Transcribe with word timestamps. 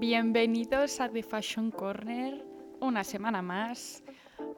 Bienvenidos 0.00 0.98
a 0.98 1.10
The 1.10 1.22
Fashion 1.22 1.70
Corner, 1.70 2.42
una 2.80 3.04
semana 3.04 3.42
más. 3.42 4.02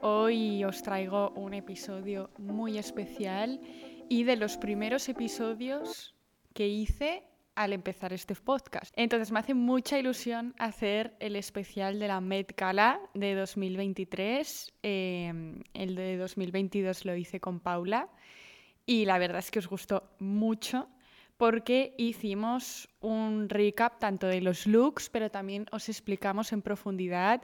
Hoy 0.00 0.62
os 0.62 0.84
traigo 0.84 1.30
un 1.30 1.52
episodio 1.52 2.30
muy 2.38 2.78
especial 2.78 3.60
y 4.08 4.22
de 4.22 4.36
los 4.36 4.56
primeros 4.56 5.08
episodios 5.08 6.14
que 6.54 6.68
hice 6.68 7.24
al 7.56 7.72
empezar 7.72 8.12
este 8.12 8.36
podcast. 8.36 8.94
Entonces 8.96 9.32
me 9.32 9.40
hace 9.40 9.52
mucha 9.52 9.98
ilusión 9.98 10.54
hacer 10.60 11.16
el 11.18 11.34
especial 11.34 11.98
de 11.98 12.06
la 12.06 12.20
Met 12.20 12.56
Gala 12.56 13.00
de 13.12 13.34
2023. 13.34 14.72
Em, 14.84 15.60
el 15.74 15.96
de 15.96 16.18
2022 16.18 17.04
lo 17.04 17.16
hice 17.16 17.40
con 17.40 17.58
Paula 17.58 18.08
y 18.86 19.06
la 19.06 19.18
verdad 19.18 19.40
es 19.40 19.50
que 19.50 19.58
os 19.58 19.66
gustó 19.66 20.08
mucho 20.20 20.88
porque 21.42 21.92
hicimos 21.98 22.88
un 23.00 23.48
recap 23.48 23.98
tanto 23.98 24.28
de 24.28 24.40
los 24.40 24.64
looks, 24.64 25.10
pero 25.10 25.28
también 25.28 25.66
os 25.72 25.88
explicamos 25.88 26.52
en 26.52 26.62
profundidad 26.62 27.42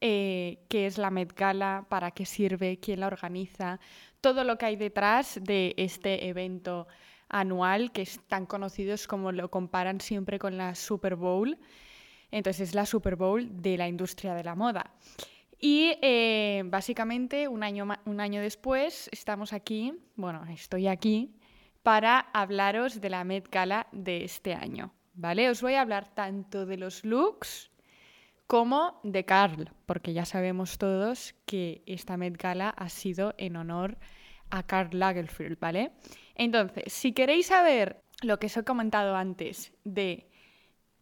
eh, 0.00 0.66
qué 0.68 0.86
es 0.86 0.98
la 0.98 1.12
Met 1.12 1.32
Gala, 1.32 1.86
para 1.88 2.10
qué 2.10 2.26
sirve, 2.26 2.80
quién 2.80 2.98
la 2.98 3.06
organiza, 3.06 3.78
todo 4.20 4.42
lo 4.42 4.58
que 4.58 4.66
hay 4.66 4.74
detrás 4.74 5.38
de 5.40 5.74
este 5.76 6.26
evento 6.26 6.88
anual 7.28 7.92
que 7.92 8.02
es 8.02 8.18
tan 8.26 8.46
conocidos 8.46 9.06
como 9.06 9.30
lo 9.30 9.48
comparan 9.48 10.00
siempre 10.00 10.40
con 10.40 10.56
la 10.56 10.74
Super 10.74 11.14
Bowl. 11.14 11.56
Entonces 12.32 12.70
es 12.70 12.74
la 12.74 12.84
Super 12.84 13.14
Bowl 13.14 13.62
de 13.62 13.76
la 13.76 13.86
industria 13.86 14.34
de 14.34 14.42
la 14.42 14.56
moda. 14.56 14.90
Y 15.60 15.92
eh, 16.02 16.64
básicamente 16.66 17.46
un 17.46 17.62
año, 17.62 17.86
un 18.06 18.20
año 18.20 18.40
después 18.40 19.08
estamos 19.12 19.52
aquí, 19.52 19.94
bueno, 20.16 20.44
estoy 20.50 20.88
aquí 20.88 21.36
para 21.86 22.18
hablaros 22.32 23.00
de 23.00 23.10
la 23.10 23.22
Met 23.22 23.48
Gala 23.48 23.86
de 23.92 24.24
este 24.24 24.54
año. 24.54 24.92
¿Vale? 25.14 25.48
Os 25.48 25.62
voy 25.62 25.74
a 25.74 25.82
hablar 25.82 26.08
tanto 26.08 26.66
de 26.66 26.76
los 26.76 27.04
looks 27.04 27.70
como 28.48 28.98
de 29.04 29.24
Carl, 29.24 29.70
porque 29.86 30.12
ya 30.12 30.24
sabemos 30.24 30.78
todos 30.78 31.36
que 31.46 31.84
esta 31.86 32.16
Met 32.16 32.42
Gala 32.42 32.70
ha 32.70 32.88
sido 32.88 33.36
en 33.38 33.54
honor 33.54 33.98
a 34.50 34.64
Karl 34.64 34.98
Lagerfeld, 34.98 35.60
¿vale? 35.60 35.92
Entonces, 36.34 36.92
si 36.92 37.12
queréis 37.12 37.46
saber 37.46 38.02
lo 38.20 38.40
que 38.40 38.46
os 38.46 38.56
he 38.56 38.64
comentado 38.64 39.14
antes 39.14 39.72
de 39.84 40.28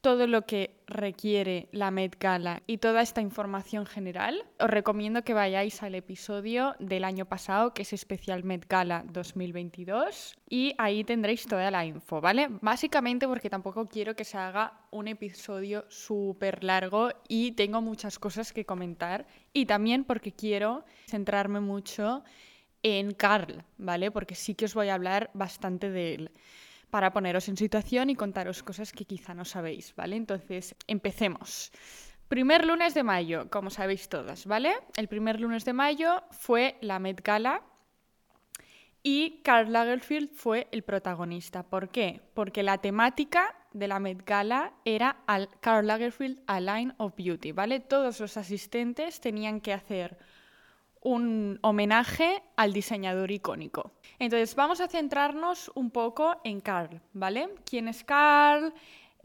todo 0.04 0.26
lo 0.26 0.42
que 0.44 0.76
requiere 0.86 1.66
la 1.72 1.90
Met 1.90 2.18
Gala 2.20 2.62
y 2.66 2.76
toda 2.76 3.00
esta 3.00 3.22
información 3.22 3.86
general, 3.86 4.44
os 4.60 4.68
recomiendo 4.68 5.24
que 5.24 5.32
vayáis 5.32 5.82
al 5.82 5.94
episodio 5.94 6.76
del 6.78 7.04
año 7.04 7.24
pasado, 7.24 7.72
que 7.72 7.80
es 7.80 7.94
especial 7.94 8.44
Met 8.44 8.66
Gala 8.68 9.02
2022, 9.08 10.36
y 10.46 10.74
ahí 10.76 11.04
tendréis 11.04 11.46
toda 11.46 11.70
la 11.70 11.86
info, 11.86 12.20
¿vale? 12.20 12.48
Básicamente 12.60 13.26
porque 13.26 13.48
tampoco 13.48 13.88
quiero 13.88 14.14
que 14.14 14.24
se 14.24 14.36
haga 14.36 14.78
un 14.90 15.08
episodio 15.08 15.86
súper 15.88 16.62
largo 16.64 17.08
y 17.26 17.52
tengo 17.52 17.80
muchas 17.80 18.18
cosas 18.18 18.52
que 18.52 18.66
comentar, 18.66 19.26
y 19.54 19.64
también 19.64 20.04
porque 20.04 20.32
quiero 20.32 20.84
centrarme 21.06 21.60
mucho 21.60 22.24
en 22.82 23.14
Carl, 23.14 23.64
¿vale? 23.78 24.10
Porque 24.10 24.34
sí 24.34 24.54
que 24.54 24.66
os 24.66 24.74
voy 24.74 24.90
a 24.90 24.96
hablar 24.96 25.30
bastante 25.32 25.88
de 25.88 26.14
él 26.14 26.30
para 26.94 27.12
poneros 27.12 27.48
en 27.48 27.56
situación 27.56 28.08
y 28.08 28.14
contaros 28.14 28.62
cosas 28.62 28.92
que 28.92 29.04
quizá 29.04 29.34
no 29.34 29.44
sabéis, 29.44 29.96
¿vale? 29.96 30.14
Entonces, 30.14 30.76
empecemos. 30.86 31.72
Primer 32.28 32.64
lunes 32.64 32.94
de 32.94 33.02
mayo, 33.02 33.50
como 33.50 33.68
sabéis 33.68 34.08
todas, 34.08 34.46
¿vale? 34.46 34.76
El 34.96 35.08
primer 35.08 35.40
lunes 35.40 35.64
de 35.64 35.72
mayo 35.72 36.22
fue 36.30 36.76
la 36.82 37.00
Met 37.00 37.20
Gala 37.24 37.62
y 39.02 39.42
Karl 39.42 39.72
Lagerfeld 39.72 40.30
fue 40.34 40.68
el 40.70 40.84
protagonista. 40.84 41.64
¿Por 41.64 41.88
qué? 41.88 42.20
Porque 42.32 42.62
la 42.62 42.78
temática 42.78 43.56
de 43.72 43.88
la 43.88 43.98
Met 43.98 44.24
Gala 44.24 44.74
era 44.84 45.16
al 45.26 45.50
Karl 45.58 45.88
Lagerfeld 45.88 46.44
A 46.46 46.60
Line 46.60 46.94
of 46.98 47.16
Beauty, 47.16 47.50
¿vale? 47.50 47.80
Todos 47.80 48.20
los 48.20 48.36
asistentes 48.36 49.20
tenían 49.20 49.60
que 49.60 49.72
hacer 49.72 50.16
un 51.04 51.60
homenaje 51.62 52.42
al 52.56 52.72
diseñador 52.72 53.30
icónico. 53.30 53.92
Entonces 54.18 54.56
vamos 54.56 54.80
a 54.80 54.88
centrarnos 54.88 55.70
un 55.74 55.90
poco 55.90 56.40
en 56.42 56.60
Carl, 56.60 57.00
¿vale? 57.12 57.50
¿Quién 57.64 57.88
es 57.88 58.02
Carl? 58.02 58.74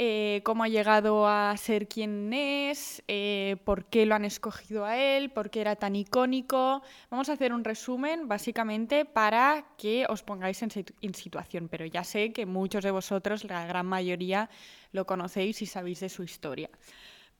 Eh, 0.01 0.39
cómo 0.45 0.63
ha 0.63 0.69
llegado 0.69 1.27
a 1.27 1.53
ser 1.57 1.89
quien 1.89 2.31
es, 2.31 3.03
eh, 3.09 3.57
por 3.65 3.83
qué 3.85 4.05
lo 4.05 4.15
han 4.15 4.23
escogido 4.23 4.85
a 4.85 4.97
él, 4.97 5.29
por 5.29 5.49
qué 5.49 5.59
era 5.59 5.75
tan 5.75 5.95
icónico. 5.95 6.81
Vamos 7.09 7.27
a 7.27 7.33
hacer 7.33 7.51
un 7.51 7.65
resumen 7.65 8.29
básicamente 8.29 9.03
para 9.03 9.65
que 9.77 10.05
os 10.07 10.23
pongáis 10.23 10.61
en, 10.61 10.69
en, 11.01 11.13
situación, 11.13 11.67
pero 11.67 11.85
ya 11.85 12.05
sé 12.05 12.31
que 12.31 12.45
muchos 12.45 12.83
de 12.83 12.91
vosotros, 12.91 13.43
la 13.43 13.65
gran 13.65 13.85
mayoría, 13.85 14.49
lo 14.93 15.05
conocéis 15.05 15.61
y 15.61 15.65
sabéis 15.65 15.99
de 15.99 16.07
su 16.07 16.23
historia. 16.23 16.69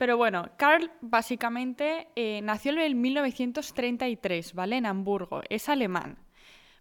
Pero 0.00 0.16
bueno, 0.16 0.48
Karl 0.56 0.90
básicamente 1.02 2.08
eh, 2.16 2.40
nació 2.42 2.72
en 2.80 2.98
1933, 2.98 4.54
¿vale? 4.54 4.78
En 4.78 4.86
Hamburgo, 4.86 5.42
es 5.50 5.68
alemán, 5.68 6.16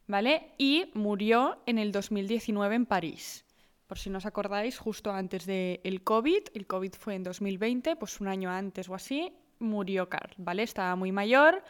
¿vale? 0.07 0.53
Y 0.57 0.89
murió 0.93 1.61
en 1.65 1.79
el 1.79 1.91
2019 1.91 2.75
en 2.75 2.85
París. 2.85 3.43
Por 3.87 3.97
si 3.97 4.09
no 4.09 4.19
os 4.19 4.25
acordáis, 4.25 4.77
justo 4.77 5.11
antes 5.11 5.45
del 5.45 6.01
COVID, 6.01 6.43
el 6.53 6.65
COVID 6.65 6.93
fue 6.93 7.15
en 7.15 7.23
2020, 7.23 7.97
pues 7.97 8.21
un 8.21 8.29
año 8.29 8.49
antes 8.51 8.87
o 8.87 8.95
así, 8.95 9.33
murió 9.59 10.07
Karl, 10.07 10.33
¿vale? 10.37 10.63
Estaba 10.63 10.95
muy 10.95 11.11
mayor. 11.11 11.61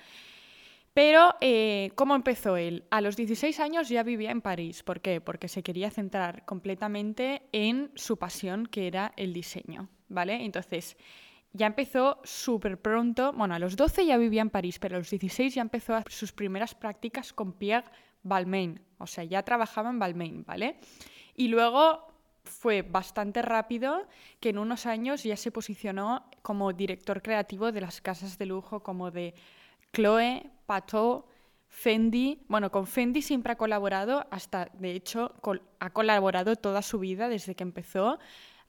Pero, 0.94 1.34
eh, 1.42 1.90
¿cómo 1.96 2.14
empezó 2.14 2.58
él? 2.58 2.84
A 2.92 3.02
los 3.02 3.16
16 3.16 3.60
años 3.60 3.90
ya 3.90 4.04
vivía 4.04 4.30
en 4.30 4.42
París. 4.42 4.84
¿Por 4.84 5.02
qué? 5.02 5.20
Porque 5.20 5.48
se 5.48 5.64
quería 5.64 5.90
centrar 5.90 6.46
completamente 6.46 7.42
en 7.54 7.90
su 7.96 8.18
pasión, 8.18 8.68
que 8.68 8.86
era 8.86 9.14
el 9.18 9.34
diseño, 9.34 9.90
¿vale? 10.10 10.46
Entonces, 10.46 10.96
ya 11.54 11.68
empezó 11.68 12.20
súper 12.24 12.80
pronto, 12.80 13.34
bueno, 13.34 13.56
a 13.56 13.60
los 13.60 13.76
12 13.76 14.06
ya 14.06 14.18
vivía 14.18 14.42
en 14.42 14.50
París, 14.50 14.80
pero 14.80 14.96
a 14.96 15.00
los 15.00 15.10
16 15.10 15.56
ya 15.56 15.62
empezó 15.62 16.00
sus 16.08 16.32
primeras 16.32 16.76
prácticas 16.76 17.34
con 17.34 17.54
Pierre 17.54 17.90
Balmain, 18.24 18.82
o 18.98 19.08
sea, 19.08 19.24
ya 19.24 19.44
trabajaba 19.44 19.90
en 19.90 20.00
Balmain, 20.00 20.44
¿vale? 20.46 20.80
Y 21.36 21.48
luego 21.48 22.08
fue 22.44 22.82
bastante 22.82 23.42
rápido 23.42 24.08
que 24.40 24.50
en 24.50 24.58
unos 24.58 24.86
años 24.86 25.24
ya 25.24 25.38
se 25.38 25.52
posicionó 25.52 26.26
como 26.42 26.74
director 26.74 27.22
creativo 27.22 27.72
de 27.72 27.82
las 27.82 28.02
casas 28.02 28.38
de 28.38 28.46
lujo 28.46 28.82
como 28.82 29.12
de 29.12 29.34
Chloe, 29.94 30.50
Pateau, 30.66 31.26
Fendi. 31.68 32.44
Bueno, 32.48 32.72
con 32.72 32.88
Fendi 32.88 33.22
siempre 33.22 33.54
ha 33.54 33.58
colaborado, 33.58 34.28
hasta 34.32 34.70
de 34.74 34.92
hecho 34.92 35.34
ha 35.80 35.90
colaborado 35.92 36.56
toda 36.56 36.82
su 36.82 37.00
vida 37.00 37.30
desde 37.30 37.56
que 37.56 37.64
empezó 37.64 38.20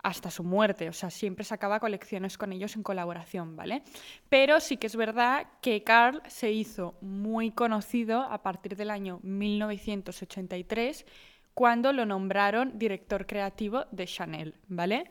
hasta 0.02 0.30
su 0.30 0.44
muerte, 0.44 0.88
o 0.88 0.92
sea, 0.92 1.10
siempre 1.10 1.44
sacaba 1.44 1.80
colecciones 1.80 2.38
con 2.38 2.52
ellos 2.52 2.76
en 2.76 2.82
colaboración, 2.82 3.56
¿vale? 3.56 3.82
Pero 4.28 4.60
sí 4.60 4.76
que 4.76 4.86
es 4.86 4.96
verdad 4.96 5.46
que 5.60 5.82
Carl 5.82 6.22
se 6.26 6.50
hizo 6.52 6.94
muy 7.00 7.50
conocido 7.50 8.22
a 8.22 8.42
partir 8.42 8.76
del 8.76 8.90
año 8.90 9.20
1983 9.22 11.06
cuando 11.54 11.92
lo 11.92 12.06
nombraron 12.06 12.78
director 12.78 13.26
creativo 13.26 13.84
de 13.90 14.06
Chanel, 14.06 14.54
¿vale? 14.68 15.10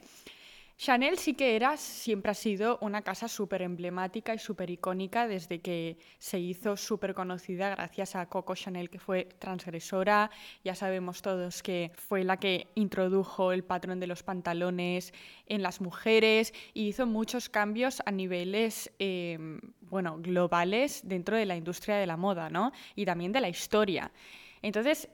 Chanel 0.80 1.18
sí 1.20 1.34
que 1.34 1.58
era, 1.58 1.76
siempre 1.76 2.32
ha 2.32 2.34
sido 2.34 2.78
una 2.80 3.02
casa 3.02 3.28
súper 3.28 3.64
emblemática 3.64 4.34
y 4.34 4.40
súper 4.40 4.70
icónica 4.70 5.28
desde 5.28 5.60
que 5.60 5.98
se 6.20 6.40
hizo 6.40 6.78
súper 6.78 7.14
conocida 7.14 7.70
gracias 7.72 8.16
a 8.16 8.26
Coco 8.28 8.56
Chanel, 8.56 8.90
que 8.90 8.98
fue 8.98 9.26
transgresora. 9.40 10.32
Ya 10.64 10.76
sabemos 10.76 11.22
todos 11.22 11.62
que 11.64 11.92
fue 11.98 12.24
la 12.24 12.38
que 12.38 12.68
introdujo 12.76 13.52
el 13.52 13.66
patrón 13.66 14.00
de 14.00 14.08
los 14.08 14.24
pantalones 14.24 15.14
en 15.48 15.64
las 15.64 15.82
mujeres 15.82 16.54
y 16.74 16.88
hizo 16.88 17.06
muchos 17.06 17.50
cambios 17.50 18.02
a 18.06 18.12
niveles, 18.12 18.90
em, 19.00 19.60
bueno, 19.82 20.18
globales 20.22 21.02
dentro 21.04 21.36
de 21.36 21.46
la 21.46 21.58
industria 21.58 21.98
de 21.98 22.08
la 22.08 22.16
moda, 22.16 22.50
¿no? 22.50 22.72
Y 22.96 23.04
también 23.04 23.34
de 23.34 23.42
la 23.42 23.50
historia. 23.50 24.14
Entonces, 24.62 25.10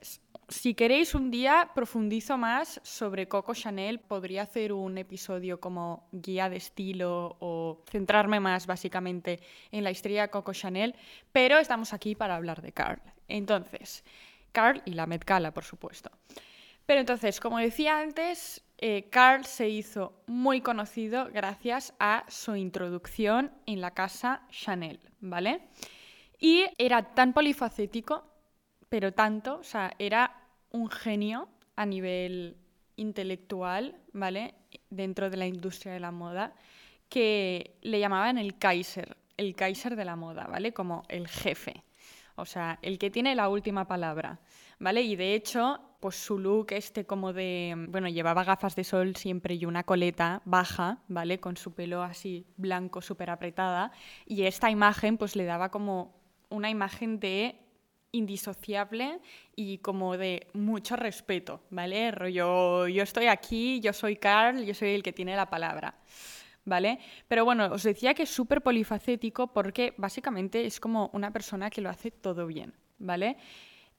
si 0.48 0.76
queréis 0.76 1.16
un 1.16 1.32
día 1.32 1.72
profundizo 1.74 2.38
más 2.38 2.80
sobre 2.84 3.28
Coco 3.28 3.54
Chanel, 3.54 4.00
podría 4.00 4.44
hacer 4.44 4.74
un 4.74 4.98
episodio 4.98 5.60
como 5.60 6.08
guía 6.12 6.50
de 6.50 6.58
estilo 6.58 7.38
o 7.40 7.84
centrarme 7.90 8.40
más 8.40 8.68
básicamente 8.68 9.40
en 9.72 9.84
la 9.84 9.92
historia 9.92 10.24
de 10.24 10.30
Coco 10.30 10.54
Chanel, 10.54 10.96
pero 11.32 11.58
estamos 11.58 11.94
aquí 11.94 12.16
para 12.16 12.36
hablar 12.36 12.62
de 12.62 12.72
Carl. 12.72 13.02
Entonces, 13.28 14.04
Carl 14.52 14.82
y 14.86 14.94
la 14.94 15.08
Met 15.08 15.26
Gala, 15.26 15.52
por 15.52 15.64
supuesto. 15.64 16.12
Pero 16.86 17.00
entonces, 17.00 17.40
como 17.40 17.58
decía 17.58 18.00
antes, 18.00 18.64
eh, 18.78 19.10
Carl 19.10 19.46
se 19.46 19.70
hizo 19.70 20.22
muy 20.28 20.62
conocido 20.62 21.28
gracias 21.34 21.96
a 22.00 22.24
su 22.28 22.56
introducción 22.56 23.52
en 23.66 23.82
la 23.82 23.92
casa 23.92 24.44
Chanel, 24.52 25.00
¿vale? 25.20 25.62
Y 26.40 26.66
era 26.78 27.16
tan 27.16 27.34
polifacético 27.34 28.36
pero 28.90 29.14
tanto, 29.14 29.58
o 29.60 29.64
sea, 29.64 29.92
era 30.00 30.45
un 30.76 30.90
genio 30.90 31.50
a 31.76 31.86
nivel 31.86 32.58
intelectual, 32.98 33.98
¿vale? 34.14 34.56
Dentro 34.90 35.30
de 35.30 35.38
la 35.38 35.48
industria 35.48 35.94
de 35.94 36.00
la 36.00 36.12
moda, 36.12 36.54
que 37.10 37.78
le 37.82 38.00
llamaban 38.00 38.38
el 38.38 38.58
Kaiser, 38.58 39.18
el 39.38 39.56
Kaiser 39.56 39.96
de 39.96 40.06
la 40.06 40.16
moda, 40.16 40.48
¿vale? 40.48 40.74
Como 40.74 41.04
el 41.10 41.28
jefe, 41.28 41.84
o 42.36 42.46
sea, 42.46 42.80
el 42.82 42.98
que 43.00 43.10
tiene 43.10 43.36
la 43.36 43.50
última 43.50 43.88
palabra, 43.88 44.40
¿vale? 44.80 45.02
Y 45.02 45.16
de 45.16 45.34
hecho, 45.34 45.80
pues 46.00 46.16
su 46.16 46.38
look 46.38 46.68
este 46.72 47.06
como 47.06 47.34
de, 47.34 47.74
bueno, 47.90 48.08
llevaba 48.10 48.44
gafas 48.44 48.76
de 48.76 48.84
sol 48.84 49.16
siempre 49.16 49.56
y 49.56 49.66
una 49.66 49.84
coleta 49.84 50.42
baja, 50.46 51.00
¿vale? 51.08 51.40
Con 51.40 51.58
su 51.58 51.74
pelo 51.74 52.04
así 52.04 52.46
blanco, 52.58 53.02
súper 53.02 53.30
apretada. 53.30 53.92
Y 54.26 54.44
esta 54.44 54.70
imagen 54.70 55.18
pues 55.18 55.36
le 55.36 55.46
daba 55.46 55.70
como 55.70 56.14
una 56.50 56.70
imagen 56.70 57.20
de 57.20 57.65
indisociable 58.16 59.20
y 59.56 59.80
como 59.80 60.18
de 60.18 60.48
mucho 60.54 60.96
respeto, 60.96 61.62
¿vale? 61.70 62.12
Rollo, 62.12 62.88
yo 62.88 63.04
estoy 63.04 63.28
aquí, 63.28 63.80
yo 63.82 63.94
soy 63.94 64.16
Carl, 64.16 64.64
yo 64.66 64.74
soy 64.74 64.90
el 64.90 65.04
que 65.04 65.14
tiene 65.14 65.36
la 65.36 65.50
palabra. 65.50 65.96
¿Vale? 66.68 66.98
Pero 67.28 67.46
bueno, 67.46 67.68
os 67.68 67.84
decía 67.84 68.16
que 68.16 68.24
es 68.24 68.30
súper 68.30 68.64
polifacético 68.64 69.54
porque 69.54 69.94
básicamente 69.98 70.66
es 70.66 70.80
como 70.80 71.12
una 71.14 71.32
persona 71.32 71.70
que 71.70 71.80
lo 71.80 71.92
hace 71.92 72.10
todo 72.10 72.48
bien, 72.48 72.74
¿vale? 72.98 73.38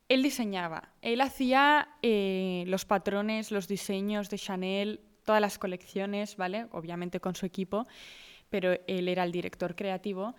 Él 0.08 0.20
diseñaba, 0.20 0.92
él 1.00 1.20
hacía 1.20 1.88
eh, 2.02 2.64
los 2.66 2.84
patrones, 2.84 3.52
los 3.52 3.68
diseños 3.68 4.30
de 4.30 4.38
Chanel, 4.38 5.00
todas 5.24 5.40
las 5.40 5.58
colecciones, 5.58 6.36
¿vale? 6.36 6.66
Obviamente 6.72 7.20
con 7.20 7.36
su 7.36 7.46
equipo, 7.46 7.86
pero 8.48 8.76
él 8.86 9.08
era 9.08 9.22
el 9.22 9.32
director 9.32 9.76
creativo. 9.76 10.34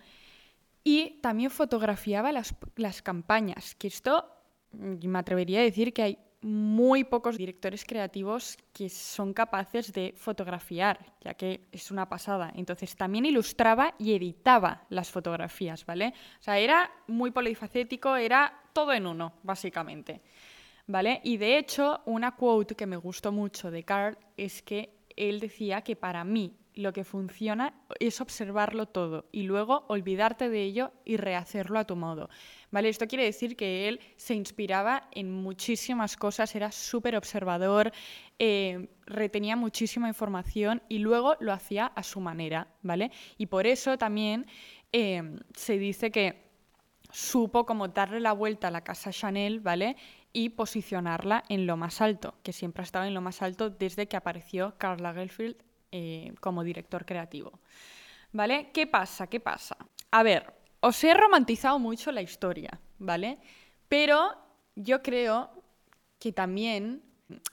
Y 0.90 1.20
también 1.20 1.50
fotografiaba 1.50 2.32
las, 2.32 3.02
campañas, 3.02 3.74
que 3.74 3.88
esto 3.88 4.24
mm, 4.72 5.06
me 5.06 5.18
atrevería 5.18 5.60
a 5.60 5.62
decir 5.62 5.92
que 5.92 6.02
hay 6.02 6.18
muy 6.40 7.04
pocos 7.04 7.36
directores 7.36 7.84
creativos 7.84 8.56
que 8.72 8.88
son 8.88 9.34
capaces 9.34 9.92
de 9.92 10.14
fotografiar, 10.16 11.14
ya 11.20 11.34
que 11.34 11.68
es 11.72 11.90
una 11.90 12.08
pasada. 12.08 12.50
Entonces 12.56 12.96
también 12.96 13.26
ilustraba 13.26 13.96
y 13.98 14.14
editaba 14.14 14.86
las 14.88 15.10
fotografías, 15.10 15.84
¿vale? 15.84 16.14
O 16.40 16.42
sea, 16.42 16.58
era 16.58 16.90
muy 17.06 17.32
polifacético, 17.32 18.16
era 18.16 18.50
todo 18.72 18.94
en 18.94 19.06
uno, 19.06 19.34
básicamente. 19.42 20.22
¿Vale? 20.86 21.20
Y 21.22 21.36
de 21.36 21.58
hecho, 21.58 22.00
una 22.06 22.34
quote 22.34 22.74
que 22.74 22.86
me 22.86 22.96
gustó 22.96 23.30
mucho 23.30 23.70
de 23.70 23.84
Carl 23.84 24.16
es 24.38 24.62
que 24.62 24.94
él 25.16 25.38
decía 25.38 25.82
que 25.82 25.96
para 25.96 26.24
mí 26.24 26.56
lo 26.78 26.92
que 26.92 27.02
funciona 27.02 27.74
es 27.98 28.20
observarlo 28.20 28.86
todo 28.86 29.26
y 29.32 29.42
luego 29.42 29.84
olvidarte 29.88 30.48
de 30.48 30.62
ello 30.62 30.92
y 31.04 31.16
rehacerlo 31.16 31.80
a 31.80 31.84
tu 31.84 31.96
modo. 31.96 32.30
¿Vale? 32.70 32.88
Esto 32.88 33.08
quiere 33.08 33.24
decir 33.24 33.56
que 33.56 33.88
él 33.88 33.98
se 34.16 34.34
inspiraba 34.34 35.08
en 35.10 35.32
muchísimas 35.32 36.16
cosas, 36.16 36.54
era 36.54 36.70
súper 36.70 37.16
observador, 37.16 37.90
eh, 38.38 38.90
retenía 39.06 39.56
muchísima 39.56 40.06
información 40.06 40.80
y 40.88 40.98
luego 40.98 41.36
lo 41.40 41.52
hacía 41.52 41.86
a 41.86 42.04
su 42.04 42.20
manera, 42.20 42.68
¿vale? 42.82 43.10
Y 43.38 43.46
por 43.46 43.66
eso 43.66 43.98
también 43.98 44.46
eh, 44.92 45.36
se 45.56 45.78
dice 45.78 46.12
que 46.12 46.44
supo 47.10 47.66
como 47.66 47.88
darle 47.88 48.20
la 48.20 48.32
vuelta 48.32 48.68
a 48.68 48.70
la 48.70 48.84
casa 48.84 49.10
Chanel, 49.10 49.58
¿vale? 49.58 49.96
Y 50.32 50.50
posicionarla 50.50 51.42
en 51.48 51.66
lo 51.66 51.76
más 51.76 52.00
alto, 52.00 52.34
que 52.44 52.52
siempre 52.52 52.82
ha 52.82 52.84
estado 52.84 53.06
en 53.06 53.14
lo 53.14 53.20
más 53.20 53.42
alto 53.42 53.68
desde 53.68 54.06
que 54.06 54.16
apareció 54.16 54.74
Karl 54.78 55.02
Lagerfeld 55.02 55.67
eh, 55.92 56.32
como 56.40 56.64
director 56.64 57.04
creativo. 57.04 57.60
¿Vale? 58.32 58.70
¿Qué 58.72 58.86
pasa? 58.86 59.26
¿Qué 59.26 59.40
pasa? 59.40 59.76
A 60.10 60.22
ver, 60.22 60.52
os 60.80 61.02
he 61.02 61.14
romantizado 61.14 61.78
mucho 61.78 62.12
la 62.12 62.22
historia, 62.22 62.78
¿vale? 62.98 63.38
Pero 63.88 64.36
yo 64.74 65.02
creo 65.02 65.50
que 66.18 66.32
también 66.32 67.02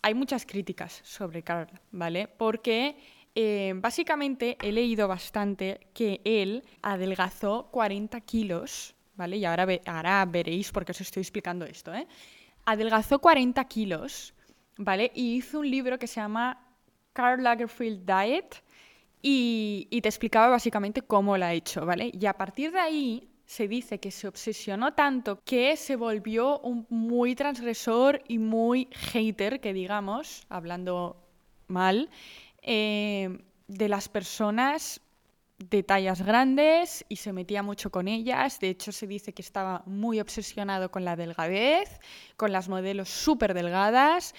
hay 0.02 0.14
muchas 0.14 0.46
críticas 0.46 1.02
sobre 1.04 1.44
Karl, 1.44 1.70
¿vale? 1.92 2.28
Porque 2.28 2.98
eh, 3.34 3.74
básicamente 3.76 4.58
he 4.62 4.72
leído 4.72 5.08
bastante 5.08 5.88
que 5.94 6.22
él 6.24 6.64
adelgazó 6.82 7.70
40 7.72 8.22
kilos, 8.22 8.96
¿vale? 9.16 9.38
Y 9.38 9.46
ahora, 9.46 9.68
ahora 9.86 10.26
veréis 10.26 10.72
por 10.72 10.86
qué 10.86 10.92
os 10.92 11.02
estoy 11.02 11.22
explicando 11.22 11.66
esto, 11.66 11.94
¿eh? 11.94 12.08
Adelgazó 12.66 13.20
40 13.20 13.64
kilos, 13.66 14.34
¿vale? 14.78 15.12
Y 15.14 15.36
hizo 15.36 15.60
un 15.60 15.70
libro 15.70 16.00
que 16.00 16.08
se 16.08 16.22
llama 16.22 16.65
Karl 17.16 17.42
Lagerfeld 17.42 18.06
Diet 18.06 18.62
y, 19.22 19.88
te 20.04 20.10
explicaba 20.10 20.50
básicamente 20.50 21.02
cómo 21.02 21.36
la 21.38 21.48
ha 21.48 21.54
hecho, 21.54 21.84
¿vale? 21.86 22.12
Y 22.14 22.26
a 22.28 22.34
partir 22.34 22.72
de 22.72 22.80
ahí 22.80 23.30
se 23.46 23.68
dice 23.68 24.00
que 24.00 24.12
se 24.12 24.28
obsesionó 24.28 24.94
tanto 24.94 25.42
que 25.44 25.78
se 25.78 25.96
volvió 25.96 26.60
un 26.60 26.86
muy 26.90 27.34
transgresor 27.34 28.22
y 28.28 28.38
muy 28.38 28.90
hater, 28.92 29.62
que 29.62 29.74
digamos, 29.74 30.46
hablando 30.50 31.24
mal, 31.68 32.10
eh, 32.62 33.40
de 33.68 33.90
las 33.90 34.10
personas 34.10 35.02
de 35.58 35.84
tallas 35.84 36.22
grandes 36.22 37.06
y 37.08 37.16
se 37.16 37.32
metía 37.32 37.64
mucho 37.64 37.90
con 37.90 38.08
ellas. 38.08 38.60
De 38.60 38.70
hecho, 38.70 38.92
se 38.92 39.08
dice 39.08 39.34
que 39.34 39.42
estaba 39.42 39.84
muy 39.86 40.20
obsesionado 40.20 40.92
con 40.92 41.06
la 41.06 41.16
delgadez, 41.16 42.00
con 42.36 42.52
las 42.52 42.68
modelos 42.68 43.10
súper 43.10 43.54
delgadas 43.54 44.36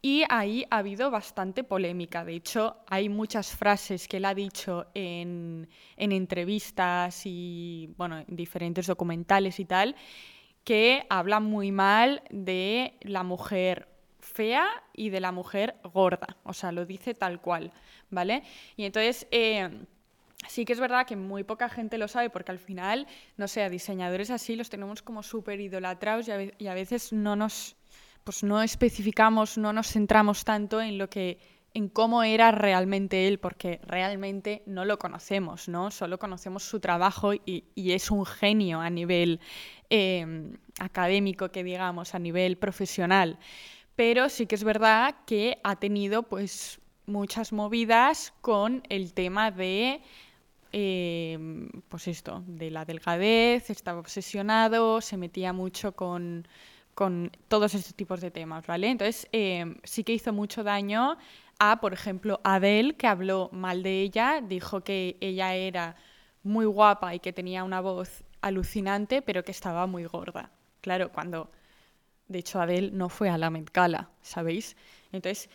y 0.00 0.22
ahí 0.28 0.64
ha 0.70 0.78
habido 0.78 1.10
bastante 1.10 1.64
polémica. 1.64 2.24
De 2.24 2.34
hecho, 2.34 2.76
hay 2.86 3.08
muchas 3.08 3.54
frases 3.54 4.06
que 4.06 4.18
él 4.18 4.24
ha 4.24 4.34
dicho 4.34 4.86
en, 4.94 5.68
entrevistas 5.96 7.22
y 7.24 7.92
bueno, 7.96 8.18
en 8.18 8.36
diferentes 8.36 8.86
documentales 8.86 9.58
y 9.58 9.64
tal, 9.64 9.96
que 10.62 11.04
hablan 11.10 11.44
muy 11.44 11.72
mal 11.72 12.22
de 12.30 12.94
la 13.00 13.22
mujer 13.22 13.88
fea 14.20 14.68
y 14.94 15.10
de 15.10 15.20
la 15.20 15.32
mujer 15.32 15.76
gorda. 15.92 16.36
O 16.44 16.52
sea, 16.52 16.70
lo 16.70 16.86
dice 16.86 17.14
tal 17.14 17.40
cual, 17.40 17.72
¿vale? 18.10 18.42
Y 18.76 18.84
entonces... 18.84 19.26
Eh, 19.30 19.68
sí 20.46 20.64
que 20.64 20.72
es 20.72 20.78
verdad 20.78 21.04
que 21.04 21.16
muy 21.16 21.42
poca 21.42 21.68
gente 21.68 21.98
lo 21.98 22.06
sabe 22.06 22.30
porque 22.30 22.52
al 22.52 22.60
final, 22.60 23.08
no 23.36 23.48
sé, 23.48 23.62
a 23.62 23.68
diseñadores 23.68 24.30
así 24.30 24.54
los 24.54 24.70
tenemos 24.70 25.02
como 25.02 25.24
súper 25.24 25.60
idolatrados 25.60 26.28
y 26.58 26.66
a 26.68 26.74
veces 26.74 27.12
no 27.12 27.34
nos 27.34 27.74
pues 28.28 28.42
no 28.42 28.60
especificamos, 28.60 29.56
no 29.56 29.72
nos 29.72 29.90
centramos 29.90 30.44
tanto 30.44 30.82
en 30.82 30.98
lo 30.98 31.08
que 31.08 31.38
en 31.72 31.88
cómo 31.88 32.22
era 32.22 32.50
realmente 32.50 33.26
él, 33.26 33.38
porque 33.38 33.80
realmente 33.84 34.62
no 34.66 34.84
lo 34.84 34.98
conocemos, 34.98 35.66
¿no? 35.66 35.90
Solo 35.90 36.18
conocemos 36.18 36.62
su 36.62 36.78
trabajo 36.78 37.32
y, 37.32 37.64
es 37.74 38.10
un 38.10 38.26
genio 38.26 38.82
a 38.82 38.90
nivel 38.90 39.40
em, 39.88 40.58
académico, 40.78 41.50
que 41.50 41.64
digamos, 41.64 42.14
a 42.14 42.18
nivel 42.18 42.58
profesional. 42.58 43.38
Pero 43.96 44.28
sí 44.28 44.44
que 44.44 44.56
es 44.56 44.64
verdad 44.64 45.14
que 45.24 45.58
ha 45.64 45.76
tenido 45.76 46.22
pues 46.24 46.82
muchas 47.06 47.54
movidas 47.54 48.34
con 48.42 48.82
el 48.90 49.14
tema 49.14 49.50
de 49.50 50.02
em, 50.72 51.70
pues 51.88 52.08
esto, 52.08 52.44
de 52.46 52.70
la 52.70 52.84
delgadez, 52.84 53.70
estaba 53.70 54.00
obsesionado, 54.00 55.00
se 55.00 55.16
metía 55.16 55.54
mucho 55.54 55.92
con 55.92 56.46
con 56.98 57.30
todos 57.46 57.74
estos 57.74 57.94
tipos 57.94 58.20
de 58.20 58.32
temas, 58.32 58.66
¿vale? 58.66 58.88
Entonces, 58.88 59.28
eh, 59.30 59.76
sí 59.84 60.02
que 60.02 60.12
hizo 60.14 60.32
mucho 60.32 60.64
daño 60.64 61.16
a, 61.60 61.80
por 61.80 61.92
ejemplo, 61.92 62.40
Adele, 62.42 62.96
que 62.96 63.06
habló 63.06 63.50
mal 63.52 63.84
de 63.84 64.02
ella, 64.02 64.40
dijo 64.40 64.80
que 64.80 65.16
ella 65.20 65.54
era 65.54 65.94
muy 66.42 66.66
guapa 66.66 67.14
y 67.14 67.20
que 67.20 67.32
tenía 67.32 67.62
una 67.62 67.80
voz 67.80 68.24
alucinante, 68.40 69.22
pero 69.22 69.44
que 69.44 69.52
estaba 69.52 69.86
muy 69.86 70.06
gorda. 70.06 70.50
Claro, 70.80 71.12
cuando, 71.12 71.52
de 72.26 72.40
hecho, 72.40 72.60
Adele 72.60 72.90
no 72.90 73.08
fue 73.08 73.28
a 73.30 73.38
la 73.38 73.50
Met 73.50 73.72
Gala, 73.72 74.10
¿sabéis? 74.20 74.76
Entonces, 75.12 75.48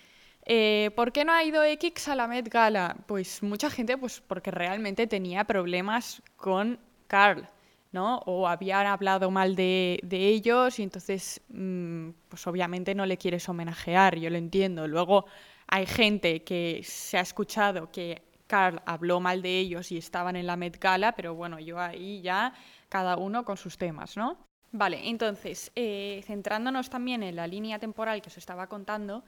eh, 0.46 0.92
¿por 0.96 1.12
qué 1.12 1.26
no 1.26 1.34
ha 1.34 1.44
ido 1.44 1.62
X 1.66 2.08
a 2.08 2.16
la 2.16 2.26
Met 2.26 2.48
Gala? 2.48 2.96
Pues 3.06 3.44
mucha 3.44 3.70
gente, 3.70 3.98
pues 3.98 4.22
porque 4.22 4.50
realmente 4.50 5.08
tenía 5.08 5.44
problemas 5.44 6.24
con 6.38 6.80
Carl. 7.08 7.50
¿No? 7.94 8.18
O 8.26 8.48
habían 8.48 8.88
hablado 8.88 9.32
mal 9.32 9.56
de, 9.56 10.02
ellos 10.12 10.80
y 10.80 10.84
entonces, 10.84 11.40
mm, 11.50 12.10
pues 12.28 12.46
obviamente 12.48 12.94
no 12.96 13.06
le 13.06 13.18
quieres 13.18 13.48
homenajear, 13.48 14.18
yo 14.18 14.30
lo 14.30 14.38
entiendo. 14.38 14.88
Luego 14.88 15.26
hay 15.68 15.86
gente 15.86 16.44
que 16.44 16.82
se 16.84 17.18
ha 17.18 17.22
escuchado 17.22 17.92
que 17.92 18.24
Carl 18.48 18.82
habló 18.86 19.20
mal 19.20 19.42
de 19.42 19.60
ellos 19.60 19.92
y 19.92 19.98
estaban 19.98 20.36
en 20.36 20.48
la 20.48 20.58
Met 20.58 20.80
Gala, 20.80 21.14
pero 21.14 21.36
bueno, 21.36 21.60
yo 21.60 21.80
ahí 21.80 22.22
ya 22.22 22.54
cada 22.90 23.16
uno 23.16 23.46
con 23.46 23.58
sus 23.58 23.78
temas, 23.78 24.18
¿no? 24.18 24.38
Vale, 24.72 25.08
entonces, 25.08 25.72
eh, 25.76 26.24
centrándonos 26.26 26.90
también 26.90 27.22
en 27.22 27.36
la 27.36 27.46
línea 27.46 27.78
temporal 27.78 28.24
que 28.24 28.30
os 28.30 28.38
estaba 28.40 28.66
contando, 28.68 29.24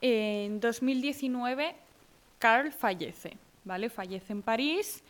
en 0.00 0.58
2019 0.58 1.76
Carl 2.38 2.72
fallece, 2.72 3.36
¿vale? 3.64 3.90
Fallece 3.90 4.32
en 4.32 4.42
París 4.42 5.02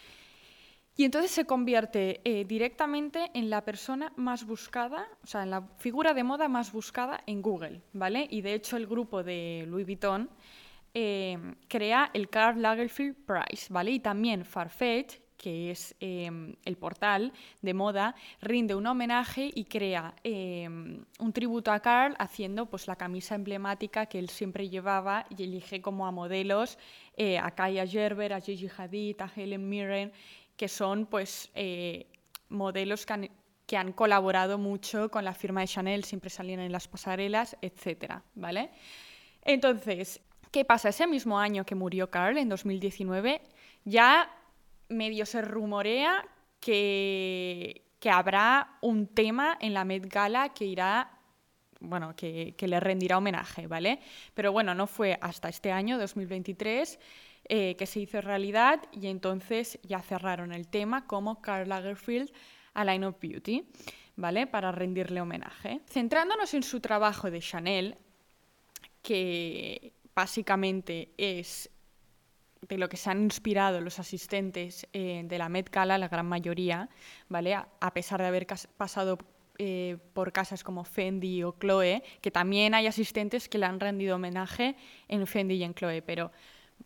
y 0.96 1.04
entonces 1.04 1.30
se 1.30 1.44
convierte 1.44 2.22
eh, 2.24 2.46
directamente 2.46 3.30
en 3.34 3.50
la 3.50 3.62
persona 3.64 4.12
más 4.16 4.46
buscada, 4.46 5.06
o 5.22 5.26
sea, 5.26 5.42
en 5.42 5.50
la 5.50 5.62
figura 5.76 6.14
de 6.14 6.24
moda 6.24 6.48
más 6.48 6.72
buscada 6.72 7.22
en 7.26 7.42
Google, 7.42 7.82
¿vale? 7.92 8.26
Y 8.30 8.40
de 8.40 8.54
hecho 8.54 8.78
el 8.78 8.86
grupo 8.86 9.22
de 9.22 9.64
Louis 9.68 9.84
Vuitton 9.84 10.30
eh, 10.94 11.36
crea 11.68 12.10
el 12.14 12.30
Karl 12.30 12.62
Lagerfeld 12.62 13.14
Prize, 13.26 13.70
¿vale? 13.70 13.90
Y 13.90 14.00
también 14.00 14.46
Farfetch, 14.46 15.18
que 15.36 15.70
es 15.70 15.94
eh, 16.00 16.30
el 16.64 16.76
portal 16.78 17.30
de 17.60 17.74
moda, 17.74 18.14
rinde 18.40 18.74
un 18.74 18.86
homenaje 18.86 19.50
y 19.54 19.66
crea 19.66 20.14
un 20.24 21.32
tributo 21.34 21.72
a 21.72 21.80
Karl 21.80 22.16
haciendo 22.18 22.64
pues, 22.70 22.86
la 22.86 22.96
camisa 22.96 23.34
emblemática 23.34 24.06
que 24.06 24.18
él 24.18 24.30
siempre 24.30 24.70
llevaba 24.70 25.26
y 25.28 25.42
elige 25.42 25.82
como 25.82 26.06
a 26.06 26.10
modelos 26.10 26.78
a 27.42 27.50
Kaya 27.50 27.86
Gerber, 27.86 28.32
a 28.32 28.40
Gigi 28.40 28.70
Hadid, 28.74 29.20
a 29.20 29.30
Helen 29.36 29.68
Mirren 29.68 30.10
que 30.56 30.68
son 30.68 31.06
pues 31.06 31.50
eh, 31.54 32.06
modelos 32.48 33.06
que 33.06 33.12
han 33.12 33.30
que 33.66 33.76
han 33.76 33.92
colaborado 33.92 34.58
mucho 34.58 35.10
con 35.10 35.24
la 35.24 35.34
firma 35.34 35.60
de 35.60 35.66
Chanel, 35.66 36.04
siempre 36.04 36.30
salían 36.30 36.60
en 36.60 36.72
las 36.72 36.86
pasarelas, 36.86 37.56
etc. 37.60 38.20
¿Vale? 38.34 38.70
Entonces, 39.42 40.20
¿qué 40.52 40.64
pasa? 40.64 40.90
Ese 40.90 41.06
mismo 41.06 41.38
año 41.38 41.66
que 41.66 41.74
murió 41.74 42.10
Carl, 42.10 42.38
en 42.38 42.48
2019, 42.48 43.42
ya 43.84 44.30
medio 44.88 45.26
se 45.26 45.42
rumorea 45.42 46.24
que, 46.60 47.82
que 47.98 48.10
habrá 48.10 48.78
un 48.80 49.08
tema 49.08 49.58
en 49.60 49.74
la 49.74 49.84
Met 49.84 50.06
Gala 50.06 50.54
que 50.54 50.64
irá 50.64 51.16
bueno, 51.80 52.14
que, 52.16 52.54
le 52.58 52.80
rendirá 52.80 53.18
homenaje, 53.18 53.66
¿vale? 53.66 54.00
Pero 54.34 54.52
bueno, 54.52 54.74
no 54.74 54.86
fue 54.86 55.18
hasta 55.20 55.48
este 55.48 55.72
año, 55.72 55.98
2023, 55.98 56.98
eh, 57.48 57.76
que 57.76 57.86
se 57.86 58.00
hizo 58.00 58.20
realidad 58.20 58.82
y 58.92 59.06
entonces 59.06 59.78
ya 59.82 60.00
cerraron 60.00 60.52
el 60.52 60.66
tema 60.68 61.06
como 61.06 61.40
Karl 61.40 61.68
Lagerfeld 61.68 62.32
a 62.74 62.84
Line 62.84 63.06
of 63.06 63.20
Beauty, 63.20 63.64
¿vale? 64.16 64.46
Para 64.46 64.72
rendirle 64.72 65.20
homenaje. 65.20 65.80
Centrándonos 65.88 66.52
en 66.54 66.62
su 66.62 66.80
trabajo 66.80 67.30
de 67.30 67.40
Chanel, 67.40 67.96
que 69.00 69.92
básicamente 70.14 71.12
es 71.16 71.70
de 72.62 72.78
lo 72.78 72.88
que 72.88 72.96
se 72.96 73.10
han 73.10 73.22
inspirado 73.22 73.80
los 73.80 73.98
asistentes 73.98 74.86
eh, 74.92 75.22
de 75.24 75.38
la 75.38 75.48
Met 75.48 75.70
Gala, 75.70 75.98
la 75.98 76.08
gran 76.08 76.26
mayoría, 76.26 76.88
¿vale? 77.28 77.54
A, 77.54 77.94
pesar 77.94 78.20
de 78.20 78.26
haber 78.26 78.46
pasado 78.76 79.18
eh, 79.58 79.98
por 80.14 80.32
casas 80.32 80.64
como 80.64 80.84
Fendi 80.84 81.42
o 81.42 81.56
Chloe, 81.60 82.02
que 82.20 82.30
también 82.30 82.74
hay 82.74 82.86
asistentes 82.86 83.48
que 83.48 83.58
le 83.58 83.66
han 83.66 83.78
rendido 83.78 84.16
homenaje 84.16 84.76
en 85.08 85.26
Fendi 85.26 85.54
y 85.54 85.62
en 85.62 85.74
Chloe, 85.74 86.02
pero 86.02 86.32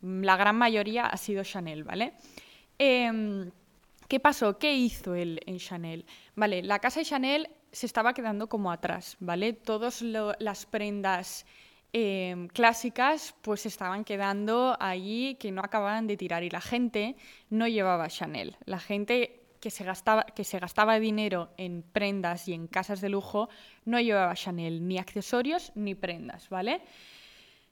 la 0.01 0.37
gran 0.37 0.57
mayoría 0.57 1.07
ha 1.07 1.17
sido 1.17 1.45
Chanel, 1.45 1.85
¿vale? 1.85 2.15
Em, 2.79 3.51
¿Qué 4.11 4.19
pasó? 4.19 4.59
¿Qué 4.59 4.75
hizo 4.75 5.15
él 5.15 5.41
en 5.47 5.59
Chanel? 5.59 6.05
Vale, 6.35 6.65
la 6.65 6.81
casa 6.81 6.99
de 6.99 7.07
Chanel 7.07 7.49
se 7.71 7.87
estaba 7.87 8.13
quedando 8.13 8.49
como 8.49 8.73
atrás, 8.73 9.17
¿vale? 9.21 9.53
Todas 9.53 10.03
las 10.03 10.67
prendas 10.67 11.47
em, 11.93 12.49
clásicas 12.49 13.37
pues 13.41 13.67
estaban 13.67 14.05
quedando 14.05 14.77
allí 14.81 15.37
que 15.37 15.53
no 15.53 15.61
acababan 15.63 16.09
de 16.09 16.17
tirar 16.17 16.43
y 16.43 16.51
la 16.51 16.61
gente 16.61 17.15
no 17.51 17.69
llevaba 17.69 18.09
Chanel. 18.09 18.57
La 18.65 18.81
gente 18.81 19.43
que 19.61 19.71
se 19.71 19.85
gastaba, 19.85 20.25
que 20.25 20.43
se 20.43 20.59
gastaba 20.59 20.99
dinero 20.99 21.53
en 21.57 21.83
prendas 21.85 22.49
y 22.49 22.55
en 22.55 22.67
casas 22.67 23.01
de 23.01 23.11
lujo 23.11 23.49
no 23.85 24.01
llevaba 24.01 24.35
Chanel, 24.35 24.89
ni 24.89 24.99
accesorios 24.99 25.71
ni 25.77 25.95
prendas, 25.95 26.49
¿vale? 26.49 26.83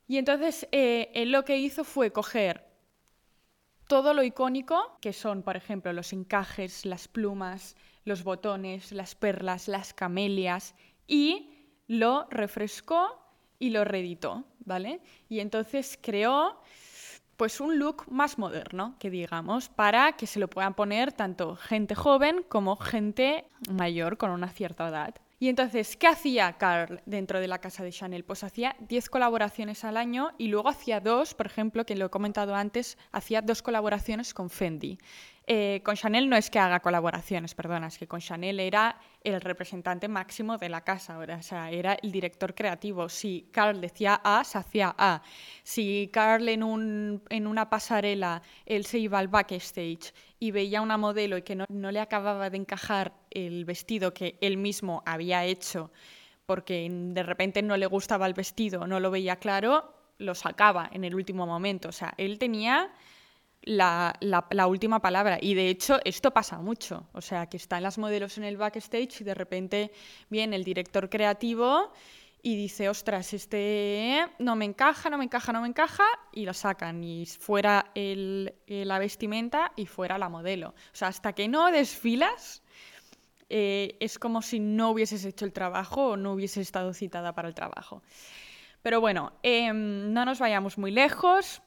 Y 0.08 0.16
entonces 0.16 0.66
eh, 0.72 1.10
él 1.14 1.30
lo 1.30 1.44
que 1.44 1.58
hizo 1.58 1.84
fue 1.84 2.10
coger 2.10 2.64
todo 3.86 4.12
lo 4.14 4.22
icónico, 4.22 4.98
que 5.00 5.12
son, 5.12 5.42
por 5.42 5.56
ejemplo, 5.56 5.92
los 5.92 6.12
encajes, 6.12 6.84
las 6.84 7.08
plumas, 7.08 7.76
los 8.04 8.24
botones, 8.24 8.92
las 8.92 9.14
perlas, 9.14 9.68
las 9.68 9.94
camelias, 9.94 10.74
y 11.06 11.50
lo 11.86 12.26
refrescó 12.30 13.18
y 13.58 13.70
lo 13.70 13.84
reeditó, 13.84 14.44
¿vale? 14.60 15.00
Y 15.28 15.40
entonces 15.40 15.98
creó 16.00 16.60
pues 17.36 17.60
un 17.60 17.78
look 17.78 18.04
más 18.10 18.36
moderno, 18.36 18.96
que 18.98 19.10
digamos, 19.10 19.68
para 19.68 20.12
que 20.12 20.26
se 20.26 20.40
lo 20.40 20.48
puedan 20.48 20.74
poner 20.74 21.12
tanto 21.12 21.54
gente 21.56 21.94
joven 21.94 22.44
como 22.48 22.76
gente 22.76 23.46
mayor 23.70 24.18
con 24.18 24.30
una 24.32 24.48
cierta 24.48 24.88
edad. 24.88 25.14
Y 25.40 25.48
entonces, 25.48 25.96
¿qué 25.96 26.08
hacía 26.08 26.52
Carl 26.54 27.00
dentro 27.06 27.38
de 27.38 27.46
la 27.46 27.60
casa 27.60 27.84
de 27.84 27.92
Chanel? 27.92 28.24
Pues 28.24 28.42
hacía 28.42 28.74
10 28.80 29.08
colaboraciones 29.08 29.84
al 29.84 29.96
año 29.96 30.32
y 30.36 30.48
luego 30.48 30.68
hacía 30.68 30.98
dos, 30.98 31.34
por 31.34 31.46
ejemplo, 31.46 31.86
que 31.86 31.94
lo 31.94 32.06
he 32.06 32.10
comentado 32.10 32.56
antes, 32.56 32.98
hacía 33.12 33.40
dos 33.40 33.62
colaboraciones 33.62 34.34
con 34.34 34.50
Fendi. 34.50 34.98
Eh, 35.50 35.80
con 35.82 35.96
Chanel 35.96 36.28
no 36.28 36.36
es 36.36 36.50
que 36.50 36.58
haga 36.58 36.80
colaboraciones, 36.80 37.54
perdona, 37.54 37.86
es 37.86 37.96
que 37.96 38.06
con 38.06 38.20
Chanel 38.20 38.60
era 38.60 39.00
el 39.24 39.40
representante 39.40 40.06
máximo 40.06 40.58
de 40.58 40.68
la 40.68 40.82
casa, 40.82 41.18
o 41.18 41.42
sea, 41.42 41.70
era 41.70 41.94
el 42.02 42.12
director 42.12 42.54
creativo. 42.54 43.08
Si 43.08 43.48
Carl 43.50 43.80
decía 43.80 44.20
A, 44.22 44.44
se 44.44 44.58
hacía 44.58 44.94
A. 44.98 45.22
Si 45.62 46.10
Carl 46.12 46.46
en, 46.50 46.62
un, 46.62 47.22
en 47.30 47.46
una 47.46 47.70
pasarela, 47.70 48.42
él 48.66 48.84
se 48.84 48.98
iba 48.98 49.18
al 49.18 49.28
backstage 49.28 50.12
y 50.38 50.50
veía 50.50 50.82
una 50.82 50.98
modelo 50.98 51.38
y 51.38 51.42
que 51.42 51.54
no, 51.54 51.64
no 51.70 51.90
le 51.92 52.00
acababa 52.00 52.50
de 52.50 52.58
encajar 52.58 53.14
el 53.30 53.64
vestido 53.64 54.12
que 54.12 54.36
él 54.42 54.58
mismo 54.58 55.02
había 55.06 55.46
hecho 55.46 55.90
porque 56.44 56.88
de 56.90 57.22
repente 57.22 57.62
no 57.62 57.78
le 57.78 57.86
gustaba 57.86 58.26
el 58.26 58.34
vestido, 58.34 58.86
no 58.86 59.00
lo 59.00 59.10
veía 59.10 59.36
claro, 59.36 59.94
lo 60.18 60.34
sacaba 60.34 60.90
en 60.92 61.04
el 61.04 61.14
último 61.14 61.46
momento. 61.46 61.88
O 61.88 61.92
sea, 61.92 62.12
él 62.18 62.38
tenía 62.38 62.90
la, 63.62 64.66
última 64.68 65.00
palabra. 65.00 65.38
Y 65.40 65.54
de 65.54 65.68
hecho, 65.68 65.98
esto 66.04 66.32
pasa 66.32 66.58
mucho. 66.58 67.08
O 67.12 67.20
sea, 67.20 67.46
que 67.46 67.56
están 67.56 67.82
las 67.82 67.98
modelos 67.98 68.38
en 68.38 68.44
el 68.44 68.56
backstage 68.56 69.20
y 69.20 69.24
de 69.24 69.34
repente 69.34 69.92
viene 70.28 70.56
el 70.56 70.64
director 70.64 71.08
creativo 71.08 71.92
y 72.42 72.56
dice, 72.56 72.88
ostras, 72.88 73.32
este 73.32 74.24
no 74.38 74.54
me 74.54 74.64
encaja, 74.64 75.10
no 75.10 75.18
me 75.18 75.24
encaja, 75.24 75.52
no 75.52 75.60
me 75.60 75.68
encaja, 75.68 76.04
y 76.32 76.44
lo 76.44 76.54
sacan. 76.54 77.02
Y 77.02 77.26
fuera 77.26 77.90
el, 77.94 78.54
la 78.66 78.98
vestimenta 78.98 79.72
y 79.76 79.86
fuera 79.86 80.18
la 80.18 80.28
modelo. 80.28 80.68
O 80.70 80.96
sea, 80.96 81.08
hasta 81.08 81.32
que 81.32 81.48
no 81.48 81.70
desfilas, 81.70 82.62
eh, 83.50 83.96
es 84.00 84.18
como 84.18 84.42
si 84.42 84.60
no 84.60 84.90
hubieses 84.90 85.24
hecho 85.24 85.44
el 85.44 85.52
trabajo 85.52 86.10
o 86.10 86.16
no 86.16 86.32
hubieses 86.32 86.58
estado 86.58 86.92
citada 86.94 87.34
para 87.34 87.48
el 87.48 87.54
trabajo. 87.54 88.02
Pero 88.82 89.00
bueno, 89.00 89.32
em, 89.42 90.12
no 90.12 90.24
nos 90.24 90.38
vayamos 90.38 90.78
muy 90.78 90.90
lejos. 90.90 91.62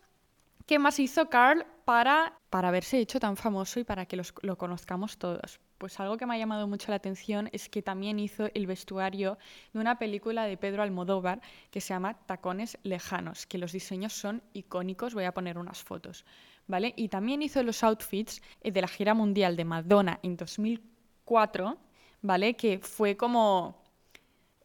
¿Qué 0.65 0.80
más 0.80 1.00
hizo 1.00 1.30
Carl 1.30 1.65
para, 1.86 2.38
para 2.50 2.70
haberse 2.70 3.00
hecho 3.00 3.20
tan 3.20 3.38
famoso 3.38 3.80
y 3.80 3.84
para 3.84 4.06
que 4.06 4.22
lo 4.41 4.58
conozcamos 4.58 5.18
todos? 5.18 5.60
Pues 5.82 6.00
algo 6.00 6.15
que 6.15 6.27
me 6.27 6.36
ha 6.36 6.38
llamado 6.38 6.68
mucho 6.68 6.91
la 6.91 6.98
atención 6.98 7.50
es 7.53 7.68
que 7.68 7.82
también 7.82 8.20
hizo 8.20 8.50
el 8.53 8.68
vestuario 8.68 9.39
de 9.74 9.80
una 9.80 9.98
película 9.98 10.46
de 10.46 10.56
Pedro 10.56 10.84
Almodóvar 10.84 11.41
que 11.72 11.82
se 11.82 11.89
llama 11.89 12.13
Tacones 12.27 12.77
Lejanos, 12.84 13.48
que 13.48 13.58
los 13.58 13.72
diseños 13.72 14.13
son 14.13 14.44
icónicos, 14.53 15.15
voy 15.15 15.24
a 15.24 15.34
poner 15.34 15.58
unas 15.58 15.82
fotos, 15.82 16.24
¿vale? 16.68 16.94
Y 16.96 17.10
también 17.10 17.41
hizo 17.41 17.63
los 17.63 17.84
outfits 17.84 18.44
eh, 18.62 18.72
de 18.72 18.82
la 18.82 18.88
gira 18.88 19.15
mundial 19.15 19.56
de 19.56 19.65
Madonna 19.65 20.20
en 20.22 20.38
2004, 20.38 21.75
¿vale? 22.22 22.53
Que 22.53 22.77
fue 22.77 23.18
como... 23.18 23.82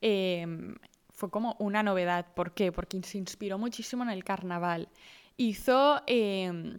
Em, 0.03 0.75
fue 1.15 1.31
como 1.31 1.57
una 1.59 1.83
novedad. 1.83 2.27
¿Por 2.35 2.53
qué? 2.53 2.73
Porque 2.73 3.03
se 3.03 3.17
inspiró 3.17 3.57
muchísimo 3.57 4.03
en 4.03 4.11
el 4.11 4.23
carnaval 4.23 4.91
hizo, 5.37 6.03
em, 6.07 6.79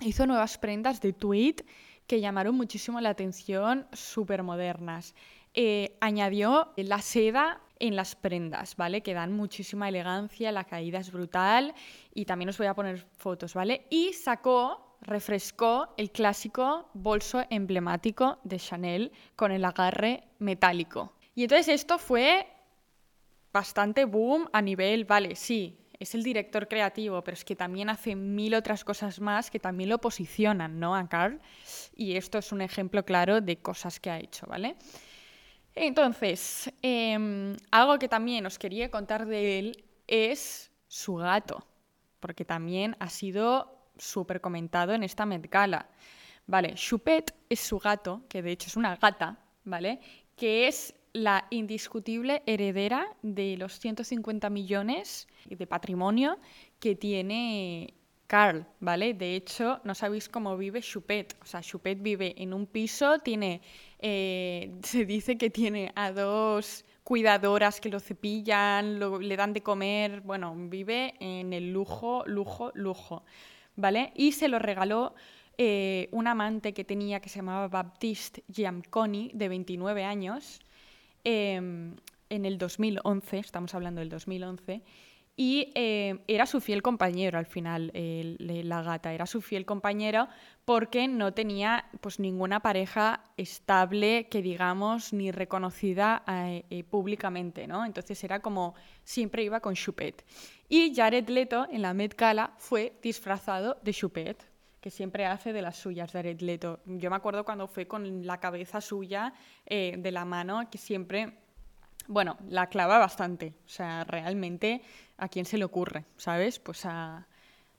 hizo 0.00 0.26
nuevas 0.26 0.58
prendas 0.58 1.00
de 1.00 1.12
tweed 1.12 1.60
que 2.06 2.20
llamaron 2.20 2.54
muchísimo 2.54 3.00
la 3.00 3.10
atención, 3.10 3.86
súper 3.92 4.42
modernas. 4.42 5.14
Eh, 5.54 5.96
añadió 6.00 6.72
la 6.76 7.00
seda 7.00 7.60
en 7.78 7.96
las 7.96 8.14
prendas, 8.14 8.76
¿vale? 8.76 9.02
Que 9.02 9.14
dan 9.14 9.32
muchísima 9.32 9.88
elegancia, 9.88 10.52
la 10.52 10.64
caída 10.64 10.98
es 10.98 11.10
brutal 11.12 11.74
y 12.12 12.24
también 12.24 12.48
os 12.48 12.58
voy 12.58 12.66
a 12.66 12.74
poner 12.74 13.06
fotos, 13.16 13.54
¿vale? 13.54 13.86
Y 13.90 14.12
sacó, 14.12 14.98
refrescó 15.00 15.94
el 15.96 16.10
clásico 16.10 16.90
bolso 16.94 17.44
emblemático 17.50 18.38
de 18.44 18.58
Chanel 18.58 19.12
con 19.36 19.52
el 19.52 19.64
agarre 19.64 20.24
metálico. 20.38 21.14
Y 21.34 21.44
entonces 21.44 21.68
esto 21.68 21.98
fue 21.98 22.46
bastante 23.52 24.04
boom 24.04 24.48
a 24.52 24.60
nivel, 24.60 25.04
vale, 25.04 25.36
sí, 25.36 25.83
es 26.04 26.14
el 26.14 26.22
director 26.22 26.68
creativo, 26.68 27.22
pero 27.24 27.34
es 27.34 27.44
que 27.44 27.56
también 27.56 27.90
hace 27.90 28.14
mil 28.14 28.54
otras 28.54 28.84
cosas 28.84 29.20
más 29.20 29.50
que 29.50 29.58
también 29.58 29.90
lo 29.90 29.98
posicionan, 29.98 30.78
¿no? 30.78 30.94
A 30.94 31.08
Carl. 31.08 31.40
Y 31.96 32.16
esto 32.16 32.38
es 32.38 32.52
un 32.52 32.60
ejemplo 32.60 33.04
claro 33.04 33.40
de 33.40 33.56
cosas 33.58 33.98
que 34.00 34.10
ha 34.10 34.18
hecho, 34.18 34.46
¿vale? 34.46 34.76
Entonces, 35.74 36.72
em, 36.82 37.56
algo 37.70 37.98
que 37.98 38.08
también 38.08 38.46
os 38.46 38.58
quería 38.58 38.90
contar 38.90 39.26
de 39.26 39.58
él 39.58 39.84
es 40.06 40.70
su 40.86 41.16
gato, 41.16 41.66
porque 42.20 42.44
también 42.44 42.96
ha 43.00 43.08
sido 43.08 43.90
súper 43.98 44.40
comentado 44.40 44.92
en 44.92 45.02
esta 45.02 45.26
Met 45.26 45.50
Gala. 45.50 45.88
Vale, 46.46 46.74
Chupet 46.74 47.34
es 47.48 47.60
su 47.60 47.78
gato, 47.78 48.22
que 48.28 48.42
de 48.42 48.52
hecho 48.52 48.68
es 48.68 48.76
una 48.76 48.96
gata, 48.96 49.38
¿vale? 49.64 50.00
Que 50.36 50.68
es 50.68 50.94
la 51.14 51.46
indiscutible 51.50 52.42
heredera 52.44 53.06
de 53.22 53.56
los 53.56 53.78
150 53.78 54.50
millones 54.50 55.26
de 55.48 55.66
patrimonio 55.66 56.38
que 56.80 56.96
tiene 56.96 57.94
Carl, 58.26 58.66
¿vale? 58.80 59.14
De 59.14 59.36
hecho, 59.36 59.80
no 59.84 59.94
sabéis 59.94 60.28
cómo 60.28 60.56
vive 60.56 60.82
Chupet. 60.82 61.36
O 61.40 61.46
sea, 61.46 61.60
Chupet 61.60 62.02
vive 62.02 62.34
en 62.36 62.52
un 62.52 62.66
piso, 62.66 63.20
tiene, 63.20 63.62
eh, 64.00 64.72
se 64.82 65.04
dice 65.04 65.38
que 65.38 65.50
tiene 65.50 65.92
a 65.94 66.10
dos 66.10 66.84
cuidadoras 67.04 67.80
que 67.80 67.90
lo 67.90 68.00
cepillan, 68.00 68.98
le 68.98 69.36
dan 69.36 69.52
de 69.52 69.62
comer, 69.62 70.20
bueno, 70.22 70.54
vive 70.56 71.14
en 71.20 71.52
el 71.52 71.72
lujo, 71.72 72.24
lujo, 72.26 72.72
lujo, 72.74 73.24
¿vale? 73.76 74.12
Y 74.16 74.32
se 74.32 74.48
lo 74.48 74.58
regaló 74.58 75.14
eh, 75.58 76.08
un 76.10 76.26
amante 76.26 76.72
que 76.72 76.82
tenía 76.82 77.20
que 77.20 77.28
se 77.28 77.36
llamaba 77.36 77.68
Baptiste 77.68 78.42
Giamconi, 78.50 79.30
de 79.34 79.48
29 79.48 80.02
años, 80.02 80.60
Em, 81.24 81.96
en 82.28 82.44
el 82.44 82.58
2011, 82.58 83.38
estamos 83.38 83.74
hablando 83.74 84.00
del 84.00 84.08
2011, 84.08 84.82
y 85.36 85.72
eh, 85.74 86.20
era 86.28 86.46
su 86.46 86.60
fiel 86.60 86.80
compañero 86.80 87.38
al 87.38 87.46
final, 87.46 87.90
la 88.38 88.82
gata, 88.82 89.12
era 89.12 89.26
su 89.26 89.40
fiel 89.40 89.66
compañero 89.66 90.28
porque 90.64 91.08
no 91.08 91.34
tenía 91.34 91.86
pues 92.00 92.20
ninguna 92.20 92.60
pareja 92.60 93.24
estable 93.36 94.28
que 94.28 94.42
digamos 94.42 95.12
ni 95.12 95.32
reconocida 95.32 96.22
eh, 96.28 96.64
eh, 96.70 96.84
públicamente, 96.84 97.66
¿no? 97.66 97.84
Entonces 97.84 98.22
era 98.22 98.40
como 98.40 98.74
siempre 99.02 99.42
iba 99.42 99.58
con 99.58 99.74
Chupet. 99.74 100.24
Y 100.68 100.94
Jared 100.94 101.28
Leto 101.28 101.66
en 101.68 101.82
la 101.82 101.94
Met 101.94 102.16
Gala 102.16 102.54
fue 102.58 102.96
disfrazado 103.02 103.76
de 103.82 103.92
Chupet, 103.92 104.53
que 104.84 104.90
siempre 104.90 105.24
hace 105.24 105.54
de 105.54 105.62
las 105.62 105.78
suyas 105.78 106.12
Jared 106.12 106.42
Leto. 106.42 106.80
Yo 106.84 107.08
me 107.08 107.16
acuerdo 107.16 107.42
cuando 107.42 107.66
fue 107.66 107.88
con 107.88 108.26
la 108.26 108.38
cabeza 108.38 108.82
suya 108.82 109.32
de 109.66 110.10
la 110.12 110.26
mano, 110.26 110.68
que 110.70 110.76
siempre 110.76 111.38
bueno, 112.06 112.36
la 112.50 112.66
clava 112.66 112.98
bastante. 112.98 113.54
O 113.64 113.68
sea, 113.70 114.04
realmente, 114.04 114.82
¿a 115.16 115.30
quién 115.30 115.46
se 115.46 115.56
le 115.56 115.64
ocurre? 115.64 116.04
¿Sabes? 116.18 116.58
Pues 116.58 116.84
a, 116.84 117.26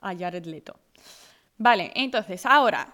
Jared 0.01 0.45
Leto. 0.45 0.79
Vale, 1.59 1.91
entonces, 1.93 2.43
ahora, 2.43 2.91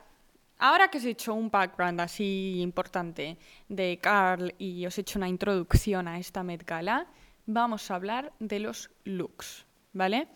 ahora 0.60 0.90
que 0.90 0.98
os 0.98 1.06
he 1.06 1.12
hecho 1.12 1.34
un 1.34 1.50
background 1.50 2.02
así 2.02 2.60
importante 2.60 3.38
de 3.70 3.98
Carl 4.02 4.54
y 4.58 4.86
os 4.86 4.98
he 4.98 5.02
hecho 5.02 5.20
una 5.20 5.30
introducción 5.30 6.10
a 6.10 6.20
esta 6.20 6.44
Met 6.44 6.66
Gala, 6.66 7.08
vamos 7.46 7.90
a 7.90 7.96
hablar 7.96 8.34
de 8.40 8.60
los 8.60 8.92
looks, 9.06 9.66
¿vale? 9.94 10.28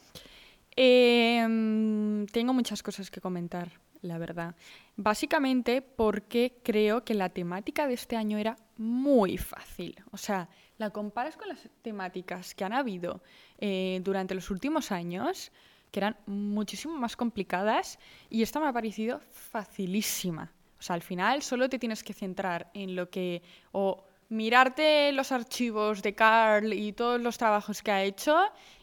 Em, 0.75 2.25
tengo 2.27 2.53
muchas 2.53 2.83
cosas 2.83 3.09
que 3.09 3.21
comentar, 3.21 3.71
la 4.01 4.17
verdad. 4.17 4.55
Básicamente 4.97 5.81
porque 5.81 6.59
creo 6.63 7.05
que 7.05 7.13
la 7.13 7.29
temática 7.29 7.87
de 7.87 7.93
este 7.93 8.17
año 8.17 8.37
era 8.37 8.57
muy 8.77 9.37
fácil. 9.37 9.95
O 10.11 10.17
sea, 10.17 10.49
la 10.77 10.89
comparas 10.89 11.37
con 11.37 11.47
las 11.47 11.69
temáticas 11.81 12.53
que 12.53 12.65
han 12.65 12.73
habido 12.73 13.21
eh, 13.57 14.01
durante 14.03 14.35
los 14.35 14.49
últimos 14.51 14.91
años, 14.91 15.51
que 15.91 15.99
eran 15.99 16.17
muchísimo 16.25 16.95
más 16.97 17.15
complicadas, 17.15 17.97
y 18.29 18.41
esta 18.41 18.59
me 18.59 18.67
ha 18.67 18.73
parecido 18.73 19.21
facilísima. 19.31 20.51
O 20.77 20.81
sea, 20.81 20.95
al 20.95 21.01
final 21.01 21.41
solo 21.41 21.69
te 21.69 21.79
tienes 21.79 22.03
que 22.03 22.13
centrar 22.13 22.69
en 22.73 22.95
lo 22.95 23.09
que... 23.09 23.41
o 23.71 24.03
mirarte 24.27 25.11
los 25.11 25.31
archivos 25.31 26.01
de 26.01 26.15
Carl 26.15 26.73
y 26.73 26.93
todos 26.93 27.21
los 27.21 27.37
trabajos 27.37 27.81
que 27.81 27.91
ha 27.91 28.03
hecho 28.03 28.35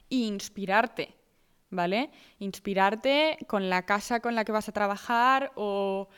e 0.08 0.16
inspirarte, 0.16 1.16
¿vale? 1.72 2.10
Inspirarte 2.38 3.38
con 3.48 3.68
la 3.68 3.84
casa 3.84 4.20
con 4.20 4.36
la 4.36 4.44
que 4.44 4.52
vas 4.52 4.68
a 4.68 4.72
trabajar 4.72 5.50
o 5.56 6.08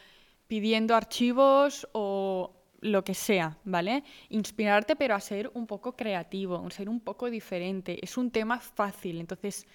pidiendo 0.47 0.95
archivos 0.95 1.89
o 1.93 2.53
lo 2.81 3.03
que 3.03 3.15
sea, 3.15 3.57
¿vale? 3.65 4.05
Inspirarte, 4.29 4.95
pero 4.95 5.15
a 5.15 5.21
ser 5.21 5.51
un 5.55 5.67
poco 5.67 5.97
creativo, 5.97 6.63
a 6.67 6.71
ser 6.71 6.91
un 6.91 7.01
poco 7.01 7.31
diferente. 7.31 7.99
Es 8.03 8.19
un 8.19 8.31
tema 8.31 8.61
fácil, 8.61 9.21
entonces 9.21 9.67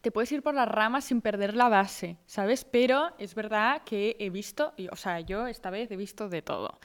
te 0.00 0.10
puedes 0.10 0.32
ir 0.32 0.42
por 0.42 0.54
las 0.54 0.68
ramas 0.68 1.04
sin 1.04 1.20
perder 1.20 1.54
la 1.54 1.68
base, 1.68 2.16
¿sabes? 2.26 2.64
Pero 2.64 3.14
es 3.18 3.34
verdad 3.34 3.82
que 3.84 4.16
he 4.18 4.30
visto, 4.30 4.72
o 4.90 4.96
sea, 4.96 5.20
yo 5.20 5.46
esta 5.46 5.70
vez 5.70 5.90
he 5.90 5.96
visto 5.96 6.28
de 6.28 6.42
todo. 6.42 6.78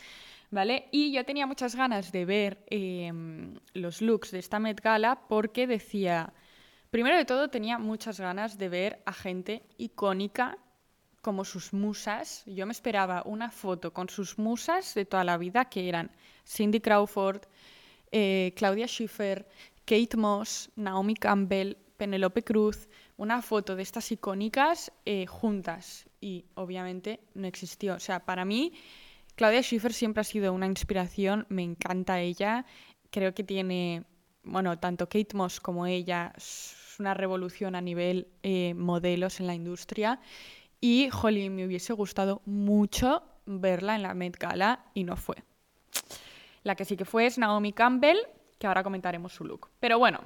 ¿Vale? 0.52 0.90
Y 0.92 1.14
yo 1.14 1.24
tenía 1.24 1.48
muchas 1.48 1.76
ganas 1.78 2.12
de 2.12 2.26
ver 2.26 2.58
em, 2.70 3.56
los 3.74 4.02
looks 4.02 4.32
de 4.32 4.40
esta 4.40 4.60
Met 4.60 4.82
Gala 4.82 5.22
porque 5.30 5.66
decía, 5.66 6.34
primero 6.92 7.18
de 7.18 7.26
todo 7.26 7.50
tenía 7.50 7.80
muchas 7.80 8.20
ganas 8.20 8.58
de 8.58 8.70
ver 8.70 9.02
a 9.06 9.14
gente 9.14 9.64
icónica 9.78 10.58
como 11.22 11.46
sus 11.46 11.74
musas. 11.74 12.44
Yo 12.46 12.66
me 12.66 12.74
esperaba 12.74 13.24
una 13.26 13.50
foto 13.50 13.94
con 13.94 14.10
sus 14.10 14.38
musas 14.38 14.94
de 14.94 15.06
toda 15.06 15.24
la 15.24 15.38
vida, 15.38 15.66
que 15.66 15.88
eran 15.88 16.12
Cindy 16.46 16.82
Crawford, 16.82 17.42
eh, 18.12 18.54
Claudia 18.56 18.88
Schiffer, 18.88 19.48
Kate 19.86 20.18
Moss, 20.18 20.70
Naomi 20.76 21.16
Campbell, 21.16 21.78
Penelope 21.98 22.44
Cruz, 22.44 22.90
una 23.18 23.42
foto 23.42 23.76
de 23.76 23.84
estas 23.84 24.12
icónicas 24.12 24.92
eh, 25.06 25.26
juntas. 25.28 26.10
Y 26.20 26.46
obviamente 26.56 27.20
no 27.36 27.48
existió. 27.48 27.96
O 27.96 28.00
sea, 28.00 28.26
para 28.26 28.44
mí, 28.44 28.74
Claudia 29.36 29.62
Schiffer 29.62 29.94
siempre 29.94 30.22
ha 30.22 30.26
sido 30.26 30.54
una 30.54 30.66
inspiración, 30.66 31.46
me 31.50 31.64
encanta 31.64 32.20
ella. 32.20 32.66
Creo 33.12 33.34
que 33.34 33.44
tiene, 33.44 34.04
bueno, 34.44 34.78
tanto 34.80 35.08
Kate 35.08 35.36
Moss 35.36 35.60
como 35.60 35.86
ella, 35.86 36.34
es 36.92 37.00
una 37.00 37.14
revolución 37.14 37.76
a 37.76 37.82
nivel 37.82 38.28
eh, 38.44 38.74
modelos 38.74 39.40
en 39.40 39.48
la 39.48 39.56
industria. 39.56 40.20
Y, 40.80 41.10
jolín, 41.10 41.56
me 41.56 41.66
hubiese 41.66 41.94
gustado 41.94 42.42
mucho 42.46 43.24
verla 43.46 43.96
en 43.96 44.04
la 44.04 44.14
Met 44.14 44.38
Gala 44.38 44.86
y 44.94 45.04
no 45.04 45.16
fue. 45.16 45.38
La 46.64 46.76
que 46.76 46.86
sí 46.86 46.98
que 46.98 47.06
fue 47.06 47.26
es 47.26 47.38
Naomi 47.38 47.72
Campbell, 47.72 48.18
que 48.60 48.68
ahora 48.68 48.84
comentaremos 48.84 49.34
su 49.34 49.46
look. 49.46 49.70
Pero 49.80 50.00
bueno, 50.00 50.20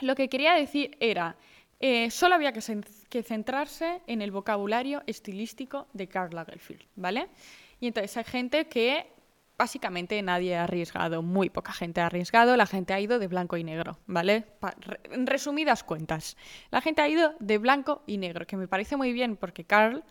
lo 0.00 0.14
que 0.14 0.28
quería 0.28 0.54
decir 0.54 0.96
era, 0.98 1.36
eh, 1.78 2.10
solo 2.10 2.34
había 2.34 2.52
que, 2.52 3.22
centrarse 3.22 4.00
en 4.06 4.22
el 4.22 4.30
vocabulario 4.30 5.02
estilístico 5.06 5.86
de 5.92 6.08
Karl 6.08 6.34
Lagerfeld, 6.34 6.82
¿vale? 6.96 7.28
Y 7.80 7.86
entonces 7.86 8.16
hay 8.16 8.24
gente 8.24 8.66
que 8.66 9.06
básicamente 9.62 10.20
nadie 10.22 10.56
ha 10.56 10.64
arriesgado, 10.64 11.22
muy 11.22 11.48
poca 11.48 11.72
gente 11.72 12.00
ha 12.00 12.06
arriesgado, 12.06 12.56
la 12.56 12.66
gente 12.66 12.94
ha 12.94 13.00
ido 13.00 13.20
de 13.20 13.28
blanco 13.28 13.56
y 13.56 13.62
negro, 13.62 13.96
¿vale? 14.06 14.44
en 15.04 15.24
resumidas 15.28 15.84
cuentas, 15.84 16.36
la 16.72 16.80
gente 16.80 17.00
ha 17.00 17.08
ido 17.08 17.36
de 17.38 17.58
blanco 17.58 18.02
y 18.08 18.18
negro, 18.18 18.44
que 18.44 18.56
me 18.56 18.66
parece 18.66 18.96
muy 18.96 19.12
bien 19.12 19.36
porque 19.36 19.62
Carl 19.62 20.02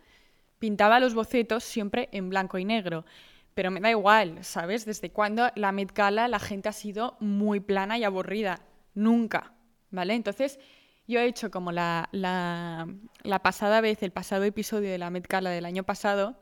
pintaba 0.58 1.00
los 1.00 1.12
bocetos 1.12 1.64
siempre 1.64 2.08
en 2.12 2.30
blanco 2.30 2.56
y 2.56 2.64
negro. 2.64 3.04
Pero 3.52 3.70
me 3.70 3.80
da 3.80 3.90
igual, 3.90 4.42
¿sabes? 4.42 4.86
Desde 4.86 5.10
cuando 5.10 5.50
la 5.54 5.70
Met 5.70 5.92
Gala 5.92 6.28
la 6.28 6.38
gente 6.38 6.70
ha 6.70 6.72
sido 6.72 7.18
muy 7.20 7.60
plana 7.60 7.98
y 7.98 8.04
aburrida. 8.04 8.60
Nunca, 8.94 9.52
¿vale? 9.90 10.14
Entonces, 10.14 10.58
yo 11.06 11.20
he 11.20 11.26
hecho 11.26 11.50
como 11.50 11.72
la, 11.72 12.08
la, 12.12 12.88
la 13.22 13.40
pasada 13.40 13.82
vez, 13.82 14.02
el 14.02 14.12
pasado 14.12 14.44
episodio 14.44 14.90
de 14.90 14.96
la 14.96 15.10
Met 15.10 15.28
Gala 15.28 15.50
del 15.50 15.66
año 15.66 15.82
pasado, 15.82 16.36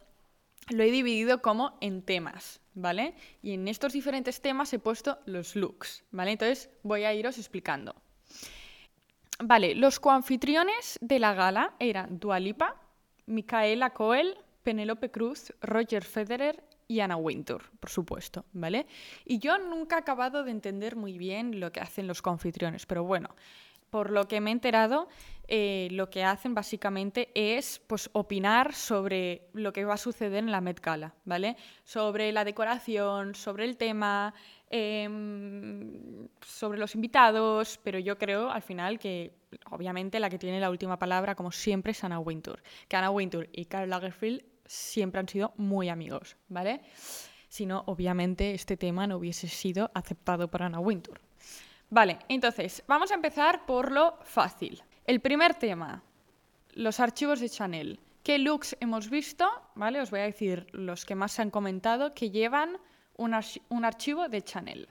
lo 0.70 0.82
he 0.82 0.90
dividido 0.90 1.42
como 1.42 1.76
en 1.80 2.02
temas, 2.02 2.60
¿vale? 2.74 3.14
Y 3.42 3.54
en 3.54 3.68
estos 3.68 3.92
diferentes 3.92 4.40
temas 4.40 4.72
he 4.72 4.78
puesto 4.78 5.18
los 5.26 5.56
looks, 5.56 6.04
¿vale? 6.10 6.32
Entonces 6.32 6.70
voy 6.82 7.04
a 7.04 7.12
iros 7.12 7.38
explicando. 7.38 7.94
Vale, 9.42 9.74
los 9.74 10.00
coanfitriones 10.00 10.98
de 11.00 11.18
la 11.18 11.34
gala 11.34 11.74
eran 11.78 12.18
Dualipa, 12.18 12.76
Micaela 13.26 13.90
Coel, 13.90 14.36
Penélope 14.62 15.10
Cruz, 15.10 15.52
Roger 15.62 16.04
Federer 16.04 16.62
y 16.86 17.00
Anna 17.00 17.16
Wintour, 17.16 17.62
por 17.78 17.88
supuesto, 17.88 18.44
¿vale? 18.52 18.86
Y 19.24 19.38
yo 19.38 19.56
nunca 19.58 19.96
he 19.96 20.00
acabado 20.00 20.44
de 20.44 20.50
entender 20.50 20.96
muy 20.96 21.16
bien 21.16 21.60
lo 21.60 21.72
que 21.72 21.80
hacen 21.80 22.06
los 22.06 22.20
coanfitriones, 22.20 22.84
pero 22.84 23.04
bueno, 23.04 23.34
por 23.90 24.10
lo 24.10 24.26
que 24.28 24.40
me 24.40 24.50
he 24.50 24.52
enterado, 24.52 25.08
eh, 25.52 25.88
lo 25.90 26.08
que 26.08 26.22
hacen 26.22 26.54
básicamente 26.54 27.30
es 27.34 27.80
pues, 27.86 28.08
opinar 28.12 28.72
sobre 28.72 29.48
lo 29.52 29.72
que 29.72 29.84
va 29.84 29.94
a 29.94 29.96
suceder 29.96 30.38
en 30.38 30.52
la 30.52 30.60
Met 30.60 30.80
Gala, 30.80 31.12
¿vale? 31.24 31.56
Sobre 31.82 32.30
la 32.30 32.44
decoración, 32.44 33.34
sobre 33.34 33.64
el 33.64 33.76
tema, 33.76 34.32
em, 34.68 36.28
sobre 36.40 36.78
los 36.78 36.94
invitados, 36.94 37.80
pero 37.82 37.98
yo 37.98 38.16
creo 38.16 38.48
al 38.48 38.62
final 38.62 39.00
que 39.00 39.32
obviamente 39.70 40.20
la 40.20 40.30
que 40.30 40.38
tiene 40.38 40.60
la 40.60 40.70
última 40.70 41.00
palabra, 41.00 41.34
como 41.34 41.50
siempre, 41.50 41.92
es 41.92 42.04
Anna 42.04 42.20
Wintour. 42.20 42.62
Que 42.86 42.96
Anna 42.96 43.10
Wintour 43.10 43.48
y 43.52 43.64
Karl 43.64 43.90
Lagerfeld 43.90 44.44
siempre 44.64 45.18
han 45.18 45.28
sido 45.28 45.52
muy 45.56 45.88
amigos, 45.88 46.36
¿vale? 46.48 46.82
Si 47.48 47.66
no, 47.66 47.82
obviamente 47.86 48.54
este 48.54 48.76
tema 48.76 49.08
no 49.08 49.16
hubiese 49.16 49.48
sido 49.48 49.90
aceptado 49.94 50.48
por 50.48 50.62
Anna 50.62 50.78
Wintour. 50.78 51.20
Vale, 51.90 52.18
entonces, 52.28 52.84
vamos 52.86 53.10
a 53.10 53.14
empezar 53.14 53.66
por 53.66 53.90
lo 53.90 54.16
fácil. 54.22 54.80
El 55.04 55.20
primer 55.20 55.54
tema, 55.54 56.04
los 56.74 57.00
archivos 57.00 57.40
de 57.40 57.48
Chanel. 57.48 57.98
¿Qué 58.22 58.38
looks 58.38 58.76
hemos 58.78 59.10
visto? 59.10 59.48
¿Vale? 59.74 60.00
Os 60.00 60.12
voy 60.12 60.20
a 60.20 60.24
decir 60.24 60.68
los 60.70 61.04
que 61.04 61.16
más 61.16 61.32
se 61.32 61.42
han 61.42 61.50
comentado 61.50 62.14
que 62.14 62.30
llevan 62.30 62.78
un, 63.16 63.34
archivo 63.84 64.28
de 64.28 64.42
Chanel. 64.42 64.88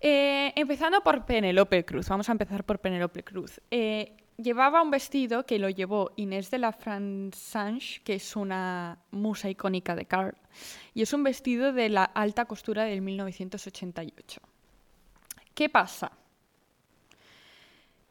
Eh, 0.00 0.52
empezando 0.56 1.00
por 1.00 1.24
Penelope 1.24 1.84
Cruz. 1.84 2.08
Vamos 2.08 2.28
a 2.28 2.32
empezar 2.32 2.64
por 2.64 2.80
Penelope 2.80 3.22
Cruz. 3.22 3.60
Eh, 3.70 4.16
llevaba 4.36 4.82
un 4.82 4.90
vestido 4.90 5.46
que 5.46 5.60
lo 5.60 5.68
llevó 5.68 6.10
Inés 6.16 6.50
de 6.50 6.58
la 6.58 6.72
Fransange, 6.72 8.00
que 8.02 8.14
es 8.14 8.34
una 8.34 8.98
musa 9.12 9.48
icónica 9.48 9.94
de 9.94 10.06
Carl, 10.06 10.36
y 10.92 11.02
es 11.02 11.12
un 11.12 11.22
vestido 11.22 11.72
de 11.72 11.88
la 11.88 12.02
alta 12.02 12.46
costura 12.46 12.82
del 12.82 13.00
1988. 13.00 14.40
¿Qué 15.58 15.68
pasa? 15.68 16.12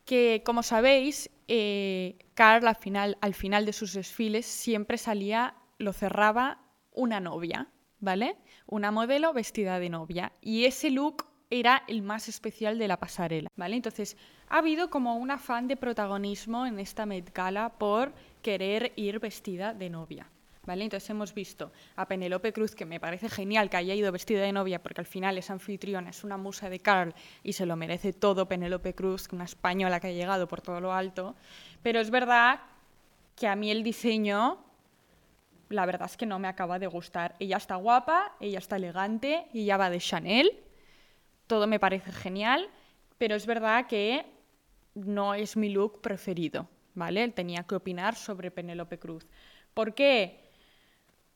Que, 0.03 0.43
como 0.45 0.63
sabéis, 0.63 1.29
eh, 1.47 2.17
Carl 2.33 2.67
al 2.67 2.75
final, 2.75 3.17
al 3.21 3.33
final 3.35 3.65
de 3.65 3.71
sus 3.71 3.93
desfiles 3.93 4.45
siempre 4.45 4.97
salía, 4.97 5.55
lo 5.77 5.93
cerraba 5.93 6.59
una 6.91 7.21
novia, 7.21 7.69
¿vale? 8.01 8.35
Una 8.65 8.91
modelo 8.91 9.31
vestida 9.31 9.79
de 9.79 9.87
novia. 9.89 10.33
Y 10.41 10.65
ese 10.65 10.89
look 10.89 11.25
era 11.49 11.83
el 11.87 12.01
más 12.01 12.27
especial 12.27 12.77
de 12.77 12.89
la 12.89 12.99
pasarela, 12.99 13.47
¿vale? 13.55 13.77
Entonces, 13.77 14.17
ha 14.49 14.57
habido 14.57 14.89
como 14.89 15.15
un 15.15 15.31
afán 15.31 15.69
de 15.69 15.77
protagonismo 15.77 16.65
en 16.65 16.79
esta 16.79 17.05
Met 17.05 17.33
Gala 17.33 17.69
por 17.77 18.11
querer 18.41 18.91
ir 18.97 19.21
vestida 19.21 19.73
de 19.73 19.89
novia. 19.89 20.29
Entonces 20.69 21.09
hemos 21.09 21.33
visto 21.33 21.71
a 21.95 22.07
Penelope 22.07 22.51
Cruz, 22.51 22.75
que 22.75 22.85
me 22.85 22.99
parece 22.99 23.29
genial 23.29 23.69
que 23.69 23.77
haya 23.77 23.93
ido 23.93 24.11
vestida 24.11 24.41
de 24.41 24.51
novia, 24.51 24.83
porque 24.83 25.01
al 25.01 25.07
final 25.07 25.37
es 25.37 25.49
anfitriona, 25.49 26.09
es 26.09 26.23
una 26.23 26.37
musa 26.37 26.69
de 26.69 26.79
Carl 26.79 27.13
y 27.43 27.53
se 27.53 27.65
lo 27.65 27.75
merece 27.75 28.11
todo 28.11 28.47
Penelope 28.47 28.93
Cruz, 28.93 29.29
una 29.31 29.45
española 29.45 29.99
que 29.99 30.07
ha 30.07 30.11
llegado 30.11 30.47
por 30.47 30.61
todo 30.61 30.81
lo 30.81 30.93
alto. 30.93 31.35
Pero 31.81 31.99
es 31.99 32.09
verdad 32.09 32.59
que 33.35 33.47
a 33.47 33.55
mí 33.55 33.71
el 33.71 33.83
diseño, 33.83 34.63
la 35.69 35.85
verdad 35.85 36.09
es 36.09 36.17
que 36.17 36.25
no 36.25 36.37
me 36.37 36.47
acaba 36.49 36.79
de 36.79 36.87
gustar. 36.87 37.35
Ella 37.39 37.57
está 37.57 37.75
guapa, 37.75 38.35
ella 38.39 38.59
está 38.59 38.75
elegante, 38.75 39.47
ella 39.53 39.77
va 39.77 39.89
de 39.89 39.99
Chanel, 39.99 40.51
todo 41.47 41.65
me 41.65 41.79
parece 41.79 42.11
genial, 42.11 42.69
pero 43.17 43.35
es 43.35 43.45
verdad 43.45 43.87
que 43.87 44.25
no 44.95 45.33
es 45.33 45.55
mi 45.55 45.69
look 45.69 46.01
preferido, 46.01 46.67
¿vale? 46.93 47.29
Tenía 47.29 47.63
que 47.63 47.75
opinar 47.75 48.15
sobre 48.15 48.51
Penélope 48.51 48.99
Cruz. 48.99 49.25
¿Por 49.73 49.93
qué? 49.93 50.46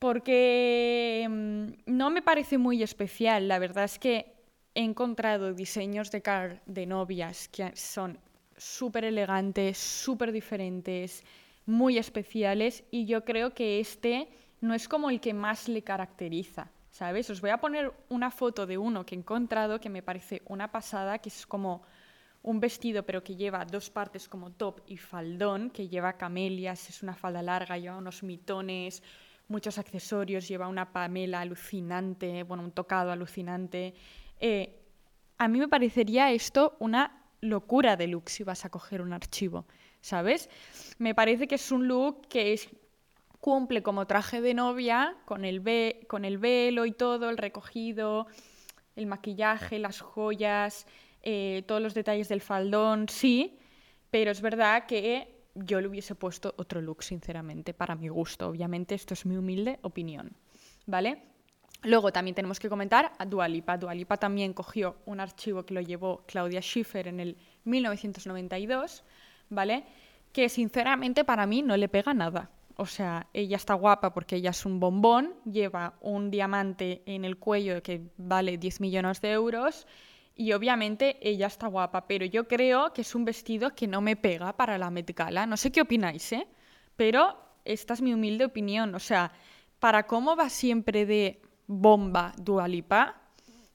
Porque 0.02 1.28
mm, 1.30 1.66
no 1.86 2.10
me 2.10 2.22
parece 2.22 2.58
muy 2.58 2.82
especial. 2.82 3.46
La 3.46 3.60
verdad 3.60 3.84
es 3.84 4.00
que 4.00 4.34
he 4.74 4.82
encontrado 4.82 5.54
diseños 5.54 6.10
de 6.10 6.22
car 6.22 6.60
de 6.66 6.86
novias 6.86 7.46
que 7.46 7.70
son 7.76 8.18
súper 8.56 9.04
elegantes, 9.04 9.78
súper 9.78 10.32
diferentes, 10.32 11.22
muy 11.66 11.98
especiales 11.98 12.82
y 12.90 13.06
yo 13.06 13.24
creo 13.24 13.54
que 13.54 13.78
este 13.78 14.28
no 14.60 14.74
es 14.74 14.88
como 14.88 15.08
el 15.08 15.20
que 15.20 15.34
más 15.34 15.68
le 15.68 15.82
caracteriza, 15.82 16.72
¿sabes? 16.90 17.30
Os 17.30 17.40
voy 17.40 17.50
a 17.50 17.58
poner 17.58 17.92
una 18.08 18.32
foto 18.32 18.66
de 18.66 18.78
uno 18.78 19.06
que 19.06 19.14
he 19.14 19.18
encontrado 19.18 19.78
que 19.78 19.88
me 19.88 20.02
parece 20.02 20.42
una 20.46 20.72
pasada, 20.72 21.18
que 21.18 21.28
es 21.28 21.46
como 21.46 21.84
un 22.42 22.58
vestido 22.58 23.04
pero 23.04 23.22
que 23.22 23.36
lleva 23.36 23.64
dos 23.64 23.88
partes 23.88 24.28
como 24.28 24.50
top 24.50 24.80
y 24.88 24.96
faldón, 24.96 25.70
que 25.70 25.88
lleva 25.88 26.14
camelias, 26.14 26.88
es 26.88 27.04
una 27.04 27.14
falda 27.14 27.40
larga, 27.40 27.78
lleva 27.78 27.98
unos 27.98 28.24
mitones, 28.24 29.00
muchos 29.52 29.78
accesorios, 29.78 30.48
lleva 30.48 30.66
una 30.66 30.92
pamela 30.92 31.40
alucinante, 31.40 32.42
bueno, 32.42 32.64
un 32.64 32.72
tocado 32.72 33.12
alucinante. 33.12 33.94
Eh, 34.40 34.80
a 35.38 35.46
mí 35.46 35.60
me 35.60 35.68
parecería 35.68 36.32
esto 36.32 36.76
una 36.80 37.22
locura 37.40 37.96
de 37.96 38.08
look 38.08 38.28
si 38.28 38.42
vas 38.42 38.64
a 38.64 38.70
coger 38.70 39.02
un 39.02 39.12
archivo, 39.12 39.66
¿sabes? 40.00 40.48
Me 40.98 41.14
parece 41.14 41.46
que 41.46 41.56
es 41.56 41.70
un 41.70 41.86
look 41.86 42.26
que 42.28 42.58
cumple 43.40 43.82
como 43.82 44.06
traje 44.06 44.40
de 44.40 44.54
novia 44.54 45.16
con 45.24 45.44
el, 45.44 45.62
con 46.08 46.24
el 46.24 46.38
velo 46.38 46.86
y 46.86 46.92
todo, 46.92 47.28
el 47.28 47.36
recogido, 47.36 48.26
el 48.96 49.06
maquillaje, 49.06 49.78
las 49.78 50.00
joyas, 50.00 50.86
eh, 51.22 51.62
todos 51.66 51.82
los 51.82 51.94
detalles 51.94 52.28
del 52.28 52.40
faldón, 52.40 53.08
sí, 53.08 53.58
pero 54.10 54.30
es 54.30 54.40
verdad 54.40 54.86
que 54.86 55.31
yo 55.54 55.80
le 55.80 55.88
hubiese 55.88 56.14
puesto 56.14 56.54
otro 56.56 56.80
look, 56.80 57.02
sinceramente, 57.02 57.74
para 57.74 57.94
mi 57.94 58.08
gusto. 58.08 58.48
Obviamente, 58.48 58.94
esto 58.94 59.14
es 59.14 59.26
mi 59.26 59.36
humilde 59.36 59.78
opinión, 59.82 60.32
¿vale? 60.86 61.22
Luego 61.84 62.12
también 62.12 62.34
tenemos 62.34 62.60
que 62.60 62.68
comentar 62.68 63.12
a 63.18 63.26
Dualipa. 63.26 63.76
Dualipa 63.76 64.16
también 64.16 64.52
cogió 64.52 64.96
un 65.04 65.20
archivo 65.20 65.64
que 65.64 65.74
lo 65.74 65.80
llevó 65.80 66.24
Claudia 66.26 66.60
Schiffer 66.60 67.08
en 67.08 67.18
el 67.18 67.36
1992, 67.64 69.02
¿vale? 69.50 69.84
Que 70.32 70.48
sinceramente 70.48 71.24
para 71.24 71.44
mí 71.46 71.62
no 71.62 71.76
le 71.76 71.88
pega 71.88 72.14
nada. 72.14 72.50
O 72.76 72.86
sea, 72.86 73.26
ella 73.32 73.56
está 73.56 73.74
guapa 73.74 74.14
porque 74.14 74.36
ella 74.36 74.50
es 74.50 74.64
un 74.64 74.80
bombón, 74.80 75.34
lleva 75.44 75.94
un 76.00 76.30
diamante 76.30 77.02
en 77.04 77.24
el 77.24 77.36
cuello 77.36 77.82
que 77.82 78.00
vale 78.16 78.58
10 78.58 78.80
millones 78.80 79.20
de 79.20 79.32
euros 79.32 79.86
y 80.34 80.52
obviamente 80.52 81.18
ella 81.20 81.46
está 81.46 81.66
guapa, 81.66 82.06
pero 82.06 82.24
yo 82.24 82.48
creo 82.48 82.92
que 82.92 83.02
es 83.02 83.14
un 83.14 83.24
vestido 83.24 83.74
que 83.74 83.86
no 83.86 84.00
me 84.00 84.16
pega 84.16 84.56
para 84.56 84.78
la 84.78 84.90
Met 84.90 85.14
Gala. 85.14 85.46
No 85.46 85.56
sé 85.56 85.70
qué 85.70 85.82
opináis, 85.82 86.32
¿eh? 86.32 86.46
Pero 86.96 87.36
esta 87.64 87.94
es 87.94 88.02
mi 88.02 88.14
humilde 88.14 88.44
opinión. 88.44 88.94
O 88.94 88.98
sea, 88.98 89.32
para 89.78 90.06
cómo 90.06 90.36
va 90.36 90.48
siempre 90.48 91.06
de 91.06 91.42
bomba 91.66 92.32
Dualipa, 92.38 93.20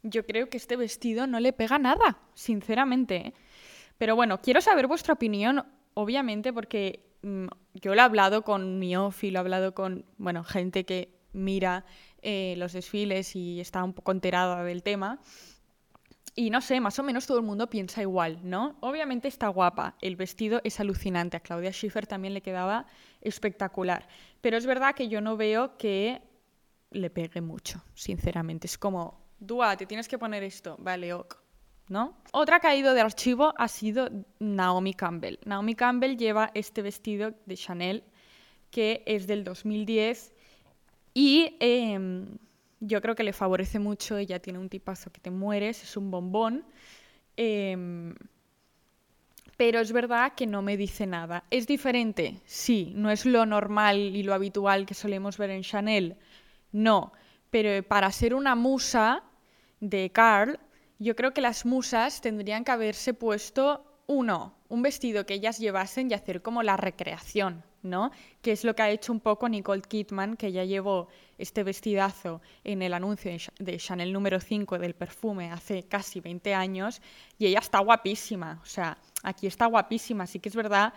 yo 0.04 0.26
creo 0.26 0.50
que 0.50 0.58
este 0.58 0.76
vestido 0.76 1.28
no 1.28 1.40
le 1.40 1.54
pega 1.54 1.78
nada, 1.78 2.20
sinceramente. 2.34 3.16
¿eh? 3.16 3.34
Pero 3.98 4.16
bueno, 4.16 4.42
quiero 4.42 4.62
saber 4.62 4.88
vuestra 4.88 5.14
opinión, 5.14 5.66
obviamente, 5.94 6.54
porque 6.54 7.06
mm, 7.22 7.48
yo 7.76 7.94
lo 7.94 8.02
he 8.02 8.04
hablado 8.04 8.44
con 8.44 8.80
mi 8.80 8.96
ofi, 8.96 9.32
lo 9.32 9.40
he 9.40 9.42
hablado 9.42 9.74
con, 9.74 10.06
bueno, 10.18 10.44
gente 10.44 10.86
que 10.86 11.18
mira 11.34 11.86
eh, 12.22 12.56
los 12.58 12.74
desfiles 12.74 13.36
y 13.36 13.60
está 13.60 13.84
un 13.84 13.94
poco 13.94 14.12
enterada 14.12 14.64
del 14.64 14.84
tema. 14.84 15.20
Y 16.40 16.52
no 16.52 16.62
sé, 16.62 16.80
más 16.80 17.00
o 17.00 17.04
menos 17.04 17.26
todo 17.26 17.40
el 17.40 17.44
mundo 17.44 17.68
piensa 17.68 18.00
igual, 18.00 18.40
¿no? 18.44 18.76
Obviamente 18.82 19.28
está 19.28 19.48
guapa, 19.48 19.96
el 20.02 20.16
vestido 20.16 20.62
es 20.64 20.80
alucinante, 20.80 21.36
a 21.36 21.40
Claudia 21.40 21.72
Schiffer 21.72 22.06
también 22.06 22.36
le 22.36 22.44
quedaba 22.44 22.86
espectacular, 23.22 24.08
pero 24.40 24.56
es 24.56 24.68
verdad 24.68 24.94
que 24.94 25.08
yo 25.08 25.20
no 25.20 25.36
veo 25.36 25.78
que 25.78 26.22
le 26.92 27.10
pegue 27.10 27.42
mucho, 27.42 27.84
sinceramente. 27.96 28.68
Es 28.68 28.78
como, 28.78 29.20
Dua, 29.40 29.76
te 29.78 29.88
tienes 29.88 30.08
que 30.08 30.20
poner 30.20 30.44
esto, 30.44 30.76
vale, 30.78 31.12
ok, 31.12 31.40
¿no? 31.90 32.16
Otra 32.34 32.62
ido 32.76 32.94
de 32.94 33.02
archivo 33.02 33.56
ha 33.58 33.68
sido 33.68 34.08
Naomi 34.38 34.94
Campbell. 34.94 35.40
Naomi 35.44 35.74
Campbell 35.74 36.18
lleva 36.18 36.52
este 36.54 36.84
vestido 36.84 37.34
de 37.48 37.58
Chanel 37.58 38.04
que 38.70 39.02
es 39.08 39.26
del 39.26 39.44
2010 39.44 40.36
y... 41.16 41.58
Em, 41.60 42.38
yo 42.80 43.02
creo 43.02 43.16
que 43.16 43.24
le 43.24 43.34
favorece 43.34 43.80
mucho, 43.80 44.18
ella 44.18 44.40
tiene 44.40 44.60
un 44.60 44.70
tipazo 44.70 45.12
que 45.12 45.22
te 45.22 45.32
mueres, 45.32 45.84
es 45.84 45.98
un 45.98 46.12
bombón. 46.12 46.66
Em, 47.36 48.14
pero 49.58 49.80
es 49.80 49.92
verdad 49.92 50.34
que 50.36 50.46
no 50.46 50.62
me 50.62 50.78
dice 50.78 51.08
nada. 51.08 51.44
¿Es 51.50 51.66
diferente? 51.66 52.42
Sí, 52.46 52.94
no 52.96 53.10
es 53.10 53.26
lo 53.26 53.46
normal 53.46 53.98
y 53.98 54.24
lo 54.24 54.34
habitual 54.34 54.86
que 54.86 54.94
solemos 54.94 55.38
ver 55.38 55.50
en 55.50 55.64
Chanel. 55.64 56.18
No, 56.72 57.12
pero 57.50 57.82
para 57.88 58.12
ser 58.12 58.36
una 58.36 58.56
musa 58.56 59.24
de 59.80 60.12
Carl, 60.12 60.60
yo 61.00 61.16
creo 61.16 61.34
que 61.34 61.42
las 61.42 61.66
musas 61.66 62.22
tendrían 62.22 62.64
que 62.64 62.72
haberse 62.72 63.14
puesto 63.14 63.84
uno, 64.08 64.56
un 64.70 64.82
vestido 64.82 65.26
que 65.26 65.36
ellas 65.36 65.58
llevasen 65.58 66.10
y 66.10 66.14
hacer 66.14 66.42
como 66.42 66.64
la 66.64 66.78
recreación, 66.78 67.64
¿no? 67.88 68.12
Que 68.42 68.52
es 68.52 68.64
lo 68.64 68.76
que 68.76 68.82
ha 68.84 68.90
hecho 68.90 69.12
un 69.12 69.20
poco 69.20 69.50
Nicole 69.50 69.82
Kidman, 69.82 70.38
que 70.38 70.52
ya 70.52 70.64
llevó 70.64 71.08
este 71.38 71.64
vestidazo 71.64 72.42
en 72.64 72.82
el 72.82 72.94
anuncio 72.94 73.32
de 73.60 73.78
Chanel 73.78 74.14
número 74.14 74.40
5 74.40 74.80
del 74.80 74.94
perfume 74.94 75.52
hace 75.52 75.84
casi 75.84 76.20
20 76.20 76.54
años 76.54 77.02
y 77.38 77.48
ella 77.48 77.60
está 77.60 77.80
guapísima, 77.80 78.60
o 78.62 78.66
sea, 78.66 78.98
aquí 79.24 79.48
está 79.48 79.66
guapísima, 79.66 80.24
así 80.26 80.40
que 80.40 80.50
es 80.50 80.56
verdad. 80.56 80.94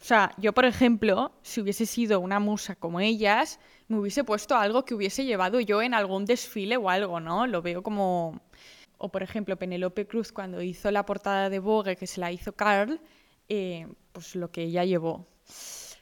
O 0.00 0.04
sea, 0.04 0.32
yo, 0.36 0.52
por 0.52 0.66
ejemplo, 0.66 1.32
si 1.42 1.60
hubiese 1.60 1.86
sido 1.86 2.20
una 2.20 2.38
musa 2.38 2.76
como 2.76 3.00
ellas, 3.00 3.58
me 3.88 3.98
hubiese 3.98 4.24
puesto 4.24 4.56
algo 4.56 4.84
que 4.84 4.94
hubiese 4.94 5.24
llevado 5.24 5.60
yo 5.60 5.80
en 5.82 5.94
algún 5.94 6.26
desfile 6.26 6.76
o 6.76 6.90
algo, 6.90 7.20
¿no? 7.20 7.46
Lo 7.46 7.62
veo 7.62 7.82
como... 7.82 8.40
O, 8.98 9.10
por 9.10 9.22
ejemplo, 9.22 9.56
Penelope 9.56 10.06
Cruz 10.06 10.32
cuando 10.32 10.62
hizo 10.62 10.90
la 10.90 11.04
portada 11.04 11.50
de 11.50 11.58
Vogue, 11.58 11.96
que 11.96 12.06
se 12.06 12.20
la 12.20 12.32
hizo 12.32 12.52
Carl, 12.52 12.98
eh, 13.48 13.86
pues 14.12 14.34
lo 14.34 14.50
que 14.50 14.62
ella 14.62 14.84
llevó. 14.84 15.26